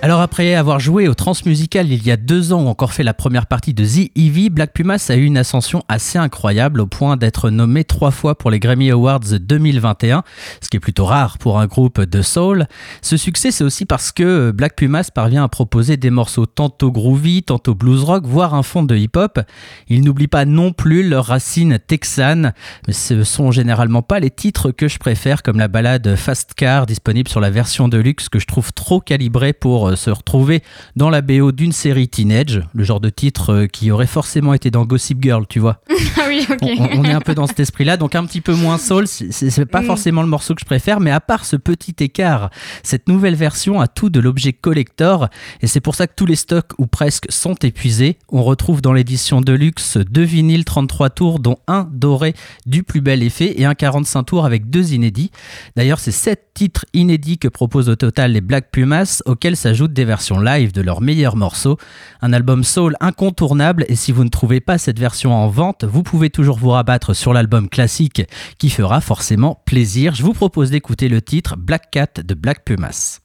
Alors 0.00 0.20
après 0.20 0.54
avoir 0.54 0.78
joué 0.78 1.08
au 1.08 1.14
Transmusical 1.14 1.90
il 1.90 2.06
y 2.06 2.12
a 2.12 2.16
deux 2.16 2.52
ans 2.52 2.62
ou 2.62 2.68
encore 2.68 2.92
fait 2.92 3.02
la 3.02 3.14
première 3.14 3.46
partie 3.46 3.74
de 3.74 3.84
The 3.84 4.16
Eevee, 4.16 4.48
Black 4.48 4.72
Pumas 4.72 5.04
a 5.08 5.16
eu 5.16 5.24
une 5.24 5.36
ascension 5.36 5.82
assez 5.88 6.18
incroyable 6.18 6.80
au 6.80 6.86
point 6.86 7.16
d'être 7.16 7.50
nommé 7.50 7.82
trois 7.82 8.12
fois 8.12 8.38
pour 8.38 8.52
les 8.52 8.60
Grammy 8.60 8.92
Awards 8.92 9.18
2021, 9.40 10.22
ce 10.60 10.68
qui 10.68 10.76
est 10.76 10.80
plutôt 10.80 11.04
rare 11.04 11.36
pour 11.38 11.58
un 11.58 11.66
groupe 11.66 12.00
de 12.00 12.22
soul. 12.22 12.68
Ce 13.02 13.16
succès 13.16 13.50
c'est 13.50 13.64
aussi 13.64 13.86
parce 13.86 14.12
que 14.12 14.52
Black 14.52 14.76
Pumas 14.76 15.10
parvient 15.12 15.42
à 15.42 15.48
proposer 15.48 15.96
des 15.96 16.10
morceaux 16.10 16.46
tantôt 16.46 16.92
groovy, 16.92 17.42
tantôt 17.42 17.74
blues 17.74 18.04
rock, 18.04 18.24
voire 18.24 18.54
un 18.54 18.62
fond 18.62 18.84
de 18.84 18.94
hip-hop. 18.94 19.40
Ils 19.88 20.04
n'oublient 20.04 20.28
pas 20.28 20.44
non 20.44 20.72
plus 20.72 21.08
leurs 21.08 21.26
racines 21.26 21.80
texanes, 21.84 22.54
mais 22.86 22.92
ce 22.92 23.24
sont 23.24 23.50
généralement 23.50 24.02
pas 24.02 24.20
les 24.20 24.30
titres 24.30 24.70
que 24.70 24.86
je 24.86 24.98
préfère 24.98 25.42
comme 25.42 25.58
la 25.58 25.66
balade 25.66 26.14
Fast 26.14 26.54
Car 26.54 26.86
disponible 26.86 27.28
sur 27.28 27.40
la 27.40 27.50
version 27.50 27.88
de 27.88 27.98
luxe 27.98 28.28
que 28.28 28.38
je 28.38 28.46
trouve 28.46 28.72
trop 28.72 29.00
calibrée 29.00 29.52
pour 29.52 29.87
euh, 29.90 29.96
se 29.96 30.10
retrouver 30.10 30.62
dans 30.96 31.10
la 31.10 31.20
BO 31.20 31.52
d'une 31.52 31.72
série 31.72 32.08
teenage, 32.08 32.62
le 32.74 32.84
genre 32.84 33.00
de 33.00 33.10
titre 33.10 33.52
euh, 33.52 33.66
qui 33.66 33.90
aurait 33.90 34.06
forcément 34.06 34.54
été 34.54 34.70
dans 34.70 34.84
Gossip 34.84 35.22
Girl, 35.22 35.46
tu 35.48 35.58
vois. 35.60 35.80
Ah 36.20 36.24
oui, 36.26 36.44
ok. 36.50 36.58
On, 36.96 37.04
est 37.04 37.12
un 37.12 37.20
peu 37.20 37.34
dans 37.34 37.46
cet 37.46 37.60
esprit-là, 37.60 37.96
donc 37.96 38.16
un 38.16 38.26
petit 38.26 38.40
peu 38.40 38.52
moins 38.52 38.76
soul. 38.76 39.06
C'est 39.06 39.66
pas 39.66 39.82
Mm. 39.82 39.86
forcément 39.86 40.22
le 40.22 40.28
morceau 40.28 40.54
que 40.54 40.60
je 40.60 40.64
préfère, 40.66 40.98
mais 41.00 41.12
à 41.12 41.20
part 41.20 41.44
ce 41.44 41.54
petit 41.54 41.94
écart, 42.00 42.50
cette 42.82 43.08
nouvelle 43.08 43.36
version 43.36 43.80
a 43.80 43.86
tout 43.86 44.10
de 44.10 44.18
l'objet 44.18 44.52
collector, 44.52 45.28
et 45.62 45.66
c'est 45.68 45.80
pour 45.80 45.94
ça 45.94 46.06
que 46.08 46.14
tous 46.16 46.26
les 46.26 46.34
stocks 46.36 46.72
ou 46.78 46.86
presque 46.86 47.26
sont 47.30 47.54
épuisés. 47.62 48.18
On 48.30 48.42
retrouve 48.42 48.82
dans 48.82 48.92
l'édition 48.92 49.40
Deluxe 49.40 49.96
deux 49.96 50.24
vinyles 50.24 50.64
33 50.64 51.10
tours, 51.10 51.38
dont 51.38 51.58
un 51.68 51.88
doré 51.92 52.34
du 52.66 52.82
plus 52.82 53.00
bel 53.00 53.22
effet 53.22 53.54
et 53.60 53.64
un 53.64 53.74
45 53.74 54.24
tours 54.24 54.44
avec 54.44 54.68
deux 54.70 54.92
inédits. 54.92 55.30
D'ailleurs, 55.76 56.00
c'est 56.00 56.10
sept 56.12 56.50
titres 56.54 56.84
inédits 56.94 57.38
que 57.38 57.48
proposent 57.48 57.88
au 57.88 57.96
total 57.96 58.32
les 58.32 58.40
Black 58.40 58.70
Pumas, 58.72 59.22
auxquels 59.26 59.56
s'ajoutent 59.78 59.92
des 59.92 60.04
versions 60.04 60.40
live 60.40 60.72
de 60.72 60.80
leurs 60.80 61.00
meilleurs 61.00 61.36
morceaux. 61.36 61.78
Un 62.20 62.32
album 62.32 62.64
soul 62.64 62.96
incontournable, 62.98 63.84
et 63.86 63.94
si 63.94 64.10
vous 64.10 64.24
ne 64.24 64.28
trouvez 64.28 64.60
pas 64.60 64.76
cette 64.76 64.98
version 64.98 65.32
en 65.32 65.46
vente, 65.46 65.84
vous 65.84 66.02
pouvez 66.02 66.30
toujours 66.30 66.58
vous 66.58 66.70
rabattre 66.70 67.14
sur 67.14 67.32
l'album 67.32 67.68
classique 67.68 68.22
qui 68.58 68.70
fera 68.70 69.00
forcément 69.00 69.62
plaisir. 69.66 70.16
Je 70.16 70.24
vous 70.24 70.32
propose 70.32 70.72
d'écouter 70.72 71.08
le 71.08 71.22
titre 71.22 71.56
Black 71.56 71.92
Cat 71.92 72.22
de 72.24 72.34
Black 72.34 72.64
Pumas. 72.64 73.20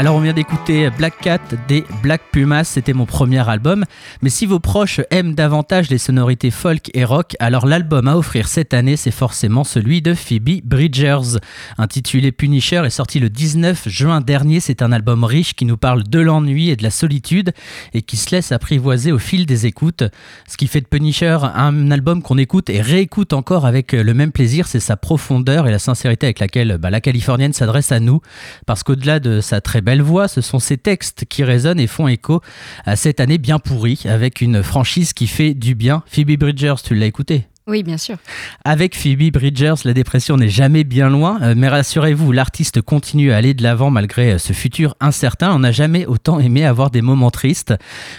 Alors 0.00 0.14
on 0.14 0.20
vient 0.20 0.32
d'écouter 0.32 0.90
Black 0.96 1.18
Cat 1.20 1.40
des 1.66 1.84
Black 2.04 2.22
Pumas, 2.30 2.62
c'était 2.62 2.92
mon 2.92 3.04
premier 3.04 3.48
album. 3.48 3.84
Mais 4.22 4.30
si 4.30 4.46
vos 4.46 4.60
proches 4.60 5.00
aiment 5.10 5.34
davantage 5.34 5.90
les 5.90 5.98
sonorités 5.98 6.52
folk 6.52 6.88
et 6.94 7.04
rock, 7.04 7.34
alors 7.40 7.66
l'album 7.66 8.06
à 8.06 8.16
offrir 8.16 8.46
cette 8.46 8.74
année 8.74 8.96
c'est 8.96 9.10
forcément 9.10 9.64
celui 9.64 10.00
de 10.00 10.14
Phoebe 10.14 10.60
Bridgers. 10.62 11.40
Intitulé 11.78 12.30
Punisher 12.30 12.82
est 12.86 12.90
sorti 12.90 13.18
le 13.18 13.28
19 13.28 13.88
juin 13.88 14.20
dernier, 14.20 14.60
c'est 14.60 14.82
un 14.82 14.92
album 14.92 15.24
riche 15.24 15.54
qui 15.54 15.64
nous 15.64 15.76
parle 15.76 16.04
de 16.04 16.20
l'ennui 16.20 16.70
et 16.70 16.76
de 16.76 16.84
la 16.84 16.92
solitude 16.92 17.50
et 17.92 18.02
qui 18.02 18.16
se 18.16 18.30
laisse 18.30 18.52
apprivoiser 18.52 19.10
au 19.10 19.18
fil 19.18 19.46
des 19.46 19.66
écoutes. 19.66 20.04
Ce 20.46 20.56
qui 20.56 20.68
fait 20.68 20.80
de 20.80 20.86
Punisher 20.86 21.38
un 21.42 21.90
album 21.90 22.22
qu'on 22.22 22.38
écoute 22.38 22.70
et 22.70 22.80
réécoute 22.80 23.32
encore 23.32 23.66
avec 23.66 23.90
le 23.94 24.14
même 24.14 24.30
plaisir, 24.30 24.68
c'est 24.68 24.78
sa 24.78 24.96
profondeur 24.96 25.66
et 25.66 25.72
la 25.72 25.80
sincérité 25.80 26.26
avec 26.26 26.38
laquelle 26.38 26.78
bah, 26.78 26.90
la 26.90 27.00
Californienne 27.00 27.52
s'adresse 27.52 27.90
à 27.90 27.98
nous. 27.98 28.20
Parce 28.64 28.84
qu'au-delà 28.84 29.18
de 29.18 29.40
sa 29.40 29.60
très 29.60 29.80
belle 29.80 29.87
voix, 29.96 30.28
ce 30.28 30.40
sont 30.40 30.58
ses 30.58 30.76
textes 30.76 31.24
qui 31.28 31.44
résonnent 31.44 31.80
et 31.80 31.86
font 31.86 32.08
écho 32.08 32.40
à 32.84 32.96
cette 32.96 33.20
année 33.20 33.38
bien 33.38 33.58
pourrie, 33.58 34.02
avec 34.04 34.40
une 34.40 34.62
franchise 34.62 35.12
qui 35.12 35.26
fait 35.26 35.54
du 35.54 35.74
bien. 35.74 36.02
Phoebe 36.06 36.38
Bridgers, 36.38 36.76
tu 36.84 36.94
l'as 36.94 37.06
écouté? 37.06 37.46
Oui, 37.68 37.82
bien 37.82 37.98
sûr. 37.98 38.16
avec 38.64 38.96
Phoebe 38.96 39.30
Bridgers, 39.30 39.74
la 39.84 39.92
dépression 39.92 40.38
n'est 40.38 40.48
jamais 40.48 40.84
bien 40.84 41.10
loin, 41.10 41.38
euh, 41.42 41.52
mais 41.54 41.68
rassurez-vous, 41.68 42.32
l'artiste 42.32 42.80
continue 42.80 43.30
à 43.30 43.36
aller 43.36 43.52
de 43.52 43.62
l'avant 43.62 43.90
malgré 43.90 44.32
euh, 44.32 44.38
ce 44.38 44.54
futur 44.54 44.94
incertain. 45.00 45.52
On 45.52 45.58
n'a 45.58 45.70
jamais 45.70 46.06
autant 46.06 46.40
aimé 46.40 46.64
avoir 46.64 46.90
des 46.90 47.02
moments 47.02 47.30
tristes, 47.30 47.74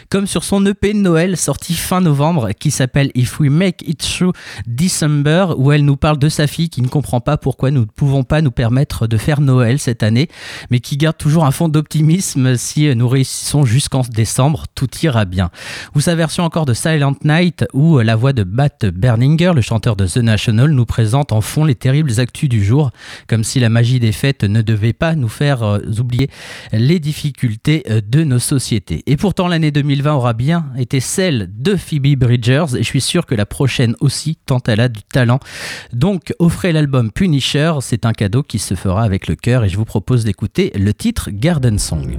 comme 0.10 0.28
sur 0.28 0.44
son 0.44 0.64
EP 0.68 0.94
Noël 0.94 1.36
sorti 1.36 1.74
fin 1.74 2.00
novembre 2.00 2.50
qui 2.60 2.70
s'appelle 2.70 3.10
If 3.16 3.40
We 3.40 3.50
Make 3.50 3.82
It 3.88 4.00
Through 4.00 4.34
December, 4.68 5.48
où 5.58 5.72
elle 5.72 5.84
nous 5.84 5.98
parle 5.98 6.20
de 6.20 6.30
sa 6.30 6.46
fille 6.46 6.70
qui 6.70 6.84
ne 6.84 6.88
comprend 6.88 7.20
pas 7.20 7.38
pourquoi 7.38 7.72
nous 7.72 7.82
ne 7.82 7.86
pouvons 7.86 8.24
pas 8.24 8.42
nous 8.42 8.52
permettre 8.52 9.08
de 9.08 9.18
faire 9.18 9.42
Noël 9.42 9.80
cette 9.80 10.04
année, 10.04 10.30
mais 10.70 10.80
qui 10.80 10.96
garde 10.96 11.18
toujours 11.18 11.46
un 11.46 11.52
fond 11.52 11.70
d'optimisme 11.70 12.56
si 12.56 12.88
euh, 12.88 12.94
nous 12.94 13.08
réussissons 13.08 13.66
jusqu'en 13.66 14.02
décembre, 14.02 14.66
tout 14.76 14.90
ira 15.02 15.26
bien. 15.26 15.50
Ou 15.96 16.02
sa 16.02 16.14
version 16.14 16.44
encore 16.44 16.68
de 16.68 16.76
Silent 16.76 17.16
Night 17.24 17.66
euh, 17.74 18.04
la 18.04 18.16
voix 18.16 18.34
de 18.34 18.44
Bat 18.44 18.92
Burning 18.94 19.39
Le 19.40 19.62
chanteur 19.62 19.96
de 19.96 20.06
The 20.06 20.18
National, 20.18 20.72
nous 20.72 20.86
présente 20.86 21.32
en 21.32 21.40
fond 21.40 21.64
les 21.64 21.74
terribles 21.74 22.20
actus 22.20 22.50
du 22.50 22.62
jour, 22.62 22.92
comme 23.26 23.46
si 23.46 23.62
la 23.62 23.70
magie 23.70 24.02
des 24.02 24.12
fêtes 24.12 24.44
ne 24.44 24.62
devait 24.62 24.92
pas 24.92 25.16
nous 25.16 25.30
faire 25.30 25.64
euh, 25.64 25.80
oublier 25.98 26.30
les 26.74 27.00
difficultés 27.00 27.84
euh, 27.90 28.02
de 28.06 28.26
nos 28.26 28.40
sociétés. 28.40 29.02
Et 29.06 29.16
pourtant, 29.16 29.48
l'année 29.48 29.72
2020 29.72 30.14
aura 30.14 30.34
bien 30.34 30.66
été 30.78 31.00
celle 31.00 31.50
de 31.56 31.78
Phoebe 31.78 32.18
Bridgers, 32.18 32.76
et 32.76 32.80
je 32.80 32.88
suis 32.88 33.00
sûr 33.00 33.26
que 33.26 33.34
la 33.34 33.46
prochaine 33.46 33.96
aussi, 34.02 34.38
tant 34.46 34.60
elle 34.68 34.82
a 34.82 34.90
du 34.90 35.04
talent. 35.04 35.40
Donc, 35.94 36.34
offrez 36.40 36.74
l'album 36.74 37.10
Punisher, 37.10 37.76
c'est 37.80 38.06
un 38.06 38.14
cadeau 38.14 38.44
qui 38.44 38.60
se 38.60 38.76
fera 38.76 39.04
avec 39.04 39.28
le 39.28 39.36
cœur, 39.36 39.64
et 39.64 39.70
je 39.70 39.78
vous 39.78 39.86
propose 39.86 40.26
d'écouter 40.26 40.74
le 40.76 40.94
titre 40.94 41.30
Garden 41.32 41.80
Song. 41.80 42.18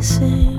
the 0.00 0.06
same. 0.06 0.49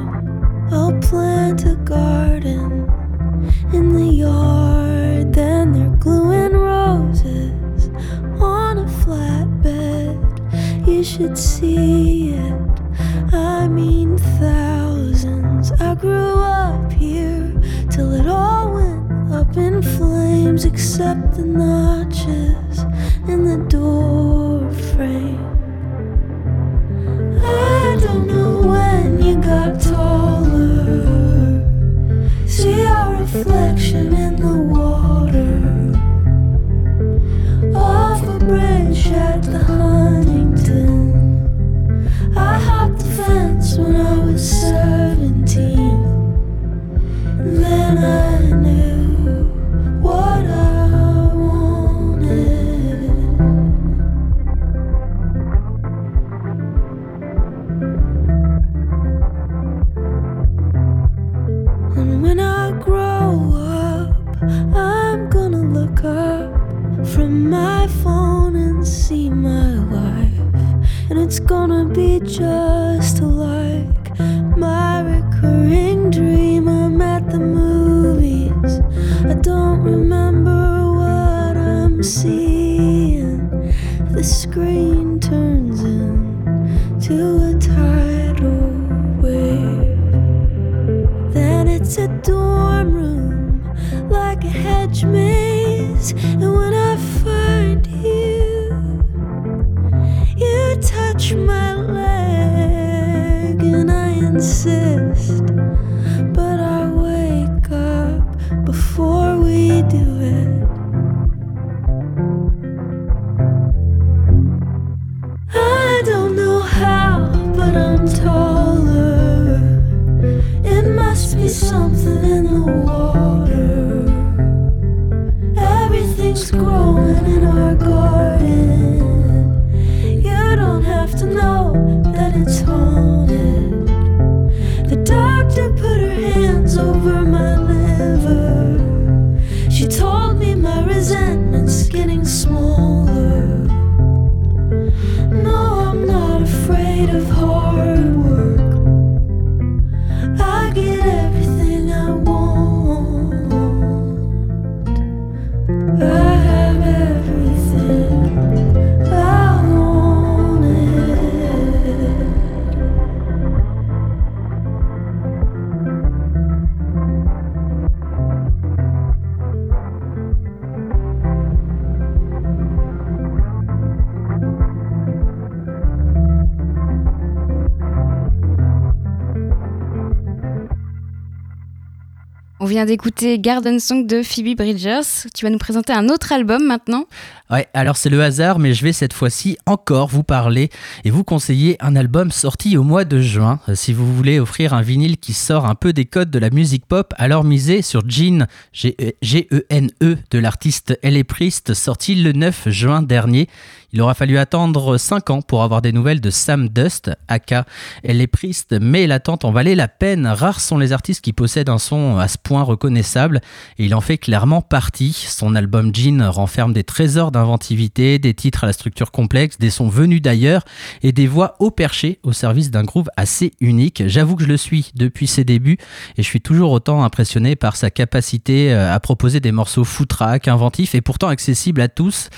Vient 182.81 182.87
d'écouter 182.87 183.37
Garden 183.37 183.79
Song 183.79 184.07
de 184.07 184.23
Phoebe 184.23 184.57
Bridgers. 184.57 185.27
Tu 185.35 185.45
vas 185.45 185.51
nous 185.51 185.59
présenter 185.59 185.93
un 185.93 186.09
autre 186.09 186.31
album 186.31 186.65
maintenant. 186.65 187.05
Ouais, 187.51 187.67
alors 187.73 187.97
c'est 187.97 188.09
le 188.09 188.23
hasard, 188.23 188.59
mais 188.59 188.73
je 188.73 188.81
vais 188.81 188.93
cette 188.93 189.11
fois-ci 189.11 189.57
encore 189.65 190.07
vous 190.07 190.23
parler 190.23 190.69
et 191.03 191.09
vous 191.09 191.25
conseiller 191.25 191.75
un 191.81 191.97
album 191.97 192.31
sorti 192.31 192.77
au 192.77 192.83
mois 192.83 193.03
de 193.03 193.19
juin. 193.19 193.59
Euh, 193.67 193.75
Si 193.75 193.91
vous 193.91 194.15
voulez 194.15 194.39
offrir 194.39 194.73
un 194.73 194.81
vinyle 194.81 195.17
qui 195.17 195.33
sort 195.33 195.65
un 195.65 195.75
peu 195.75 195.91
des 195.91 196.05
codes 196.05 196.31
de 196.31 196.39
la 196.39 196.49
musique 196.49 196.85
pop, 196.85 197.13
alors 197.17 197.43
misez 197.43 197.81
sur 197.81 198.09
Gene, 198.09 198.47
G-E-N-E, 198.71 200.17
de 200.31 200.39
l'artiste 200.39 200.97
L.A. 201.01 201.23
Priest, 201.25 201.73
sorti 201.73 202.15
le 202.15 202.31
9 202.31 202.69
juin 202.69 203.01
dernier. 203.01 203.49
Il 203.93 204.01
aura 204.01 204.13
fallu 204.13 204.37
attendre 204.37 204.97
5 204.97 205.29
ans 205.31 205.41
pour 205.41 205.63
avoir 205.63 205.81
des 205.81 205.91
nouvelles 205.91 206.21
de 206.21 206.29
Sam 206.29 206.69
Dust, 206.69 207.11
aka 207.27 207.65
L.A. 208.03 208.27
Priest, 208.27 208.75
mais 208.79 209.07
l'attente 209.07 209.43
en 209.43 209.51
valait 209.51 209.75
la 209.75 209.89
peine. 209.89 210.25
Rares 210.25 210.61
sont 210.61 210.77
les 210.77 210.93
artistes 210.93 211.21
qui 211.21 211.33
possèdent 211.33 211.67
un 211.67 211.77
son 211.77 212.17
à 212.17 212.29
ce 212.29 212.37
point 212.41 212.63
reconnaissable, 212.63 213.41
et 213.77 213.85
il 213.85 213.93
en 213.93 213.99
fait 213.99 214.17
clairement 214.17 214.61
partie. 214.61 215.11
Son 215.11 215.55
album 215.55 215.93
Gene 215.93 216.23
renferme 216.23 216.71
des 216.71 216.85
trésors 216.85 217.31
d'inventivité, 217.41 218.19
des 218.19 218.33
titres 218.33 218.63
à 218.63 218.67
la 218.67 218.73
structure 218.73 219.11
complexe, 219.11 219.57
des 219.57 219.69
sons 219.69 219.89
venus 219.89 220.21
d'ailleurs, 220.21 220.63
et 221.03 221.11
des 221.11 221.27
voix 221.27 221.55
haut 221.59 221.71
perchées 221.71 222.19
au 222.23 222.33
service 222.33 222.71
d'un 222.71 222.83
groove 222.83 223.09
assez 223.17 223.53
unique. 223.59 224.03
J'avoue 224.07 224.35
que 224.35 224.43
je 224.43 224.47
le 224.47 224.57
suis 224.57 224.91
depuis 224.95 225.27
ses 225.27 225.43
débuts, 225.43 225.77
et 226.17 226.23
je 226.23 226.27
suis 226.27 226.41
toujours 226.41 226.71
autant 226.71 227.03
impressionné 227.03 227.55
par 227.55 227.75
sa 227.75 227.89
capacité 227.89 228.71
euh, 228.71 228.93
à 228.93 228.99
proposer 228.99 229.39
des 229.39 229.51
morceaux 229.51 229.83
foutraques, 229.83 230.47
inventifs, 230.47 230.95
et 230.95 231.01
pourtant 231.01 231.27
accessibles 231.27 231.81
à 231.81 231.87
tous, 231.87 232.29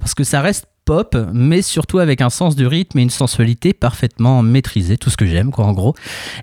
parce 0.00 0.14
que 0.14 0.24
ça 0.24 0.40
reste 0.40 0.66
pop, 0.84 1.16
mais 1.32 1.62
surtout 1.62 1.98
avec 1.98 2.20
un 2.20 2.30
sens 2.30 2.56
du 2.56 2.66
rythme 2.66 2.98
et 2.98 3.02
une 3.02 3.10
sensualité 3.10 3.72
parfaitement 3.72 4.42
maîtrisée, 4.42 4.96
tout 4.96 5.10
ce 5.10 5.16
que 5.16 5.26
j'aime 5.26 5.50
quoi 5.50 5.64
en 5.64 5.72
gros. 5.72 5.94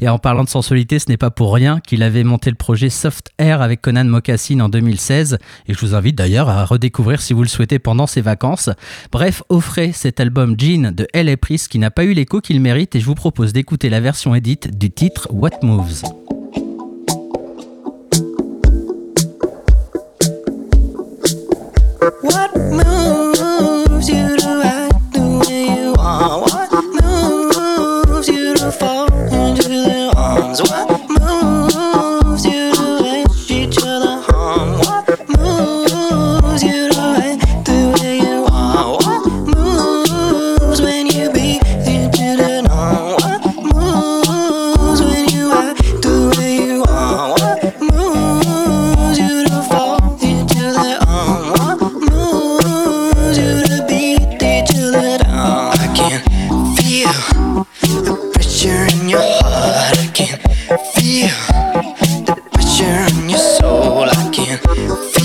Et 0.02 0.10
en 0.10 0.18
parlant 0.18 0.44
de 0.44 0.50
sensualité, 0.50 1.00
ce 1.00 1.10
n'est 1.10 1.18
pas 1.18 1.32
pour 1.32 1.54
rien 1.54 1.80
qu'il 1.80 2.04
avait 2.04 2.24
monté 2.24 2.50
le 2.50 2.56
projet 2.56 2.90
Soft 2.90 3.30
Air 3.38 3.62
avec 3.62 3.82
Conan 3.82 4.06
Mocassin 4.06 4.60
en 4.60 4.70
2016, 4.70 5.38
et 5.68 5.74
je 5.74 5.80
vous 5.80 5.96
invite 5.96 6.18
d'ailleurs 6.18 6.50
à 6.50 6.66
redécouvrir 6.66 7.22
si 7.22 7.34
vous 7.34 7.44
le 7.44 7.48
souhaitez 7.48 7.80
pendant 7.80 8.08
ces 8.08 8.22
vacances. 8.22 8.70
Bref, 9.12 9.44
offrez 9.50 9.92
cet 9.94 10.20
album 10.20 10.56
Jean 10.58 10.92
de 10.92 11.08
L.A. 11.14 11.38
Priest 11.38 11.68
qui 11.68 11.80
n'a 11.80 11.92
pas 11.92 12.04
eu 12.04 12.14
l'écho 12.14 12.42
qu'il 12.42 12.60
mérite, 12.62 12.96
et 12.96 13.00
je 13.00 13.06
vous 13.06 13.16
propose 13.16 13.54
d'écouter 13.54 13.90
la 13.90 14.00
version 14.00 14.36
édite 14.36 14.78
du 14.78 14.92
titre. 14.92 15.28
What 15.32 15.60
moves? 15.62 16.04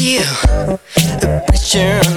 Feel 0.07 0.79
the 1.19 1.43
pressure 1.49 2.16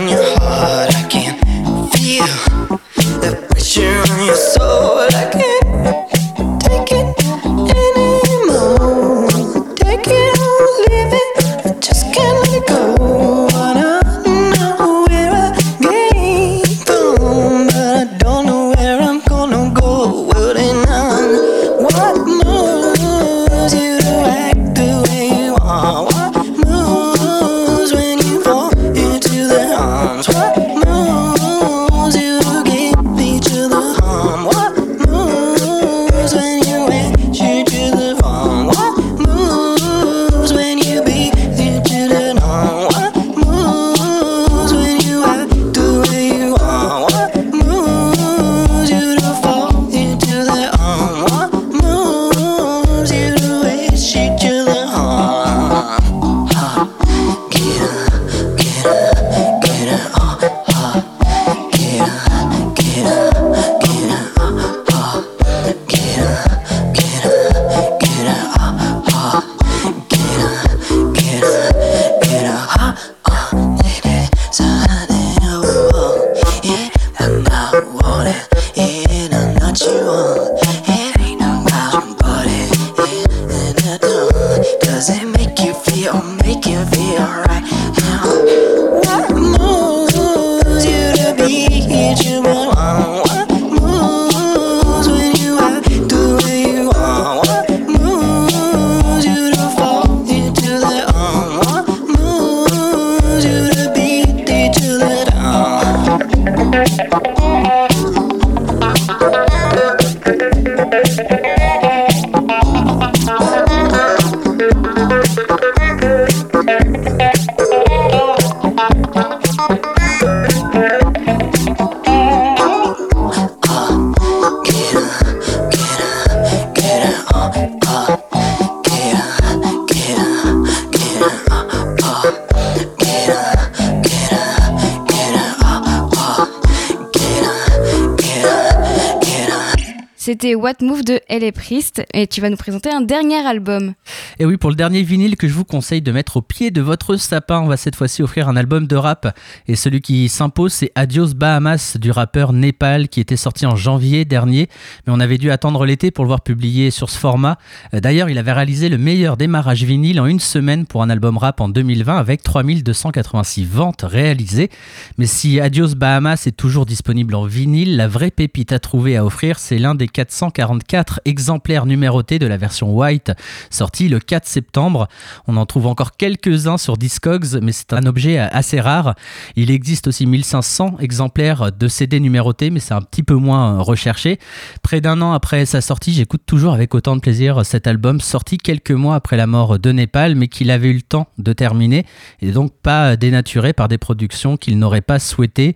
What 140.55 140.75
Move 140.81 141.03
de 141.03 141.19
L.A. 141.27 141.51
Priest 141.51 142.01
et 142.13 142.27
tu 142.27 142.41
vas 142.41 142.49
nous 142.49 142.57
présenter 142.57 142.89
un 142.89 143.01
dernier 143.01 143.45
album. 143.45 143.93
Et 144.41 144.45
oui, 144.45 144.55
pour 144.55 144.69
le 144.69 144.77
dernier 144.77 145.03
vinyle 145.03 145.35
que 145.35 145.49
je 145.49 145.53
vous 145.53 145.65
conseille 145.65 146.01
de 146.01 146.13
mettre 146.13 146.37
au 146.37 146.41
pied 146.41 146.71
de 146.71 146.79
votre 146.79 147.17
sapin, 147.17 147.59
on 147.59 147.67
va 147.67 147.75
cette 147.75 147.97
fois-ci 147.97 148.23
offrir 148.23 148.47
un 148.47 148.55
album 148.55 148.87
de 148.87 148.95
rap. 148.95 149.37
Et 149.67 149.75
celui 149.75 149.99
qui 149.99 150.29
s'impose, 150.29 150.71
c'est 150.71 150.93
Adios 150.95 151.33
Bahamas 151.33 151.97
du 151.97 152.09
rappeur 152.09 152.53
Népal 152.53 153.09
qui 153.09 153.19
était 153.19 153.35
sorti 153.35 153.65
en 153.65 153.75
janvier 153.75 154.23
dernier. 154.23 154.69
Mais 155.05 155.11
on 155.11 155.19
avait 155.19 155.37
dû 155.37 155.51
attendre 155.51 155.85
l'été 155.85 156.09
pour 156.09 156.23
le 156.23 156.29
voir 156.29 156.39
publié 156.39 156.89
sur 156.89 157.09
ce 157.09 157.17
format. 157.17 157.57
Euh, 157.93 157.99
D'ailleurs, 157.99 158.29
il 158.29 158.37
avait 158.37 158.53
réalisé 158.53 158.87
le 158.87 158.97
meilleur 158.97 159.35
démarrage 159.35 159.83
vinyle 159.83 160.21
en 160.21 160.25
une 160.25 160.39
semaine 160.39 160.85
pour 160.85 161.03
un 161.03 161.09
album 161.09 161.37
rap 161.37 161.59
en 161.59 161.67
2020 161.67 162.15
avec 162.15 162.41
3286 162.41 163.65
ventes 163.65 164.05
réalisées. 164.07 164.69
Mais 165.17 165.25
si 165.25 165.59
Adios 165.59 165.95
Bahamas 165.95 166.47
est 166.47 166.55
toujours 166.55 166.85
disponible 166.85 167.35
en 167.35 167.43
vinyle, 167.43 167.97
la 167.97 168.07
vraie 168.07 168.31
pépite 168.31 168.71
à 168.71 168.79
trouver 168.79 169.17
à 169.17 169.25
offrir, 169.25 169.59
c'est 169.59 169.79
l'un 169.79 169.95
des 169.95 170.07
444 170.07 171.19
exemplaires 171.25 171.85
numérotés 171.85 172.39
de 172.39 172.47
la 172.47 172.55
version 172.55 172.95
white 172.95 173.33
sortie 173.69 174.07
le 174.07 174.21
4 174.29 174.45
septembre. 174.45 175.07
On 175.47 175.57
en 175.57 175.65
trouve 175.65 175.87
encore 175.87 176.15
quelques-uns 176.15 176.77
sur 176.77 176.97
Discogs, 176.97 177.59
mais 177.63 177.71
c'est 177.71 177.93
un 177.93 178.05
objet 178.05 178.37
assez 178.37 178.79
rare. 178.79 179.15
Il 179.55 179.71
existe 179.71 180.05
aussi 180.05 180.27
1500 180.27 180.97
exemplaires 180.99 181.71
de 181.71 181.87
CD 181.87 182.19
numérotés, 182.19 182.69
mais 182.69 182.79
c'est 182.79 182.93
un 182.93 183.01
petit 183.01 183.23
peu 183.23 183.33
moins 183.33 183.79
recherché. 183.81 184.37
Près 184.83 185.01
d'un 185.01 185.23
an 185.23 185.31
après 185.33 185.65
sa 185.65 185.81
sortie, 185.81 186.13
j'écoute 186.13 186.43
toujours 186.45 186.73
avec 186.75 186.93
autant 186.93 187.15
de 187.15 187.21
plaisir 187.21 187.65
cet 187.65 187.87
album, 187.87 188.21
sorti 188.21 188.59
quelques 188.59 188.91
mois 188.91 189.15
après 189.15 189.35
la 189.35 189.47
mort 189.47 189.79
de 189.79 189.91
Népal, 189.91 190.35
mais 190.35 190.47
qu'il 190.47 190.69
avait 190.69 190.89
eu 190.89 190.93
le 190.93 191.01
temps 191.01 191.25
de 191.39 191.51
terminer, 191.51 192.05
et 192.39 192.51
donc 192.51 192.71
pas 192.83 193.15
dénaturé 193.15 193.73
par 193.73 193.87
des 193.87 193.97
productions 193.97 194.57
qu'il 194.57 194.77
n'aurait 194.77 195.01
pas 195.01 195.17
souhaitées 195.17 195.75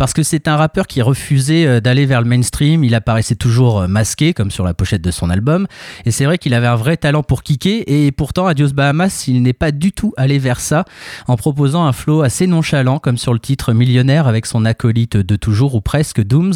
parce 0.00 0.14
que 0.14 0.22
c'est 0.22 0.48
un 0.48 0.56
rappeur 0.56 0.86
qui 0.86 1.02
refusait 1.02 1.66
euh, 1.66 1.80
d'aller 1.80 2.06
vers 2.06 2.22
le 2.22 2.26
mainstream. 2.26 2.84
Il 2.84 2.94
apparaissait 2.94 3.34
toujours 3.34 3.86
masqué, 3.86 4.32
comme 4.32 4.50
sur 4.50 4.64
la 4.64 4.72
pochette 4.72 5.02
de 5.02 5.10
son 5.10 5.28
album. 5.28 5.66
Et 6.06 6.10
c'est 6.10 6.24
vrai 6.24 6.38
qu'il 6.38 6.54
avait 6.54 6.68
un 6.68 6.74
vrai 6.74 6.96
talent 6.96 7.22
pour 7.22 7.42
kicker, 7.42 7.84
et 7.86 8.10
pourtant, 8.10 8.46
Adios 8.46 8.72
Bahamas, 8.72 9.26
il 9.28 9.42
n'est 9.42 9.52
pas 9.52 9.72
du 9.72 9.92
tout 9.92 10.14
allé 10.16 10.38
vers 10.38 10.58
ça, 10.58 10.86
en 11.28 11.36
proposant 11.36 11.84
un 11.84 11.92
flow 11.92 12.22
assez 12.22 12.46
nonchalant, 12.46 12.98
comme 12.98 13.18
sur 13.18 13.34
le 13.34 13.38
titre 13.38 13.74
Millionnaire 13.74 14.26
avec 14.26 14.46
son 14.46 14.64
acolyte 14.64 15.18
de 15.18 15.36
toujours, 15.36 15.74
ou 15.74 15.82
presque 15.82 16.22
Dooms, 16.22 16.54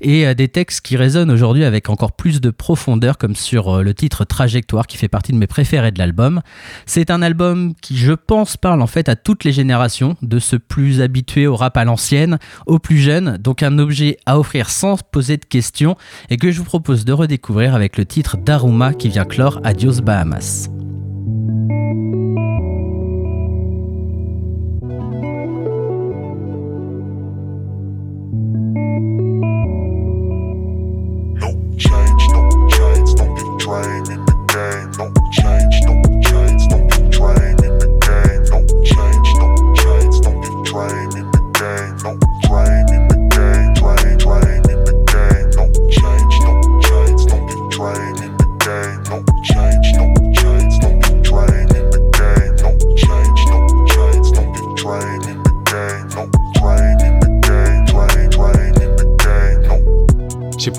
et 0.00 0.28
euh, 0.28 0.34
des 0.34 0.46
textes 0.46 0.80
qui 0.82 0.96
résonnent 0.96 1.32
aujourd'hui 1.32 1.64
avec 1.64 1.90
encore 1.90 2.12
plus 2.12 2.40
de 2.40 2.50
profondeur, 2.50 3.18
comme 3.18 3.34
sur 3.34 3.78
euh, 3.78 3.82
le 3.82 3.92
titre 3.92 4.24
Trajectoire, 4.24 4.86
qui 4.86 4.98
fait 4.98 5.08
partie 5.08 5.32
de 5.32 5.38
mes 5.38 5.48
préférés 5.48 5.90
de 5.90 5.98
l'album. 5.98 6.42
C'est 6.86 7.10
un 7.10 7.22
album 7.22 7.74
qui, 7.82 7.96
je 7.96 8.12
pense, 8.12 8.56
parle 8.56 8.80
en 8.80 8.86
fait 8.86 9.08
à 9.08 9.16
toutes 9.16 9.42
les 9.42 9.52
générations, 9.52 10.16
de 10.22 10.38
ce 10.38 10.54
plus 10.54 11.00
habitué 11.00 11.48
au 11.48 11.56
rap 11.56 11.76
à 11.76 11.84
l'ancienne, 11.84 12.38
aux 12.66 12.83
plus 12.84 12.98
jeunes, 12.98 13.38
donc 13.38 13.64
un 13.64 13.78
objet 13.78 14.18
à 14.26 14.38
offrir 14.38 14.70
sans 14.70 15.02
poser 15.02 15.38
de 15.38 15.44
questions, 15.44 15.96
et 16.30 16.36
que 16.36 16.52
je 16.52 16.58
vous 16.58 16.64
propose 16.64 17.04
de 17.04 17.12
redécouvrir 17.12 17.74
avec 17.74 17.96
le 17.96 18.04
titre 18.04 18.36
Daruma 18.36 18.92
qui 18.92 19.08
vient 19.08 19.24
clore 19.24 19.58
Adios 19.64 20.02
Bahamas. 20.02 20.68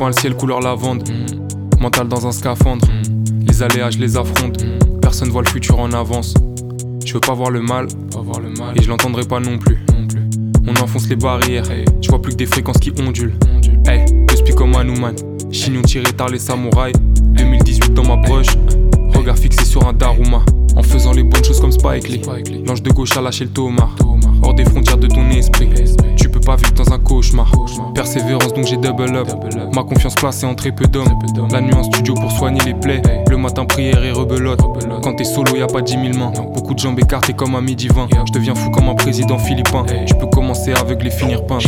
Le 0.07 0.13
ciel 0.13 0.35
couleur 0.35 0.59
lavande, 0.59 1.03
mental 1.79 2.07
dans 2.07 2.27
un 2.27 2.31
scaphandre. 2.31 2.85
Les 3.47 3.63
aléas, 3.63 3.89
je 3.89 3.97
les 3.97 4.17
affronte. 4.17 4.63
Personne 5.01 5.29
voit 5.29 5.41
le 5.41 5.47
futur 5.47 5.79
en 5.79 5.91
avance. 5.93 6.35
Je 7.03 7.13
veux 7.15 7.19
pas 7.19 7.33
voir 7.33 7.49
le 7.49 7.61
mal, 7.61 7.87
et 8.75 8.83
je 8.83 8.87
l'entendrai 8.87 9.23
pas 9.23 9.39
non 9.39 9.57
plus. 9.57 9.83
On 10.67 10.79
enfonce 10.79 11.09
les 11.09 11.15
barrières, 11.15 11.65
je 12.01 12.09
vois 12.09 12.21
plus 12.21 12.33
que 12.33 12.37
des 12.37 12.45
fréquences 12.45 12.77
qui 12.77 12.91
ondulent. 13.01 13.33
Hey, 13.87 14.05
je 14.29 14.45
suis 14.45 14.53
comme 14.53 14.75
Hanuman, 14.75 15.15
chignon 15.51 15.81
tiré 15.81 16.13
tard 16.13 16.29
les 16.29 16.39
samouraïs. 16.39 16.95
2018 17.33 17.95
dans 17.95 18.05
ma 18.05 18.15
broche, 18.15 18.55
regard 19.15 19.37
fixé 19.37 19.65
sur 19.65 19.87
un 19.87 19.93
Daruma. 19.93 20.43
En 20.75 20.83
faisant 20.83 21.13
les 21.13 21.23
bonnes 21.23 21.43
choses 21.43 21.61
comme 21.61 21.71
Spike 21.71 22.09
Lee. 22.09 22.21
L'ange 22.67 22.83
de 22.83 22.91
gauche 22.91 23.17
a 23.17 23.21
lâché 23.21 23.45
le 23.45 23.49
tomar. 23.49 23.95
Hors 24.43 24.53
des 24.53 24.65
frontières 24.65 24.97
de 24.97 25.07
ton 25.07 25.27
esprit. 25.29 25.69
Pas 26.45 26.55
vivre 26.57 26.73
dans 26.73 26.93
un 26.93 26.99
cauchemar. 26.99 27.51
Persévérance 27.95 28.53
donc 28.53 28.65
j'ai 28.67 28.77
double 28.77 29.15
up. 29.15 29.27
Ma 29.73 29.83
confiance 29.83 30.13
placée 30.13 30.45
en 30.45 30.53
très 30.53 30.71
peu 30.71 30.85
d'hommes. 30.85 31.07
La 31.51 31.59
nuit 31.59 31.73
en 31.73 31.83
studio 31.83 32.13
pour 32.13 32.31
soigner 32.31 32.59
les 32.65 32.75
plaies. 32.75 33.01
Le 33.29 33.37
matin 33.37 33.65
prière 33.65 34.03
et 34.03 34.11
rebelote. 34.11 34.59
Quand 35.01 35.15
t'es 35.15 35.23
solo 35.23 35.55
y 35.55 35.61
a 35.61 35.67
pas 35.67 35.81
dix 35.81 35.97
mille 35.97 36.17
mains. 36.17 36.31
Beaucoup 36.53 36.73
de 36.73 36.79
jambes 36.79 36.99
écartées 36.99 37.33
comme 37.33 37.55
un 37.55 37.61
midi 37.61 37.87
20. 37.87 38.09
Je 38.27 38.31
deviens 38.31 38.53
fou 38.53 38.69
comme 38.69 38.89
un 38.89 38.95
président 38.95 39.39
philippin. 39.39 39.85
Tu 40.05 40.13
peux 40.13 40.27
commencer 40.27 40.73
aveugle 40.73 41.07
et 41.07 41.11
finir 41.11 41.45
peint. 41.45 41.59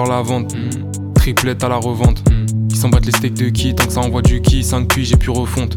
Ciel 0.00 0.06
couleur 0.06 0.06
lavande. 0.06 0.52
Triplette 1.14 1.64
à 1.64 1.68
la 1.68 1.76
revente. 1.76 2.22
Ils 2.70 2.76
s'en 2.76 2.88
battent 2.88 3.06
les 3.06 3.12
steaks 3.12 3.34
de 3.34 3.48
qui? 3.48 3.74
Tant 3.74 3.86
que 3.86 3.92
ça 3.92 4.00
envoie 4.00 4.22
du 4.22 4.40
qui 4.40 4.62
5 4.62 4.88
puis 4.88 5.04
j'ai 5.04 5.16
pu 5.16 5.30
refonte. 5.30 5.76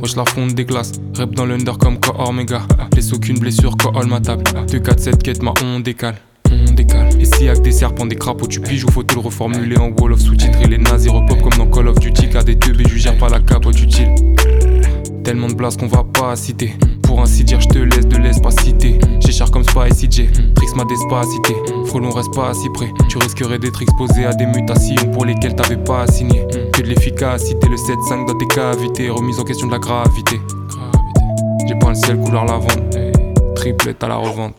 Wesh 0.00 0.16
la 0.16 0.24
fonte 0.24 0.54
des 0.54 0.64
glaces. 0.64 0.92
Rep 1.16 1.34
dans 1.34 1.44
l'under 1.44 1.72
comme 1.78 1.98
Omega. 2.18 2.62
Laisse 2.94 3.12
aucune 3.12 3.38
blessure, 3.38 3.76
all 3.94 4.06
ma 4.06 4.20
table. 4.20 4.44
2 4.70 4.78
4 4.78 5.00
7 5.00 5.22
quête 5.22 5.42
ma 5.42 5.52
on 5.64 5.80
décale. 5.80 6.16
On 6.50 6.72
décale. 6.72 7.08
Et 7.20 7.24
si 7.24 7.48
avec 7.48 7.62
des 7.62 7.72
serpents, 7.72 8.06
des 8.06 8.16
crapauds, 8.16 8.46
tu 8.46 8.60
piges 8.60 8.84
ou 8.84 8.90
faut 8.90 9.02
te 9.02 9.14
le 9.14 9.20
reformuler 9.20 9.76
en 9.76 9.90
Wall 9.90 10.12
of 10.12 10.20
sous-titré. 10.20 10.66
Les 10.66 10.78
nazis 10.78 11.12
repop 11.12 11.40
comme 11.42 11.58
dans 11.58 11.70
Call 11.70 11.88
of 11.88 11.98
Duty. 11.98 12.30
Car 12.30 12.44
des 12.44 12.58
teubés, 12.58 12.84
je 12.88 12.96
gère 12.96 13.18
pas 13.18 13.28
la 13.28 13.40
capote 13.40 13.80
utile. 13.80 14.08
Tellement 15.22 15.48
de 15.48 15.54
blagues 15.54 15.76
qu'on 15.76 15.86
va 15.86 16.04
pas 16.04 16.34
citer. 16.36 16.74
Pour 17.10 17.22
ainsi 17.22 17.42
dire, 17.42 17.60
je 17.60 17.66
te 17.66 17.78
laisse 17.78 18.06
de 18.06 18.18
l'espacité. 18.18 18.96
J'ai 19.18 19.32
cher 19.32 19.50
comme 19.50 19.64
Spicy 19.64 20.06
J. 20.08 20.28
Trix 20.54 20.68
ma 20.76 20.84
despacité. 20.84 21.56
Frelon 21.86 22.10
reste 22.10 22.32
pas 22.32 22.54
si 22.54 22.70
près. 22.70 22.92
Tu 23.08 23.18
risquerais 23.18 23.58
d'être 23.58 23.82
exposé 23.82 24.26
à 24.26 24.32
des 24.32 24.46
mutations 24.46 25.10
pour 25.12 25.24
lesquelles 25.24 25.56
t'avais 25.56 25.76
pas 25.76 26.02
à 26.02 26.06
signer. 26.06 26.46
Que 26.72 26.82
de 26.82 26.86
l'efficacité, 26.86 27.66
le 27.68 27.74
7-5 27.74 28.28
dans 28.28 28.38
tes 28.38 28.46
cavités. 28.46 29.10
Remise 29.10 29.40
en 29.40 29.42
question 29.42 29.66
de 29.66 29.72
la 29.72 29.80
gravité. 29.80 30.40
J'ai 31.66 31.74
peint 31.80 31.88
le 31.88 31.94
ciel 31.96 32.16
couleur 32.16 32.44
lavande. 32.44 32.88
Triplette 33.56 34.04
à 34.04 34.06
la 34.06 34.14
revente. 34.14 34.54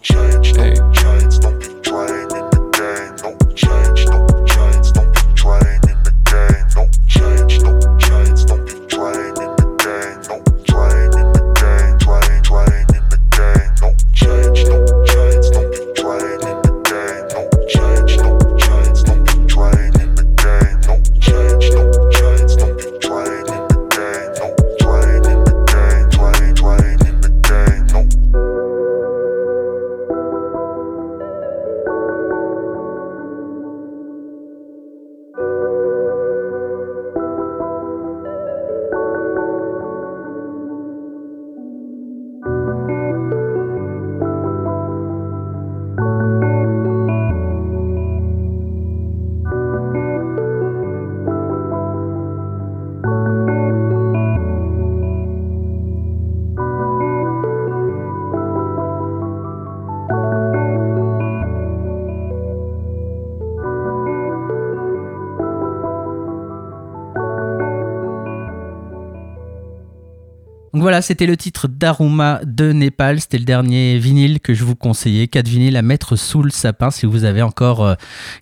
Voilà, 70.82 71.04
c'était 71.04 71.28
le 71.28 71.38
titre 71.38 71.68
d'Aruma 71.68 72.42
de 72.44 72.72
Népal. 72.72 73.20
C'était 73.20 73.38
le 73.38 73.46
dernier 73.46 74.00
vinyle 74.00 74.40
que 74.40 74.56
je 74.56 74.64
vous 74.64 74.76
conseillais. 74.76 75.28
Quatre 75.28 75.48
vinyles 75.48 75.78
à 75.78 75.84
mettre 75.84 76.16
sous 76.16 76.42
le 76.42 76.50
sapin. 76.50 76.90
Si 76.90 77.06
vous 77.06 77.24
avez 77.24 77.44
encore 77.44 77.86
euh, 77.86 77.94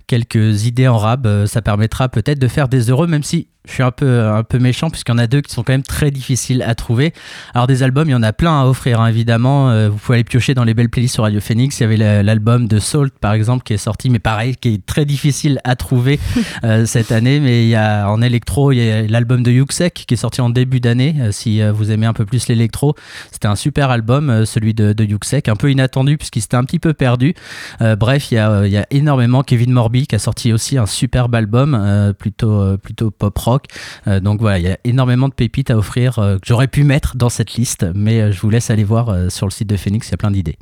quelques 0.08 0.66
idées 0.66 0.88
en 0.88 0.98
rab, 0.98 1.28
euh, 1.28 1.48
ça 1.48 1.62
permettra 1.62 2.08
peut-être 2.08 2.40
de 2.40 2.48
faire 2.48 2.70
des 2.70 2.90
heureux, 2.90 3.08
même 3.08 3.24
si 3.24 3.50
je 3.70 3.74
suis 3.76 3.84
un 3.84 3.91
peu, 3.91 4.24
un 4.28 4.43
peu 4.43 4.59
méchant, 4.59 4.89
puisqu'il 4.89 5.11
y 5.11 5.15
en 5.15 5.20
a 5.20 5.28
deux 5.28 5.41
qui 5.41 5.53
sont 5.53 5.63
quand 5.63 5.74
même 5.74 5.84
très 5.84 6.11
difficiles 6.11 6.63
à 6.65 6.76
trouver. 6.76 7.13
Alors, 7.53 7.67
des 7.67 7.84
albums, 7.84 8.07
il 8.09 8.11
y 8.11 8.15
en 8.15 8.24
a 8.24 8.34
plein 8.34 8.61
à 8.61 8.65
offrir, 8.65 8.99
hein, 8.99 9.07
évidemment. 9.07 9.70
Euh, 9.70 9.89
vous 9.89 9.97
pouvez 9.97 10.17
aller 10.17 10.24
piocher 10.24 10.53
dans 10.53 10.63
les 10.63 10.74
belles 10.74 10.89
playlists 10.89 11.13
sur 11.13 11.24
Radio 11.24 11.39
Phoenix. 11.39 11.80
Il 11.80 11.84
y 11.84 11.86
avait 11.86 11.97
la- 11.97 12.24
l'album 12.24 12.67
de 12.67 12.80
Salt, 12.80 13.11
par 13.22 13.34
exemple, 13.34 13.63
qui 13.63 13.74
est 13.74 13.78
sorti, 13.78 14.09
mais 14.09 14.20
pareil, 14.20 14.55
qui 14.55 14.74
est 14.74 14.86
très 14.86 15.05
difficile 15.05 15.59
à 15.63 15.76
trouver 15.76 16.20
euh, 16.63 16.86
cette 16.86 17.11
année. 17.11 17.39
Mais 17.39 17.63
il 17.63 17.70
y 17.70 17.76
a 17.76 18.09
en 18.09 18.22
électro, 18.22 18.72
il 18.72 18.78
y 18.80 18.89
a 18.91 19.03
l'album 19.03 19.43
de 19.43 19.51
Yuxek 19.51 19.93
qui 20.07 20.13
est 20.13 20.17
sorti 20.17 20.41
en 20.41 20.49
début 20.49 20.80
d'année. 20.80 21.15
Euh, 21.20 21.32
si 21.32 21.61
vous 21.61 21.91
aimez 21.91 22.05
un 22.05 22.13
peu 22.13 22.26
plus 22.26 22.47
l'électro. 22.47 22.95
C'était 23.32 23.47
un 23.47 23.55
super 23.55 23.89
album, 23.91 24.45
celui 24.45 24.74
de, 24.74 24.93
de 24.93 25.03
Yuxek, 25.03 25.47
un 25.47 25.55
peu 25.55 25.72
inattendu 25.72 26.17
puisqu'il 26.17 26.41
s'était 26.41 26.57
un 26.57 26.63
petit 26.63 26.80
peu 26.80 26.93
perdu. 26.93 27.34
Bref, 27.80 28.32
il 28.32 28.36
y, 28.36 28.38
a, 28.38 28.65
il 28.65 28.72
y 28.72 28.78
a 28.78 28.86
énormément 28.91 29.43
Kevin 29.43 29.72
Morby 29.72 30.07
qui 30.07 30.15
a 30.15 30.20
sorti 30.20 30.51
aussi 30.53 30.78
un 30.78 30.86
superbe 30.86 31.36
album, 31.36 32.13
plutôt, 32.17 32.78
plutôt 32.78 33.11
pop 33.11 33.38
rock. 33.38 33.59
Euh, 34.07 34.20
donc 34.20 34.39
voilà, 34.39 34.60
il 34.60 34.66
y 34.66 34.70
a 34.70 34.78
énormément 34.84 35.28
de 35.30 35.34
pépites 35.34 35.72
à 35.72 35.78
offrir 35.78 36.20
euh, 36.20 36.36
que 36.36 36.47
j'aurais 36.47 36.68
pu 36.68 36.84
mettre 36.84 37.16
dans 37.16 37.30
cette 37.30 37.53
liste, 37.53 37.86
mais 37.93 38.22
euh, 38.22 38.32
je 38.32 38.39
vous 38.41 38.49
laisse 38.49 38.70
aller 38.70 38.84
voir 38.84 39.32
sur 39.32 39.45
le 39.45 39.51
site 39.51 39.68
de 39.68 39.78
Phoenix, 39.78 40.07
il 40.07 40.12
y 40.12 40.14
a 40.14 40.18
plein 40.18 40.32
d'idées. 40.32 40.57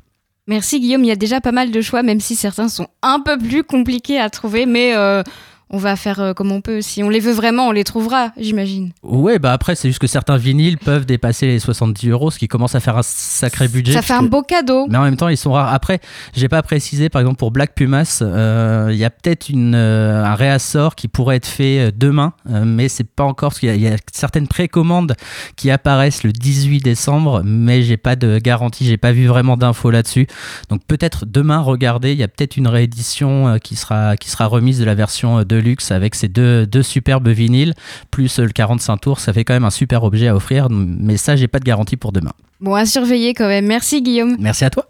Merci 0.48 0.80
Guillaume, 0.80 1.04
il 1.04 1.08
y 1.08 1.12
a 1.12 1.18
déjà 1.18 1.42
pas 1.42 1.52
mal 1.52 1.72
de 1.72 1.82
choix, 1.82 2.04
même 2.04 2.20
si 2.20 2.36
certains 2.36 2.70
sont 2.70 2.88
un 3.02 3.20
peu 3.20 3.38
plus 3.38 3.64
compliqués 3.64 4.20
à 4.20 4.30
trouver, 4.30 4.66
mais 4.66 4.94
on 5.70 5.78
va 5.78 5.96
faire 5.96 6.20
euh, 6.20 6.34
comme 6.34 6.52
on 6.52 6.62
peut. 6.62 6.82
Si 6.82 7.04
on 7.04 7.10
les 7.10 7.20
veut 7.20 7.32
vraiment, 7.34 7.68
on 7.68 7.72
les 7.72 7.84
trouvera, 7.84 8.32
j'imagine. 8.38 8.92
Ouais, 9.04 9.38
bah 9.40 9.52
après, 9.54 9.76
c'est 9.76 9.90
juste 9.90 10.00
que 10.00 10.08
certains 10.08 10.38
vinyles 10.38 10.78
peuvent 10.78 11.06
dépasser 11.06 11.48
les 11.48 11.60
70 11.60 12.10
euros, 12.10 12.32
ce 12.32 12.40
qui 12.40 12.48
commence 12.48 12.76
à 12.76 12.80
faire 12.80 12.98
un 12.98 13.02
sacré 13.04 13.68
budget. 13.68 13.94
Ça 13.94 14.02
fait 14.02 14.14
un 14.14 14.24
beau 14.24 14.42
cadeau. 14.44 14.88
Mais 14.90 14.98
en 14.98 15.04
même 15.04 15.18
temps, 15.18 15.28
ils 15.28 15.38
sont 15.38 15.52
rares. 15.52 15.74
Après, 15.74 16.00
j'ai 16.36 16.48
pas 16.48 16.62
précisé, 16.62 17.10
par 17.10 17.22
exemple, 17.22 17.38
pour 17.38 17.52
Black 17.52 17.76
Pumas, 17.76 18.20
euh, 18.22 18.90
il 18.92 18.98
y 18.98 19.06
a 19.06 19.10
peut-être 19.10 19.48
euh, 19.54 20.24
un 20.24 20.36
réassort 20.36 20.96
qui 20.96 21.08
pourrait 21.08 21.36
être 21.38 21.46
fait 21.48 21.92
demain, 21.96 22.34
euh, 22.50 22.64
mais 22.66 22.88
c'est 22.90 23.04
pas 23.04 23.24
encore, 23.24 23.50
parce 23.50 23.60
qu'il 23.60 23.70
y, 23.70 23.72
a- 23.72 23.76
il 23.76 23.82
y 23.82 23.88
a 23.88 23.98
certaines 24.14 24.48
précommandes 24.48 25.16
qui 25.56 25.70
apparaissent 25.72 26.24
le 26.24 26.32
18 26.32 26.82
décembre, 26.82 27.42
mais 27.44 27.82
j'ai 27.84 27.98
pas 27.98 28.16
de 28.16 28.40
garantie, 28.40 28.86
j'ai 28.86 28.98
pas 28.98 29.12
vu 29.12 29.28
vraiment 29.28 29.58
d'infos 29.58 29.92
là-dessus. 29.92 30.28
Donc 30.70 30.82
peut-être 30.88 31.26
demain, 31.26 31.60
regardez, 31.60 32.14
il 32.14 32.18
y 32.18 32.24
a 32.24 32.28
peut-être 32.28 32.58
une 32.58 32.68
réédition 32.68 33.58
qui 33.62 33.76
sera, 33.76 34.16
qui 34.18 34.30
sera 34.30 34.46
remise 34.46 34.80
de 34.80 34.86
la 34.86 34.96
version 34.96 35.40
euh, 35.40 35.44
Deluxe 35.58 35.92
avec 35.92 36.16
ces 36.16 36.28
deux, 36.28 36.66
deux 36.66 36.84
superbes 36.84 37.30
vinyles, 37.30 37.74
plus 38.12 38.40
le 38.40 38.50
45 38.50 38.98
tours, 38.98 39.20
ça 39.20 39.34
fait 39.34 39.44
quand 39.44 39.54
même 39.54 39.66
un 39.66 39.70
super 39.70 40.04
objet 40.04 40.28
à 40.28 40.36
offrir, 40.36 40.68
mais 40.70 41.18
ça, 41.18 41.36
j'ai 41.36 41.48
pas 41.48 41.60
de 41.60 41.66
garantie 41.66 41.98
pour 41.98 42.12
demain. 42.12 42.34
Bon, 42.60 42.74
à 42.74 42.86
surveiller 42.86 43.34
quand 43.34 43.48
même. 43.48 43.66
Merci 43.66 44.02
Guillaume. 44.02 44.36
Merci 44.40 44.66
à 44.66 44.70
toi. 44.70 44.86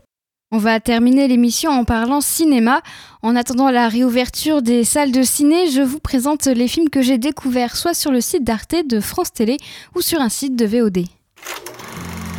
On 0.50 0.60
va 0.60 0.80
terminer 0.80 1.28
l'émission 1.28 1.72
en 1.72 1.84
parlant 1.84 2.22
cinéma. 2.22 2.82
En 3.22 3.36
attendant 3.36 3.70
la 3.70 3.90
réouverture 3.90 4.62
des 4.62 4.86
salles 4.86 5.12
de 5.12 5.22
ciné, 5.24 5.70
je 5.70 5.82
vous 5.82 6.00
présente 6.00 6.46
les 6.46 6.70
films 6.70 6.90
que 6.90 7.02
j'ai 7.02 7.18
découverts 7.18 7.76
soit 7.76 7.94
sur 7.94 8.14
le 8.14 8.22
site 8.22 8.46
d'Arte 8.46 8.88
de 8.90 9.02
France 9.02 9.34
Télé 9.34 9.58
ou 9.94 10.02
sur 10.02 10.22
un 10.22 10.30
site 10.30 10.56
de 10.56 10.66
VOD. 10.66 11.00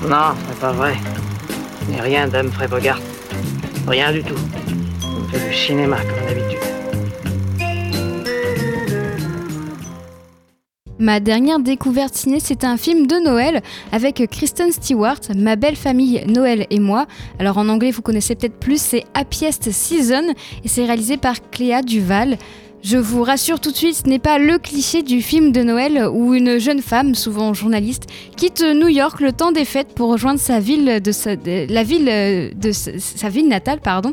Non, 0.09 0.35
c'est 0.49 0.59
pas 0.59 0.73
vrai. 0.73 0.97
Je 1.85 1.93
n'ai 1.93 2.01
rien 2.01 2.29
d'Humphrey 2.29 2.69
Bogart. 2.69 3.01
Rien 3.87 4.11
du 4.11 4.23
tout. 4.23 4.39
On 5.05 5.25
fait 5.29 5.47
du 5.47 5.55
cinéma 5.55 5.99
comme 5.99 6.35
d'habitude. 6.35 6.68
Ma 11.01 11.21
dernière 11.21 11.61
découverte 11.61 12.15
ciné, 12.15 12.41
c'est 12.41 12.65
un 12.65 12.77
film 12.77 13.07
de 13.07 13.25
Noël 13.25 13.63
avec 13.93 14.21
Kristen 14.31 14.73
Stewart, 14.73 15.21
Ma 15.37 15.55
belle 15.55 15.77
famille 15.77 16.25
Noël 16.27 16.67
et 16.71 16.81
moi. 16.81 17.07
Alors 17.39 17.59
en 17.59 17.69
anglais, 17.69 17.93
vous 17.93 18.03
connaissez 18.03 18.35
peut-être 18.35 18.59
plus, 18.59 18.81
c'est 18.81 19.05
Happiest 19.15 19.71
Season 19.71 20.35
et 20.65 20.69
c'est 20.69 20.85
réalisé 20.85 21.17
par 21.17 21.37
Cléa 21.51 21.83
Duval. 21.83 22.37
Je 22.81 22.97
vous 22.97 23.25
rassure 23.25 23.59
tout 23.61 23.73
de 23.73 23.77
suite, 23.77 24.03
ce 24.05 24.09
n'est 24.09 24.21
pas 24.21 24.39
le 24.39 24.57
cliché 24.57 25.03
du 25.03 25.21
film 25.21 25.51
de 25.51 25.63
Noël 25.63 26.09
où 26.13 26.33
une 26.35 26.59
jeune 26.59 26.81
femme, 26.81 27.15
souvent 27.17 27.53
journaliste, 27.53 28.05
quitte 28.37 28.63
New 28.63 28.87
York 28.87 29.21
le 29.21 29.33
temps 29.33 29.51
des 29.51 29.65
fêtes 29.65 29.89
pour 29.95 30.11
rejoindre 30.11 30.39
sa 30.39 30.61
ville 30.61 31.01
de 31.03 31.83
ville 31.83 32.09
euh, 32.09 32.51
de 32.55 32.71
sa, 32.73 32.93
sa 32.99 33.29
ville 33.29 33.49
natale, 33.49 33.81
pardon, 33.81 34.13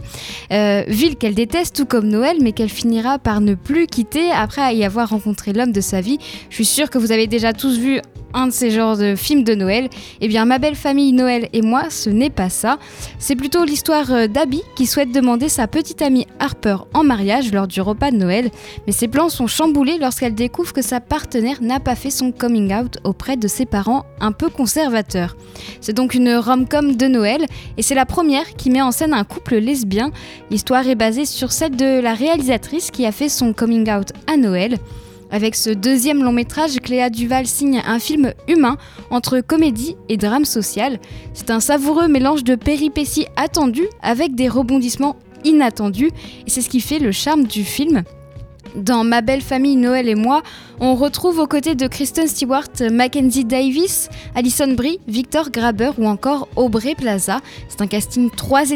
Euh, 0.51 0.83
ville 0.87 1.15
qu'elle 1.15 1.35
déteste 1.35 1.75
tout 1.75 1.85
comme 1.85 2.07
Noël, 2.07 2.37
mais 2.41 2.51
qu'elle 2.53 2.69
finira 2.69 3.19
par 3.19 3.39
ne 3.39 3.53
plus 3.53 3.87
quitter 3.87 4.31
après 4.31 4.75
y 4.75 4.83
avoir 4.83 5.09
rencontré 5.09 5.53
l'homme 5.53 5.71
de 5.71 5.81
sa 5.81 6.01
vie. 6.01 6.17
Je 6.49 6.55
suis 6.55 6.65
sûre 6.65 6.89
que 6.89 6.97
vous 6.97 7.11
avez 7.11 7.27
déjà 7.27 7.53
tous 7.53 7.77
vu 7.77 8.01
un 8.35 8.47
de 8.47 8.51
ces 8.51 8.69
genres 8.69 8.97
de 8.97 9.15
films 9.15 9.43
de 9.43 9.55
Noël. 9.55 9.89
Eh 10.21 10.27
bien, 10.27 10.45
Ma 10.45 10.59
belle 10.59 10.75
famille 10.75 11.13
Noël 11.13 11.47
et 11.53 11.61
moi, 11.61 11.89
ce 11.89 12.09
n'est 12.09 12.29
pas 12.29 12.49
ça. 12.49 12.77
C'est 13.17 13.35
plutôt 13.35 13.63
l'histoire 13.63 14.11
euh, 14.11 14.27
d'Abby 14.27 14.61
qui 14.75 14.85
souhaite 14.85 15.11
demander 15.11 15.49
sa 15.49 15.67
petite 15.67 16.01
amie 16.01 16.27
Harper 16.39 16.77
en 16.93 17.03
mariage 17.03 17.51
lors 17.53 17.67
du 17.67 17.79
repas 17.81 18.11
de 18.11 18.17
Noël. 18.17 18.51
Mais 18.85 18.93
ses 18.93 19.07
plans 19.07 19.29
sont 19.29 19.47
chamboulés 19.47 19.97
lorsqu'elle 19.99 20.35
découvre 20.35 20.73
que 20.73 20.81
sa 20.81 20.99
partenaire 20.99 21.61
n'a 21.61 21.79
pas 21.79 21.95
fait 21.95 22.09
son 22.09 22.31
coming 22.31 22.73
out 22.73 22.97
auprès 23.03 23.37
de 23.37 23.47
ses 23.47 23.65
parents 23.65 24.05
un 24.19 24.31
peu 24.31 24.49
conservateurs. 24.49 25.35
C'est 25.81 25.93
donc 25.93 26.13
une 26.13 26.35
rom-com 26.35 26.95
de 26.95 27.07
Noël 27.07 27.45
et 27.77 27.81
c'est 27.81 27.95
la 27.95 28.05
première 28.05 28.55
qui 28.55 28.69
met 28.69 28.81
en 28.81 28.91
scène 28.91 29.13
un 29.13 29.23
couple 29.23 29.55
lesbien. 29.55 30.11
L'histoire 30.51 30.87
est 30.87 30.95
basée 30.95 31.25
sur 31.25 31.51
celle 31.51 31.75
de 31.75 31.99
la 31.99 32.13
réalisatrice 32.13 32.91
qui 32.91 33.05
a 33.05 33.11
fait 33.11 33.29
son 33.29 33.53
coming 33.53 33.89
out 33.91 34.11
à 34.27 34.37
Noël. 34.37 34.77
Avec 35.31 35.55
ce 35.55 35.69
deuxième 35.69 36.23
long 36.23 36.31
métrage, 36.31 36.79
Cléa 36.79 37.09
Duval 37.09 37.47
signe 37.47 37.81
un 37.85 37.99
film 37.99 38.33
humain 38.47 38.77
entre 39.09 39.41
comédie 39.41 39.95
et 40.07 40.17
drame 40.17 40.45
social. 40.45 40.99
C'est 41.33 41.49
un 41.49 41.59
savoureux 41.59 42.07
mélange 42.07 42.43
de 42.43 42.55
péripéties 42.55 43.27
attendues 43.35 43.89
avec 44.01 44.35
des 44.35 44.47
rebondissements 44.47 45.17
inattendus 45.43 46.11
et 46.45 46.49
c'est 46.49 46.61
ce 46.61 46.69
qui 46.69 46.79
fait 46.79 46.99
le 46.99 47.11
charme 47.11 47.45
du 47.45 47.63
film. 47.63 48.03
Dans 48.75 49.05
Ma 49.05 49.21
belle 49.21 49.41
famille 49.41 49.77
Noël 49.77 50.09
et 50.09 50.15
moi, 50.15 50.43
on 50.81 50.95
retrouve 50.95 51.39
aux 51.39 51.47
côtés 51.47 51.75
de 51.75 51.87
Kristen 51.87 52.27
Stewart, 52.27 52.67
Mackenzie 52.91 53.45
Davis, 53.45 54.09
Alison 54.35 54.73
Brie, 54.73 54.99
Victor 55.07 55.49
Graber 55.49 55.91
ou 55.97 56.07
encore 56.07 56.49
Aubrey 56.57 56.93
Plaza. 56.93 57.39
C'est 57.69 57.81
un 57.81 57.87
casting 57.87 58.29
3, 58.29 58.71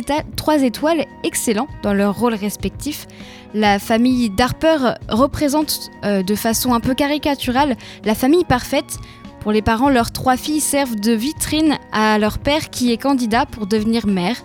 étoiles 0.64 1.06
excellent 1.26 1.68
dans 1.84 1.94
leurs 1.94 2.18
rôles 2.18 2.36
respectifs. 2.36 3.08
La 3.54 3.78
famille 3.78 4.30
Darper 4.30 4.94
représente 5.10 5.92
euh, 6.06 6.24
de 6.24 6.36
façon 6.36 6.74
un 6.74 6.80
peu 6.80 6.94
caricaturale 6.94 7.76
la 8.06 8.16
famille 8.16 8.46
parfaite. 8.46 9.00
Pour 9.42 9.52
les 9.52 9.62
parents, 9.62 9.90
leurs 9.90 10.12
trois 10.12 10.38
filles 10.38 10.62
servent 10.62 10.96
de 10.96 11.12
vitrine 11.12 11.78
à 11.92 12.20
leur 12.20 12.40
père 12.40 12.70
qui 12.70 12.94
est 12.94 12.98
candidat 12.98 13.46
pour 13.46 13.68
devenir 13.68 14.08
maire. 14.08 14.38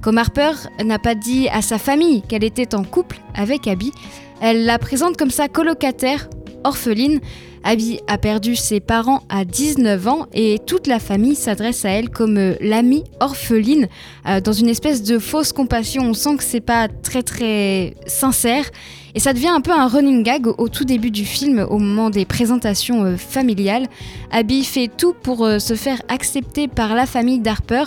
Comme 0.00 0.18
Harper 0.18 0.52
n'a 0.84 0.98
pas 0.98 1.14
dit 1.14 1.48
à 1.48 1.60
sa 1.62 1.78
famille 1.78 2.22
qu'elle 2.22 2.44
était 2.44 2.74
en 2.74 2.84
couple 2.84 3.20
avec 3.34 3.66
Abby, 3.66 3.92
elle 4.42 4.64
la 4.64 4.78
présente 4.78 5.16
comme 5.16 5.30
sa 5.30 5.48
colocataire 5.48 6.28
orpheline. 6.64 7.20
Abby 7.64 8.00
a 8.08 8.18
perdu 8.18 8.56
ses 8.56 8.80
parents 8.80 9.22
à 9.28 9.44
19 9.44 10.08
ans 10.08 10.26
et 10.34 10.58
toute 10.66 10.88
la 10.88 10.98
famille 10.98 11.36
s'adresse 11.36 11.84
à 11.84 11.90
elle 11.90 12.10
comme 12.10 12.36
euh, 12.36 12.54
l'amie 12.60 13.04
orpheline 13.20 13.86
euh, 14.26 14.40
dans 14.40 14.52
une 14.52 14.68
espèce 14.68 15.04
de 15.04 15.20
fausse 15.20 15.52
compassion. 15.52 16.02
On 16.02 16.12
sent 16.12 16.38
que 16.38 16.42
c'est 16.42 16.60
pas 16.60 16.88
très 16.88 17.22
très 17.22 17.94
sincère 18.08 18.68
et 19.14 19.20
ça 19.20 19.32
devient 19.32 19.48
un 19.48 19.60
peu 19.60 19.72
un 19.72 19.88
running 19.88 20.22
gag 20.22 20.46
au, 20.46 20.68
tout 20.68 20.84
début 20.84 21.10
du 21.10 21.24
film 21.24 21.66
au 21.68 21.78
moment 21.78 22.10
des 22.10 22.24
présentations 22.24 23.04
euh, 23.04 23.16
familiales. 23.16 23.86
Abby 24.30 24.64
fait 24.64 24.88
tout 24.88 25.12
pour 25.12 25.44
euh, 25.44 25.58
se 25.58 25.74
faire 25.74 26.00
accepter 26.08 26.66
par 26.66 26.94
la 26.94 27.04
famille 27.04 27.38
d'Harper 27.38 27.84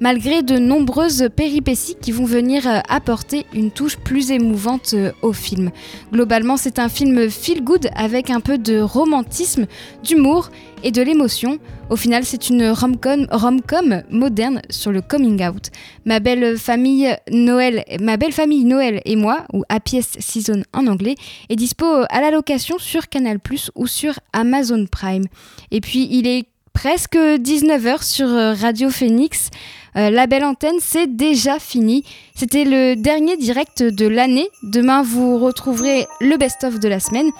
malgré 0.00 0.42
de 0.42 0.58
nombreuses 0.58 1.28
péripéties 1.34 1.96
qui 2.00 2.12
vont 2.12 2.24
venir 2.24 2.68
euh, 2.68 2.78
apporter 2.88 3.46
une 3.52 3.72
touche 3.72 3.96
plus 3.96 4.30
émouvante 4.30 4.94
au 5.22 5.32
film. 5.32 5.70
Globalement, 6.12 6.56
c'est 6.56 6.78
un 6.78 6.88
film 6.88 7.28
feel 7.28 7.64
good 7.64 7.88
avec 7.96 8.30
un 8.30 8.40
peu 8.40 8.58
de 8.58 8.78
romantisme, 8.80 9.66
d'humour 10.04 10.50
et 10.82 10.90
de 10.90 11.02
l'émotion. 11.02 11.58
Au 11.90 11.96
final, 11.96 12.24
c'est 12.24 12.48
une 12.48 12.70
rom-com 12.70 14.02
moderne 14.10 14.62
sur 14.70 14.92
le 14.92 15.00
coming 15.00 15.42
out. 15.46 15.70
Ma 16.04 16.20
belle 16.20 16.58
famille 16.58 17.16
Noël, 17.30 17.84
ma 18.00 18.16
belle 18.16 18.32
famille 18.32 18.64
Noël 18.64 19.00
et 19.04 19.16
moi, 19.16 19.44
ou 19.52 19.64
Happiest 19.68 20.20
Season 20.20 20.62
en 20.72 20.86
anglais, 20.86 21.14
est 21.48 21.56
dispo 21.56 21.86
à 21.86 22.20
la 22.20 22.30
location 22.30 22.78
sur 22.78 23.08
Canal+ 23.08 23.38
ou 23.74 23.86
sur 23.86 24.14
Amazon 24.32 24.86
Prime. 24.90 25.24
Et 25.70 25.80
puis, 25.80 26.08
il 26.10 26.26
est 26.26 26.46
presque 26.72 27.16
19h 27.16 28.04
sur 28.04 28.28
Radio 28.28 28.90
Phoenix. 28.90 29.50
Euh, 29.96 30.10
la 30.10 30.26
belle 30.26 30.44
antenne, 30.44 30.78
c'est 30.80 31.16
déjà 31.16 31.58
fini. 31.58 32.04
C'était 32.34 32.64
le 32.64 32.94
dernier 32.94 33.36
direct 33.36 33.82
de 33.82 34.06
l'année. 34.06 34.48
Demain, 34.62 35.02
vous 35.02 35.38
retrouverez 35.38 36.06
le 36.20 36.36
best-of 36.36 36.78
de 36.78 36.88
la 36.88 37.00
semaine. 37.00 37.30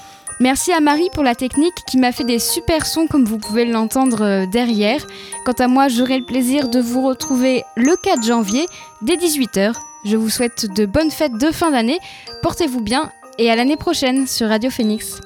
Merci 0.41 0.73
à 0.73 0.81
Marie 0.81 1.11
pour 1.13 1.25
la 1.25 1.35
technique 1.35 1.75
qui 1.89 1.99
m'a 1.99 2.13
fait 2.13 2.25
des 2.25 2.39
super 2.39 2.87
sons 2.87 3.09
comme 3.09 3.25
vous 3.25 3.39
pouvez 3.39 3.65
l'entendre 3.65 4.23
euh, 4.23 4.47
derrière. 4.47 5.05
Quant 5.45 5.53
à 5.53 5.67
moi, 5.67 5.89
j'aurai 5.89 6.19
le 6.19 6.25
plaisir 6.25 6.69
de 6.69 6.79
vous 6.79 7.05
retrouver 7.05 7.65
le 7.77 7.97
4 7.97 8.23
janvier 8.23 8.67
dès 9.03 9.17
18h. 9.17 9.75
Je 10.05 10.17
vous 10.17 10.31
souhaite 10.31 10.73
de 10.73 10.87
bonnes 10.87 11.11
fêtes 11.11 11.37
de 11.37 11.51
fin 11.51 11.73
d'année. 11.73 11.99
Portez-vous 12.43 12.81
bien 12.81 13.11
et 13.39 13.51
à 13.51 13.57
l'année 13.57 13.77
prochaine 13.77 14.29
sur 14.29 14.49
Radio 14.49 14.71
Phoenix. 14.71 15.21